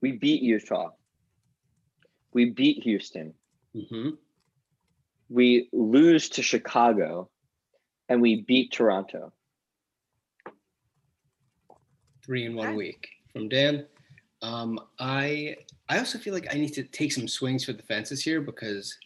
we 0.00 0.12
beat 0.12 0.42
Utah. 0.42 0.90
We 2.32 2.50
beat 2.50 2.82
Houston. 2.82 3.34
hmm 3.74 4.10
We 5.28 5.68
lose 5.72 6.28
to 6.30 6.42
Chicago, 6.42 7.30
and 8.08 8.20
we 8.20 8.42
beat 8.42 8.72
Toronto. 8.72 9.32
three 12.24 12.44
in 12.46 12.54
one 12.54 12.76
week 12.76 13.08
from 13.32 13.48
Dan. 13.48 13.86
Um, 14.42 14.78
I 14.98 15.56
I 15.90 15.98
also 15.98 16.18
feel 16.18 16.32
like 16.32 16.46
I 16.54 16.56
need 16.56 16.72
to 16.74 16.84
take 16.84 17.10
some 17.12 17.26
swings 17.26 17.64
for 17.64 17.72
the 17.72 17.82
fences 17.82 18.22
here 18.22 18.40
because 18.40 18.96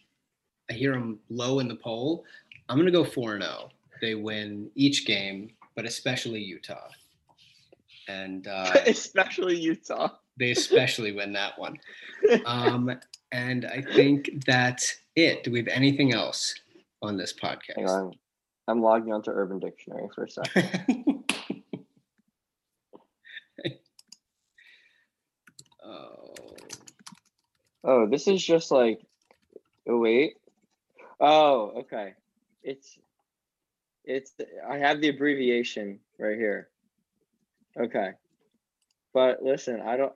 I 0.69 0.73
hear 0.73 0.93
them 0.93 1.19
low 1.29 1.57
in 1.59 1.67
the 1.67 1.75
poll. 1.75 2.23
I'm 2.69 2.77
gonna 2.77 2.91
go 2.91 3.03
four 3.03 3.33
and 3.33 3.43
zero. 3.43 3.69
They 4.01 4.13
win 4.13 4.69
each 4.75 5.05
game, 5.07 5.49
but 5.75 5.85
especially 5.85 6.41
Utah, 6.41 6.87
and 8.07 8.47
uh, 8.47 8.71
Especially 8.85 9.57
Utah. 9.59 10.09
they 10.37 10.51
especially 10.51 11.11
win 11.11 11.33
that 11.33 11.57
one. 11.59 11.77
Um, 12.45 12.91
and 13.31 13.65
I 13.65 13.81
think 13.81 14.45
that's 14.47 14.97
it. 15.15 15.43
Do 15.43 15.51
we 15.51 15.59
have 15.59 15.67
anything 15.67 16.13
else 16.13 16.55
on 17.03 17.17
this 17.17 17.33
Hang 17.39 17.57
podcast? 17.57 17.87
on. 17.89 18.13
I'm 18.67 18.81
logging 18.81 19.13
onto 19.13 19.29
Urban 19.29 19.59
Dictionary 19.59 20.07
for 20.15 20.23
a 20.23 20.29
second. 20.29 21.05
Oh, 27.87 28.07
this 28.07 28.27
is 28.27 28.43
just 28.43 28.71
like 28.71 28.99
oh 29.87 29.97
wait. 29.99 30.33
Oh, 31.19 31.71
okay. 31.81 32.13
It's 32.63 32.97
it's 34.03 34.33
I 34.69 34.77
have 34.77 35.01
the 35.01 35.09
abbreviation 35.09 35.99
right 36.19 36.35
here. 36.35 36.69
Okay. 37.79 38.11
But 39.13 39.43
listen, 39.43 39.81
I 39.81 39.97
don't 39.97 40.13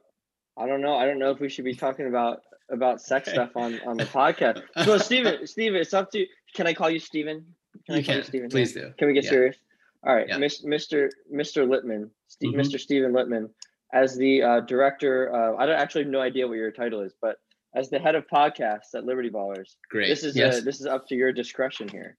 I 0.57 0.65
don't 0.67 0.81
know. 0.81 0.95
I 0.95 1.05
don't 1.05 1.19
know 1.19 1.31
if 1.31 1.39
we 1.39 1.49
should 1.49 1.65
be 1.65 1.75
talking 1.75 2.07
about 2.07 2.41
about 2.71 3.01
sex 3.01 3.27
Okay. 3.27 3.35
stuff 3.35 3.51
on 3.55 3.79
on 3.85 3.97
the 3.97 4.05
podcast. 4.05 4.61
So 4.83 4.97
Steven, 5.07 5.45
Steven, 5.45 5.79
it's 5.79 5.93
up 5.93 6.11
to 6.11 6.19
you. 6.19 6.27
Can 6.55 6.67
I 6.67 6.73
call 6.73 6.89
you 6.89 6.99
Steven? 6.99 7.45
Can 7.85 7.95
you 7.95 8.01
I 8.01 8.03
call 8.03 8.15
can. 8.15 8.23
Steven? 8.23 8.49
Please 8.49 8.73
do. 8.73 8.91
Can 8.97 9.07
we 9.07 9.13
get 9.13 9.25
Yeah. 9.25 9.29
serious? 9.29 9.57
All 10.05 10.15
right, 10.15 10.27
Yeah. 10.27 10.37
Mr. 10.37 11.09
Mr. 11.31 11.67
Littman, 11.67 12.09
Mhm. 12.41 12.55
Mr. 12.55 12.79
Stephen 12.79 13.11
Littman, 13.11 13.49
as 13.93 14.15
the 14.15 14.41
uh, 14.41 14.59
director. 14.61 15.33
Uh, 15.33 15.55
I 15.57 15.65
don't 15.65 15.75
actually 15.75 16.03
have 16.05 16.11
no 16.11 16.21
idea 16.21 16.47
what 16.47 16.53
your 16.55 16.71
title 16.71 17.01
is, 17.01 17.13
but 17.21 17.37
as 17.75 17.89
the 17.89 17.99
head 17.99 18.15
of 18.15 18.25
podcasts 18.27 18.95
at 18.95 19.05
Liberty 19.05 19.29
Ballers, 19.29 19.75
Great. 19.89 20.07
this 20.09 20.23
is 20.23 20.35
yes. 20.35 20.57
uh, 20.57 20.61
this 20.61 20.79
is 20.79 20.85
up 20.85 21.07
to 21.07 21.15
your 21.15 21.31
discretion 21.31 21.87
here. 21.87 22.17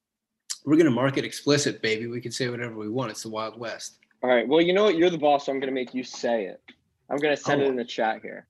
We're 0.65 0.77
gonna 0.77 0.91
mark 0.91 1.17
it 1.19 1.25
explicit, 1.25 1.81
baby. 1.83 2.07
We 2.07 2.21
can 2.21 2.33
say 2.33 2.49
whatever 2.49 2.77
we 2.77 2.89
want. 2.89 3.11
It's 3.11 3.23
the 3.23 3.31
Wild 3.31 3.59
West. 3.59 3.99
All 4.23 4.29
right. 4.29 4.47
Well, 4.47 4.61
you 4.61 4.73
know 4.75 4.85
what? 4.85 4.97
You're 4.97 5.09
the 5.11 5.17
boss, 5.19 5.47
so 5.47 5.53
I'm 5.53 5.59
going 5.61 5.71
to 5.71 5.75
make 5.75 5.95
you 5.95 6.05
say 6.05 6.45
it. 6.45 6.61
I'm 7.09 7.17
going 7.17 7.35
to 7.35 7.43
send 7.43 7.63
Oh. 7.63 7.65
it 7.65 7.69
in 7.69 7.77
the 7.77 7.85
chat 7.87 8.21
here. 8.21 8.47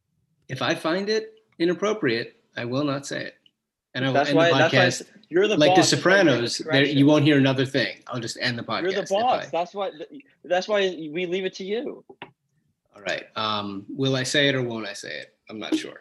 If 0.48 0.62
I 0.62 0.74
find 0.74 1.08
it 1.08 1.34
inappropriate, 1.60 2.40
I 2.56 2.64
will 2.64 2.82
not 2.82 3.06
say 3.06 3.26
it. 3.26 3.34
And 3.94 4.04
I 4.04 4.08
will 4.08 4.14
That's 4.14 4.30
end 4.30 4.36
why. 4.36 4.48
the 4.50 4.54
podcast 4.64 5.06
you're 5.28 5.46
the 5.46 5.54
boss 5.54 5.60
like 5.60 5.76
boss. 5.76 5.90
The 5.90 5.96
it's 5.96 6.06
under 6.06 6.20
your 6.40 6.48
Sopranos. 6.48 6.58
There, 6.58 6.84
you 6.84 7.06
won't 7.06 7.22
hear 7.22 7.38
another 7.38 7.64
thing. 7.64 7.98
I'll 8.08 8.18
just 8.18 8.36
end 8.40 8.58
the 8.58 8.64
podcast. 8.64 8.82
You're 8.82 9.02
the 9.02 9.06
boss. 9.08 9.44
I- 9.46 9.48
That's 9.52 9.72
why. 9.72 9.90
That's 10.44 10.66
why 10.66 10.80
we 11.12 11.26
leave 11.26 11.44
it 11.44 11.54
to 11.54 11.64
you. 11.64 12.04
all 12.20 13.02
right. 13.02 13.26
Um, 13.36 13.86
will 13.88 14.16
I 14.16 14.24
say 14.24 14.48
it 14.48 14.56
or 14.56 14.62
won't 14.64 14.88
I 14.88 14.92
say 14.92 15.16
it? 15.20 15.36
I'm 15.48 15.60
not 15.60 15.76
sure. 15.76 16.00